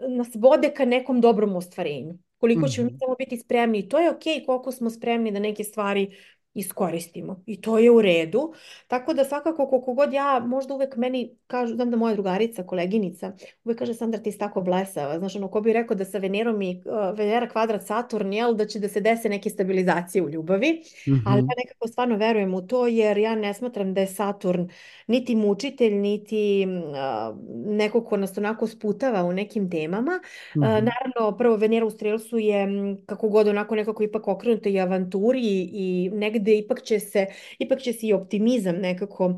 nas 0.08 0.28
vode 0.36 0.70
ka 0.70 0.86
nekom 0.86 1.22
dobrom 1.22 1.56
ostvarenju. 1.56 2.18
Koliko 2.38 2.68
ćemo 2.68 2.86
mi 2.86 2.92
mhm, 2.92 2.98
samo 3.00 3.16
biti 3.16 3.38
spremni, 3.38 3.90
to 3.90 4.00
je 4.00 4.10
ok, 4.10 4.24
koliko 4.46 4.72
smo 4.72 4.90
spremni 4.90 5.32
da 5.32 5.40
neke 5.40 5.64
stvari 5.64 6.18
iskoristimo. 6.58 7.44
I 7.46 7.62
to 7.62 7.78
je 7.78 7.92
u 7.92 8.02
redu. 8.02 8.54
Tako 8.88 9.14
da 9.14 9.26
svakako 9.26 9.68
koliko 9.68 9.94
god 9.94 10.14
ja, 10.14 10.44
možda 10.46 10.74
uvek 10.74 10.96
meni 10.96 11.36
kažu, 11.48 11.76
znam 11.76 11.92
da 11.92 11.98
moja 11.98 12.14
drugarica, 12.14 12.64
koleginica, 12.64 13.32
uvek 13.64 13.80
kaže 13.80 13.94
Sandra 13.94 14.22
ti 14.22 14.32
si 14.32 14.38
tako 14.38 14.62
blesava. 14.62 15.20
Znaš, 15.20 15.36
ono, 15.36 15.48
ko 15.48 15.62
bi 15.62 15.74
rekao 15.74 15.96
da 15.96 16.06
sa 16.06 16.18
Venerom 16.18 16.62
i 16.62 16.84
uh, 16.86 17.18
Venera 17.18 17.50
kvadrat 17.50 17.86
Saturn, 17.86 18.34
jel, 18.34 18.54
da 18.54 18.66
će 18.66 18.80
da 18.80 18.90
se 18.90 19.02
dese 19.02 19.30
neke 19.30 19.50
stabilizacije 19.50 20.24
u 20.24 20.30
ljubavi. 20.30 20.82
Ali 21.26 21.42
mhm, 21.42 21.50
ja 21.50 21.56
nekako 21.58 21.88
stvarno 21.88 22.18
verujem 22.18 22.54
u 22.54 22.68
to, 22.68 22.88
jer 22.88 23.18
ja 23.18 23.36
ne 23.36 23.54
smatram 23.54 23.94
da 23.94 24.02
je 24.02 24.08
Saturn 24.08 24.70
niti 25.08 25.36
mučitelj, 25.36 25.94
niti 25.94 26.68
uh, 26.68 27.38
neko 27.66 28.04
ko 28.04 28.18
nas 28.18 28.38
onako 28.38 28.68
sputava 28.68 29.24
u 29.24 29.34
nekim 29.34 29.70
temama. 29.70 30.20
Uh, 30.56 30.62
mhm, 30.62 30.86
naravno, 30.86 31.38
prvo 31.38 31.56
Venera 31.56 31.86
u 31.86 31.90
Strelsu 31.90 32.38
je 32.38 32.68
kako 33.06 33.30
god 33.30 33.48
onako 33.48 33.76
nekako 33.76 34.04
ipak 34.04 34.28
okrenuta 34.28 34.70
i 34.70 34.80
avanturi 34.80 35.42
i, 35.42 35.70
i 35.72 36.10
negde 36.48 36.58
ipak 36.58 36.82
će 36.84 37.00
se, 37.00 37.26
ipak 37.60 37.80
će 37.80 37.94
se 37.94 38.08
i 38.08 38.14
optimizam 38.14 38.76
nekako 38.76 39.26
uh, 39.26 39.36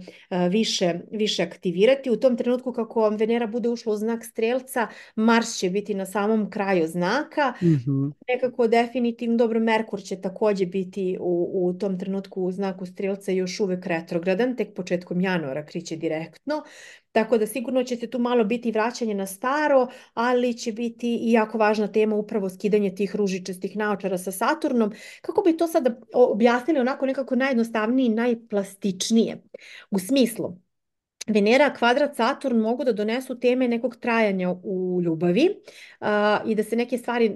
više, 0.50 0.94
više 1.12 1.44
aktivirati. 1.44 2.10
U 2.10 2.16
tom 2.16 2.38
trenutku 2.38 2.74
kako 2.74 3.10
Venera 3.10 3.48
bude 3.48 3.70
ušla 3.70 3.94
u 3.94 3.98
znak 3.98 4.26
Strelca, 4.26 4.88
Mars 5.16 5.58
će 5.58 5.70
biti 5.70 5.94
na 5.94 6.06
samom 6.06 6.50
kraju 6.50 6.88
znaka. 6.88 7.54
mhm, 7.64 8.10
Nekako 8.28 8.68
definitivno, 8.68 9.38
dobro, 9.38 9.60
Merkur 9.60 10.02
će 10.02 10.22
takođe 10.22 10.66
biti 10.66 11.18
u, 11.20 11.50
u 11.54 11.74
tom 11.74 12.00
trenutku 12.00 12.44
u 12.44 12.52
znaku 12.52 12.86
Strelca 12.86 13.32
još 13.32 13.60
uvek 13.60 13.86
retrogradan, 13.86 14.56
tek 14.56 14.76
početkom 14.76 15.22
januara 15.22 15.66
kriće 15.66 15.96
direktno. 15.96 16.64
Tako 17.12 17.38
da 17.38 17.48
sigurno 17.48 17.84
će 17.84 17.96
se 17.96 18.10
tu 18.10 18.20
malo 18.20 18.44
biti 18.44 18.72
vraćanje 18.72 19.14
na 19.14 19.26
staro, 19.26 19.88
ali 20.14 20.58
će 20.58 20.72
biti 20.72 21.16
i 21.16 21.32
jako 21.32 21.58
važna 21.58 21.88
tema 21.88 22.16
upravo 22.16 22.50
skidanje 22.50 22.96
tih 22.96 23.16
ružičastih 23.16 23.78
naočara 23.78 24.18
sa 24.18 24.32
Saturnom. 24.32 24.92
Kako 25.22 25.42
bi 25.42 25.58
to 25.58 25.68
sada 25.68 25.96
objasnili 26.14 26.80
onako 26.80 27.06
nekako 27.06 27.36
najjednostavnije 27.36 28.06
i 28.06 28.10
najplastičnije? 28.10 29.42
U 29.92 30.00
smislu, 30.00 30.58
Venera, 31.30 31.74
kvadrat, 31.74 32.16
Saturn 32.16 32.58
mogu 32.58 32.84
da 32.84 32.94
donesu 32.94 33.40
teme 33.40 33.68
nekog 33.68 33.96
trajanja 33.96 34.56
u 34.64 35.02
ljubavi 35.04 35.50
a, 36.00 36.42
i 36.46 36.56
da 36.56 36.64
se 36.64 36.76
neke 36.76 36.98
stvari 36.98 37.32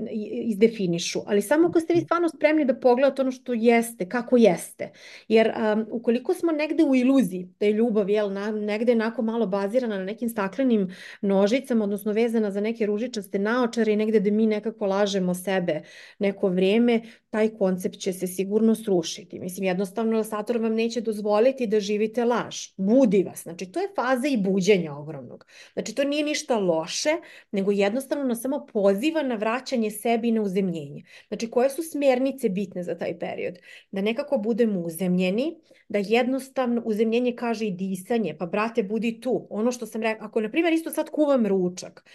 izdefinišu, 0.45 1.19
ali 1.25 1.41
samo 1.41 1.67
ako 1.67 1.79
ste 1.79 1.93
vi 1.93 2.01
stvarno 2.01 2.29
spremni 2.29 2.65
da 2.65 2.75
pogledate 2.79 3.21
ono 3.21 3.31
što 3.31 3.53
jeste, 3.53 4.09
kako 4.09 4.37
jeste. 4.37 4.91
Jer 5.27 5.51
a, 5.55 5.85
ukoliko 5.91 6.33
smo 6.33 6.51
negde 6.51 6.83
u 6.83 6.95
iluziji 6.95 7.49
da 7.59 7.65
je 7.65 7.73
ljubav 7.73 8.09
jel, 8.09 8.33
na, 8.33 8.51
negde 8.51 8.91
onako 8.91 9.21
malo 9.21 9.47
bazirana 9.47 9.97
na 9.97 10.03
nekim 10.03 10.29
staklenim 10.29 10.87
nožicama, 11.21 11.83
odnosno 11.83 12.11
vezana 12.11 12.51
za 12.51 12.61
neke 12.61 12.85
ružičaste 12.85 13.39
naočare 13.39 13.93
i 13.93 13.95
negde 13.95 14.19
da 14.19 14.31
mi 14.31 14.47
nekako 14.47 14.85
lažemo 14.85 15.33
sebe 15.33 15.81
neko 16.19 16.47
vrijeme, 16.47 17.01
taj 17.29 17.49
koncept 17.49 17.99
će 17.99 18.13
se 18.13 18.27
sigurno 18.27 18.75
srušiti. 18.75 19.39
Mislim, 19.39 19.63
jednostavno 19.63 20.23
Saturn 20.23 20.63
vam 20.63 20.73
neće 20.73 21.01
dozvoliti 21.01 21.67
da 21.67 21.79
živite 21.79 22.25
laž. 22.25 22.55
Budi 22.77 23.23
vas. 23.23 23.43
Znači, 23.43 23.71
to 23.71 23.82
je 23.83 23.93
faza 23.95 24.27
i 24.27 24.37
buđenja 24.37 24.95
ogromnog. 24.95 25.45
Znači, 25.73 25.95
to 25.95 26.03
nije 26.03 26.23
ništa 26.23 26.57
loše, 26.59 27.09
nego 27.51 27.71
jednostavno 27.71 28.23
nas 28.23 28.41
samo 28.41 28.65
poziva 28.73 29.23
na 29.23 29.35
vraćanje 29.35 29.91
sebi 29.91 30.27
i 30.27 30.31
na 30.31 30.41
uzemljenje. 30.41 31.03
Znači, 31.27 31.49
koje 31.49 31.69
su 31.69 31.83
smjernice 31.83 32.49
bitne 32.49 32.83
za 32.83 32.97
taj 32.97 33.19
period? 33.19 33.59
Da 33.91 34.01
nekako 34.01 34.37
budemo 34.37 34.79
uzemljeni, 34.79 35.55
da 35.89 35.99
jednostavno 35.99 36.81
uzemljenje 36.85 37.35
kaže 37.35 37.65
i 37.65 37.71
disanje, 37.71 38.35
pa 38.39 38.45
brate, 38.45 38.83
budi 38.83 39.21
tu. 39.21 39.47
Ono 39.49 39.71
što 39.71 39.85
sam 39.85 40.01
rekao, 40.01 40.27
ako, 40.27 40.41
na 40.41 40.51
primjer, 40.51 40.73
isto 40.73 40.91
sad 40.91 41.09
kuvam 41.09 41.47
ručak, 41.47 42.05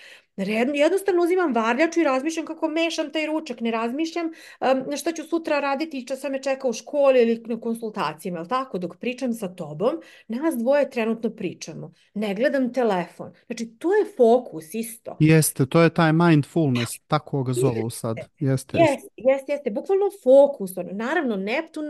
Jednostavno 0.74 1.22
uzimam 1.22 1.54
varljaču 1.54 2.00
i 2.00 2.04
razmišljam 2.04 2.46
kako 2.46 2.68
mešam 2.68 3.12
taj 3.12 3.26
ručak, 3.26 3.60
ne 3.60 3.70
razmišljam 3.70 4.26
um, 4.26 4.96
šta 4.96 5.12
ću 5.12 5.22
sutra 5.24 5.60
raditi 5.60 5.98
i 5.98 6.06
šta 6.16 6.28
me 6.28 6.42
čeka 6.42 6.68
u 6.68 6.72
školi 6.72 7.22
ili 7.22 7.42
na 7.46 7.60
konsultacijama, 7.60 8.38
ali 8.38 8.48
tako, 8.48 8.78
dok 8.78 8.96
pričam 8.96 9.32
sa 9.32 9.48
tobom, 9.48 10.00
nas 10.28 10.54
dvoje 10.56 10.90
trenutno 10.90 11.30
pričamo. 11.30 11.92
Ne 12.14 12.34
gledam 12.34 12.72
telefon. 12.72 13.32
Znači, 13.46 13.66
to 13.78 13.94
je 13.94 14.04
fokus 14.16 14.74
isto. 14.74 15.16
Jeste, 15.20 15.66
to 15.66 15.82
je 15.82 15.90
taj 15.90 16.12
mindfulness, 16.12 16.98
tako 17.06 17.42
ga 17.42 17.52
zovu 17.52 17.90
sad. 17.90 18.16
Jeste, 18.38 18.78
jeste, 18.78 19.08
jeste, 19.16 19.52
jeste. 19.52 19.70
Bukvalno 19.70 20.04
fokus. 20.22 20.76
Ono. 20.76 20.92
Naravno, 20.92 21.36
Neptun 21.36 21.84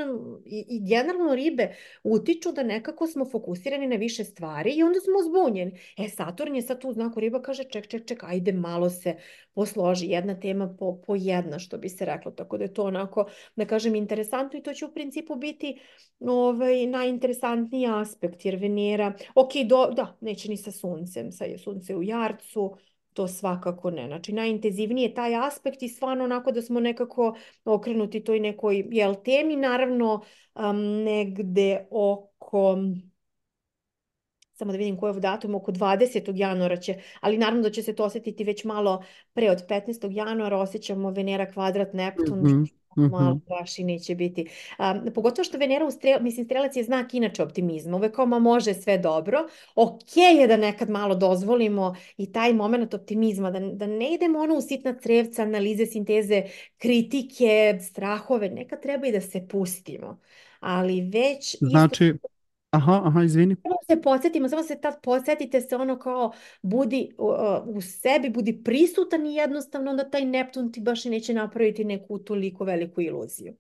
i, 0.44 0.64
i 0.68 0.88
generalno 0.88 1.34
ribe 1.34 1.74
utiču 2.04 2.52
da 2.52 2.62
nekako 2.62 3.06
smo 3.06 3.24
fokusirani 3.24 3.86
na 3.86 3.96
više 3.96 4.24
stvari 4.24 4.70
i 4.70 4.82
onda 4.82 5.00
smo 5.00 5.22
zbunjeni. 5.28 5.78
E, 5.96 6.08
Saturn 6.08 6.54
je 6.54 6.62
sad 6.62 6.80
tu 6.80 6.88
u 6.88 6.92
znaku 6.92 7.20
riba, 7.20 7.42
kaže 7.42 7.64
ček, 7.64 7.86
ček, 7.86 8.06
ček, 8.06 8.24
ajde 8.38 8.52
malo 8.52 8.90
se 8.90 9.16
posloži 9.54 10.06
jedna 10.06 10.40
tema 10.40 10.76
po, 10.78 11.00
po 11.06 11.16
jedna, 11.16 11.58
što 11.58 11.78
bi 11.78 11.88
se 11.88 12.04
reklo. 12.04 12.30
Tako 12.30 12.58
da 12.58 12.64
je 12.64 12.74
to 12.74 12.84
onako, 12.84 13.26
da 13.56 13.66
kažem, 13.66 13.94
interesantno 13.94 14.58
i 14.58 14.62
to 14.62 14.74
će 14.74 14.86
u 14.86 14.92
principu 14.92 15.36
biti 15.36 15.80
ovaj, 16.20 16.86
najinteresantniji 16.86 17.86
aspekt, 17.86 18.44
jer 18.44 18.56
Venera, 18.56 19.12
ok, 19.34 19.50
do, 19.66 19.86
da, 19.96 20.16
neće 20.20 20.48
ni 20.48 20.56
sa 20.56 20.70
suncem, 20.70 21.32
sa 21.32 21.44
je 21.44 21.58
sunce 21.58 21.96
u 21.96 22.02
jarcu, 22.02 22.76
to 23.12 23.28
svakako 23.28 23.90
ne. 23.90 24.06
Znači, 24.06 24.32
najintenzivniji 24.32 25.04
je 25.04 25.14
taj 25.14 25.36
aspekt 25.36 25.82
i 25.82 25.88
stvarno 25.88 26.24
onako 26.24 26.52
da 26.52 26.62
smo 26.62 26.80
nekako 26.80 27.34
okrenuti 27.64 28.24
toj 28.24 28.40
nekoj 28.40 28.84
jel, 28.90 29.14
temi, 29.24 29.56
naravno 29.56 30.22
um, 30.54 31.02
negde 31.04 31.86
oko 31.90 32.78
samo 34.58 34.72
da 34.72 34.78
vidim 34.78 34.96
koji 34.96 35.14
je 35.14 35.20
datum, 35.20 35.54
oko 35.54 35.72
20. 35.72 36.32
januara 36.34 36.76
će, 36.76 36.94
ali 37.20 37.38
naravno 37.38 37.62
da 37.62 37.70
će 37.70 37.82
se 37.82 37.94
to 37.94 38.04
osjetiti 38.04 38.44
već 38.44 38.64
malo 38.64 39.04
pre 39.32 39.50
od 39.50 39.66
15. 39.68 40.10
januara, 40.10 40.58
osjećamo 40.58 41.10
Venera 41.10 41.52
kvadrat 41.52 41.92
Neptun, 41.92 42.38
mm 42.38 42.64
-hmm. 42.96 43.10
malo 43.10 43.30
mhm. 43.30 43.38
baš 43.48 43.78
i 43.78 43.84
neće 43.84 44.14
biti. 44.14 44.46
Um, 44.78 45.12
pogotovo 45.14 45.44
što 45.44 45.58
Venera 45.58 45.86
u 45.86 45.90
strel, 45.90 46.18
mislim, 46.22 46.44
strelac 46.44 46.76
je 46.76 46.84
znak 46.84 47.14
inače 47.14 47.42
optimizma, 47.42 47.96
uvek 47.96 48.14
kao 48.14 48.26
ma 48.26 48.38
može 48.38 48.74
sve 48.74 48.98
dobro, 48.98 49.38
ok 49.74 50.16
je 50.16 50.46
da 50.46 50.56
nekad 50.56 50.90
malo 50.90 51.14
dozvolimo 51.14 51.94
i 52.16 52.32
taj 52.32 52.52
moment 52.52 52.94
optimizma, 52.94 53.50
da, 53.50 53.60
da 53.60 53.86
ne 53.86 54.14
idemo 54.14 54.38
ono 54.38 54.54
u 54.54 54.60
sitna 54.60 54.94
crevca, 55.02 55.42
analize, 55.42 55.86
sinteze, 55.86 56.42
kritike, 56.78 57.78
strahove, 57.80 58.48
nekad 58.48 58.82
treba 58.82 59.06
i 59.06 59.12
da 59.12 59.20
se 59.20 59.48
pustimo. 59.48 60.18
Ali 60.60 61.00
već... 61.00 61.56
Znači, 61.60 62.04
isto 62.04 62.37
Aha, 62.70 63.02
aha, 63.04 63.22
izvini. 63.22 63.56
Samo 63.62 63.74
se 63.90 64.02
podsjetimo, 64.02 64.48
samo 64.48 64.62
se 64.62 64.80
tad 64.80 64.94
podsjetite 65.02 65.60
se 65.60 65.76
ono 65.76 65.98
kao 65.98 66.32
budi 66.62 67.14
uh, 67.18 67.76
u 67.76 67.80
sebi, 67.80 68.30
budi 68.30 68.62
prisutan 68.64 69.26
i 69.26 69.34
jednostavno 69.34 69.90
onda 69.90 70.10
taj 70.10 70.24
Neptun 70.24 70.72
ti 70.72 70.80
baš 70.80 71.04
i 71.04 71.10
neće 71.10 71.34
napraviti 71.34 71.84
neku 71.84 72.18
toliko 72.18 72.64
veliku 72.64 73.00
iluziju. 73.00 73.54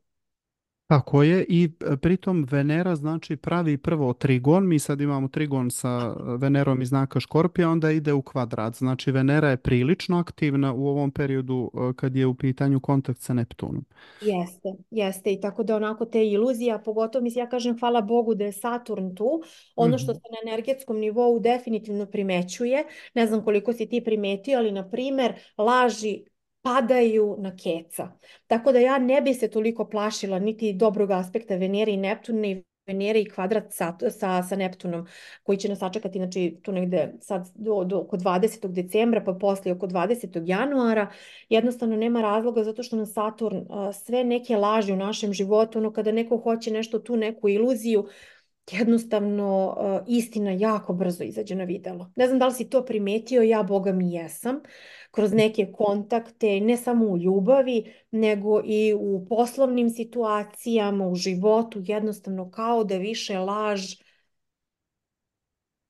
Tako 0.88 1.22
je 1.22 1.44
i 1.48 1.70
e, 1.92 1.96
pritom 1.96 2.46
Venera 2.50 2.96
znači 2.96 3.36
pravi 3.36 3.78
prvo 3.78 4.12
trigon, 4.12 4.68
mi 4.68 4.78
sad 4.78 5.00
imamo 5.00 5.28
trigon 5.28 5.70
sa 5.70 6.14
Venerom 6.38 6.82
iz 6.82 6.88
znaka 6.88 7.20
Škorpija, 7.20 7.70
onda 7.70 7.90
ide 7.90 8.12
u 8.12 8.22
kvadrat. 8.22 8.74
Znači 8.74 9.12
Venera 9.12 9.50
je 9.50 9.56
prilično 9.56 10.18
aktivna 10.18 10.72
u 10.72 10.86
ovom 10.86 11.10
periodu 11.10 11.70
e, 11.74 11.92
kad 11.96 12.16
je 12.16 12.26
u 12.26 12.34
pitanju 12.34 12.80
kontakt 12.80 13.20
sa 13.20 13.34
Neptunom. 13.34 13.84
Jeste, 14.20 14.68
jeste 14.90 15.32
i 15.32 15.40
tako 15.40 15.62
da 15.62 15.76
onako 15.76 16.04
te 16.04 16.26
iluzija, 16.26 16.78
pogotovo 16.78 17.22
mislim 17.22 17.44
ja 17.44 17.48
kažem 17.48 17.78
hvala 17.78 18.00
Bogu 18.00 18.34
da 18.34 18.44
je 18.44 18.52
Saturn 18.52 19.14
tu, 19.14 19.42
ono 19.76 19.98
što 19.98 20.14
se 20.14 20.20
na 20.20 20.50
energetskom 20.50 20.98
nivou 20.98 21.40
definitivno 21.40 22.06
primećuje, 22.06 22.84
ne 23.14 23.26
znam 23.26 23.44
koliko 23.44 23.72
si 23.72 23.88
ti 23.88 24.04
primetio, 24.04 24.58
ali 24.58 24.72
na 24.72 24.90
primer 24.90 25.34
laži 25.58 26.24
padaju 26.68 27.36
na 27.38 27.56
keca. 27.56 28.08
Tako 28.46 28.72
da 28.72 28.78
ja 28.78 28.98
ne 28.98 29.20
bi 29.20 29.34
se 29.34 29.48
toliko 29.50 29.88
plašila 29.88 30.38
niti 30.38 30.72
dobrog 30.72 31.10
aspekta 31.10 31.56
Venere 31.56 31.92
i 31.92 31.96
Neptuna 31.96 32.46
i 32.46 32.62
Venere 32.86 33.20
i 33.20 33.28
kvadrat 33.28 33.72
sa, 33.72 33.96
sa, 34.10 34.42
sa 34.42 34.56
Neptunom 34.56 35.06
koji 35.42 35.58
će 35.58 35.68
nas 35.68 35.78
sačekati 35.78 36.18
znači, 36.18 36.60
tu 36.62 36.72
negde 36.72 37.12
sad 37.20 37.48
do, 37.54 37.84
do 37.84 37.98
oko 37.98 38.16
20. 38.16 38.68
decembra 38.68 39.24
pa 39.24 39.32
posle 39.32 39.72
oko 39.72 39.86
20. 39.86 40.42
januara. 40.46 41.10
Jednostavno 41.48 41.96
nema 41.96 42.20
razloga 42.20 42.64
zato 42.64 42.82
što 42.82 42.96
na 42.96 43.06
Saturn 43.06 43.56
uh, 43.56 43.94
sve 43.94 44.24
neke 44.24 44.56
laži 44.56 44.92
u 44.92 44.96
našem 44.96 45.32
životu, 45.32 45.78
ono 45.78 45.92
kada 45.92 46.12
neko 46.12 46.38
hoće 46.38 46.70
nešto 46.70 46.98
tu, 46.98 47.16
neku 47.16 47.48
iluziju, 47.48 48.06
jednostavno 48.72 49.76
uh, 49.78 50.00
istina 50.06 50.50
jako 50.50 50.92
brzo 50.92 51.24
izađe 51.24 51.54
na 51.54 51.64
videlo. 51.64 52.12
Ne 52.16 52.26
znam 52.26 52.38
da 52.38 52.46
li 52.46 52.54
si 52.54 52.70
to 52.70 52.84
primetio, 52.84 53.42
ja 53.42 53.62
boga 53.62 53.92
mi 53.92 54.12
jesam, 54.12 54.60
kroz 55.10 55.32
neke 55.32 55.72
kontakte, 55.72 56.60
ne 56.60 56.76
samo 56.76 57.06
u 57.06 57.18
ljubavi, 57.18 57.92
nego 58.10 58.60
i 58.64 58.94
u 58.98 59.26
poslovnim 59.28 59.90
situacijama, 59.90 61.06
u 61.06 61.14
životu, 61.14 61.80
jednostavno 61.84 62.50
kao 62.50 62.84
da 62.84 62.96
više 62.96 63.38
laž. 63.38 63.94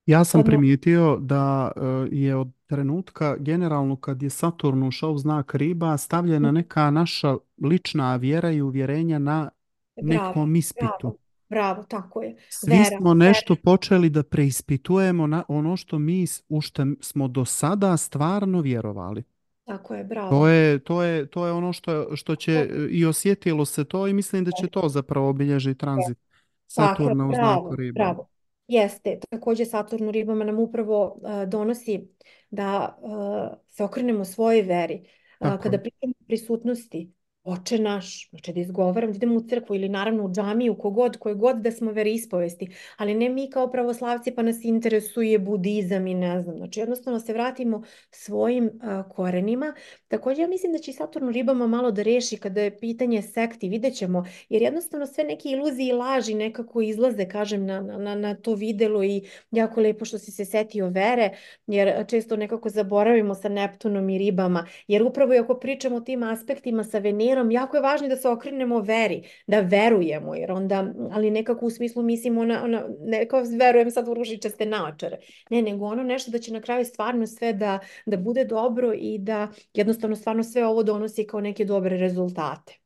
Ja 0.06 0.24
sam 0.24 0.44
primijetio 0.44 1.16
da 1.20 1.72
uh, 1.76 2.08
je 2.10 2.36
od 2.36 2.48
trenutka 2.66 3.36
generalno 3.36 3.96
kad 3.96 4.22
je 4.22 4.30
Saturn 4.30 4.82
ušao 4.82 5.12
u 5.12 5.18
znak 5.18 5.54
riba 5.54 5.96
stavljena 5.96 6.52
neka 6.52 6.90
naša 6.90 7.36
lična 7.62 8.16
vjera 8.16 8.50
i 8.50 8.62
uvjerenja 8.62 9.18
na 9.18 9.50
nekom 9.96 10.56
ispitu. 10.56 11.18
Bravo. 11.48 11.82
Tako 11.82 12.22
je. 12.22 12.36
Svi 12.48 12.70
vera, 12.70 12.98
smo 13.00 13.14
nešto 13.14 13.54
vera. 13.54 13.62
počeli 13.64 14.10
da 14.10 14.22
preispitujemo 14.22 15.26
na 15.26 15.44
ono 15.48 15.76
što 15.76 15.98
mi 15.98 16.26
u 16.48 16.60
što 16.60 16.86
smo 17.00 17.28
do 17.28 17.44
sada 17.44 17.96
stvarno 17.96 18.60
vjerovali. 18.60 19.22
Tako 19.64 19.94
je, 19.94 20.04
bravo. 20.04 20.30
To 20.30 20.48
je, 20.48 20.78
to 20.78 21.02
je, 21.02 21.26
to 21.26 21.46
je 21.46 21.52
ono 21.52 21.72
što, 21.72 22.16
što 22.16 22.36
će 22.36 22.68
i 22.90 23.04
osjetilo 23.04 23.64
se 23.64 23.84
to 23.84 24.06
i 24.06 24.12
mislim 24.12 24.44
da 24.44 24.50
će 24.50 24.66
to 24.66 24.88
zapravo 24.88 25.28
obilježiti 25.28 25.78
tranzit 25.78 26.18
Saturna 26.66 27.28
u 27.28 27.34
znaku 27.34 27.76
riba. 27.76 27.94
Bravo. 27.94 28.28
Jeste, 28.68 29.18
također 29.30 29.66
Saturn 29.68 30.08
u 30.08 30.10
ribama 30.10 30.44
nam 30.44 30.58
upravo 30.58 31.20
uh, 31.22 31.48
donosi 31.48 32.08
da 32.50 32.98
uh, 33.00 33.58
se 33.68 33.84
okrenemo 33.84 34.24
svojoj 34.24 34.62
veri. 34.62 35.04
Uh, 35.40 35.60
kada 35.62 35.78
pričamo 35.78 36.12
prisutnosti, 36.26 37.12
oče 37.48 37.78
naš, 37.78 38.30
znači 38.30 38.52
da 38.52 38.60
izgovaram, 38.60 39.12
da 39.12 39.16
idemo 39.16 39.36
u 39.36 39.48
crkvu 39.48 39.76
ili 39.76 39.88
naravno 39.88 40.24
u 40.24 40.32
džamiju, 40.32 40.74
kogod, 40.78 41.16
koje 41.16 41.34
god 41.34 41.56
da 41.56 41.70
smo 41.70 41.92
veroispovesti, 41.92 42.68
ali 42.96 43.14
ne 43.14 43.28
mi 43.28 43.50
kao 43.50 43.70
pravoslavci 43.70 44.30
pa 44.30 44.42
nas 44.42 44.64
interesuje 44.64 45.38
budizam 45.38 46.06
i 46.06 46.14
ne 46.14 46.42
znam, 46.42 46.56
znači 46.56 46.80
jednostavno 46.80 47.20
se 47.20 47.32
vratimo 47.32 47.82
svojim 48.10 48.64
uh, 48.64 49.14
korenima. 49.14 49.74
Također 50.08 50.42
ja 50.42 50.48
mislim 50.48 50.72
da 50.72 50.78
će 50.78 50.92
Saturn 50.92 51.28
u 51.28 51.32
ribama 51.32 51.66
malo 51.66 51.90
da 51.90 52.02
reši 52.02 52.36
kada 52.36 52.60
je 52.60 52.78
pitanje 52.78 53.22
sekti, 53.22 53.68
vidjet 53.68 53.96
ćemo, 53.96 54.24
jer 54.48 54.62
jednostavno 54.62 55.06
sve 55.06 55.24
neke 55.24 55.48
iluzije 55.48 55.88
i 55.88 55.92
laži 55.92 56.34
nekako 56.34 56.80
izlaze, 56.80 57.28
kažem, 57.28 57.66
na, 57.66 57.80
na, 57.80 58.14
na 58.14 58.34
to 58.34 58.54
videlo 58.54 59.04
i 59.04 59.22
jako 59.50 59.80
lepo 59.80 60.04
što 60.04 60.18
si 60.18 60.30
se 60.32 60.44
setio 60.44 60.88
vere, 60.88 61.30
jer 61.66 62.06
često 62.06 62.36
nekako 62.36 62.68
zaboravimo 62.68 63.34
sa 63.34 63.48
Neptunom 63.48 64.10
i 64.10 64.18
ribama, 64.18 64.66
jer 64.88 65.02
upravo 65.02 65.32
ako 65.40 65.54
pričamo 65.54 65.96
o 65.96 66.00
tim 66.00 66.22
aspektima 66.22 66.84
sa 66.84 66.98
Venerom, 66.98 67.37
vjerom, 67.38 67.50
jako 67.50 67.76
je 67.76 67.82
važno 67.82 68.08
da 68.08 68.16
se 68.16 68.28
okrenemo 68.28 68.80
veri, 68.80 69.22
da 69.46 69.60
verujemo, 69.60 70.34
jer 70.34 70.52
onda, 70.52 70.84
ali 71.12 71.30
nekako 71.30 71.66
u 71.66 71.70
smislu 71.70 72.02
mislimo, 72.02 72.40
ona, 72.40 72.64
ona, 72.64 72.84
ne 73.00 73.28
kao 73.28 73.42
verujem 73.58 73.90
sad 73.90 74.08
u 74.08 74.14
ružičaste 74.14 74.66
naočare, 74.66 75.18
ne, 75.50 75.62
nego 75.62 75.84
ono 75.84 76.02
nešto 76.02 76.30
da 76.30 76.38
će 76.38 76.52
na 76.52 76.60
kraju 76.60 76.84
stvarno 76.84 77.26
sve 77.26 77.52
da, 77.52 77.78
da 78.06 78.16
bude 78.16 78.44
dobro 78.44 78.92
i 78.94 79.18
da 79.18 79.48
jednostavno 79.74 80.16
stvarno 80.16 80.42
sve 80.42 80.66
ovo 80.66 80.82
donosi 80.82 81.26
kao 81.26 81.40
neke 81.40 81.64
dobre 81.64 81.96
rezultate. 81.96 82.78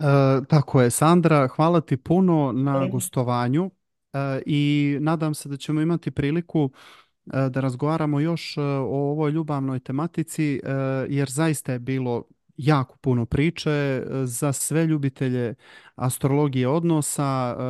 E, 0.00 0.04
tako 0.48 0.82
je, 0.82 0.90
Sandra, 0.90 1.48
hvala 1.48 1.80
ti 1.80 1.96
puno 1.96 2.52
na 2.52 2.84
e. 2.86 2.88
gostovanju 2.88 3.70
e, 4.12 4.42
i 4.46 4.96
nadam 5.00 5.34
se 5.34 5.48
da 5.48 5.56
ćemo 5.56 5.80
imati 5.80 6.10
priliku 6.10 6.70
e, 7.32 7.48
da 7.48 7.60
razgovaramo 7.60 8.20
još 8.20 8.56
e, 8.56 8.60
o 8.62 9.10
ovoj 9.10 9.30
ljubavnoj 9.30 9.80
tematici, 9.80 10.56
e, 10.56 10.60
jer 11.08 11.30
zaista 11.30 11.72
je 11.72 11.78
bilo 11.78 12.24
jako 12.60 12.96
puno 12.96 13.26
priče 13.26 13.70
e, 13.70 14.02
za 14.24 14.52
sve 14.52 14.86
ljubitelje 14.86 15.54
astrologije 15.94 16.68
odnosa. 16.68 17.56
E, 17.58 17.62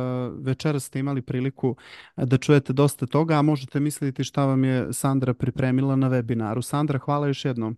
večeras 0.43 0.83
ste 0.83 0.99
imali 0.99 1.21
priliku 1.21 1.75
da 2.15 2.37
čujete 2.37 2.73
dosta 2.73 3.05
toga, 3.05 3.35
a 3.35 3.41
možete 3.41 3.79
misliti 3.79 4.23
šta 4.23 4.45
vam 4.45 4.63
je 4.63 4.93
Sandra 4.93 5.33
pripremila 5.33 5.95
na 5.95 6.09
webinaru. 6.09 6.61
Sandra, 6.61 6.99
hvala 6.99 7.27
još 7.27 7.45
jednom. 7.45 7.77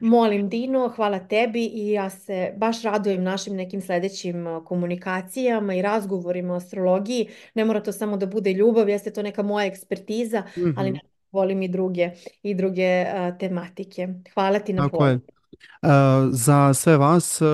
Molim 0.00 0.48
Dino, 0.48 0.88
hvala 0.96 1.18
tebi 1.18 1.66
i 1.66 1.90
ja 1.90 2.10
se 2.10 2.54
baš 2.56 2.82
radujem 2.82 3.22
našim 3.22 3.56
nekim 3.56 3.80
sledećim 3.80 4.46
uh, 4.46 4.64
komunikacijama 4.64 5.74
i 5.74 5.82
razgovorima 5.82 6.54
o 6.54 6.56
astrologiji. 6.56 7.28
Ne 7.54 7.64
mora 7.64 7.82
to 7.82 7.92
samo 7.92 8.16
da 8.16 8.26
bude 8.26 8.52
ljubav, 8.52 8.88
jeste 8.88 9.12
to 9.12 9.22
neka 9.22 9.42
moja 9.42 9.66
ekspertiza, 9.66 10.42
ali 10.74 10.90
Mhm, 10.90 10.98
volim 11.32 11.62
i 11.62 11.68
druge 11.68 12.10
i 12.42 12.54
druge 12.54 13.02
uh, 13.02 13.38
tematike. 13.38 14.08
Hvala 14.34 14.58
ti 14.58 14.72
na 14.72 14.82
Tako 14.82 14.98
pozivu. 14.98 15.20
E, 15.26 15.34
za 16.30 16.74
sve 16.74 16.96
vas 16.96 17.40
e, 17.40 17.44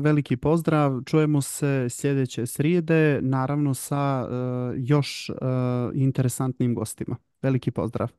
veliki 0.00 0.36
pozdrav. 0.36 1.02
Čujemo 1.06 1.42
se 1.42 1.86
sljedeće 1.90 2.46
srijede, 2.46 3.18
naravno 3.22 3.74
sa 3.74 4.28
e, 4.30 4.34
još 4.76 5.30
e, 5.30 5.34
interesantnim 5.94 6.74
gostima. 6.74 7.16
Veliki 7.42 7.70
pozdrav. 7.70 8.10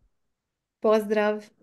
Pozdrav! 0.80 1.61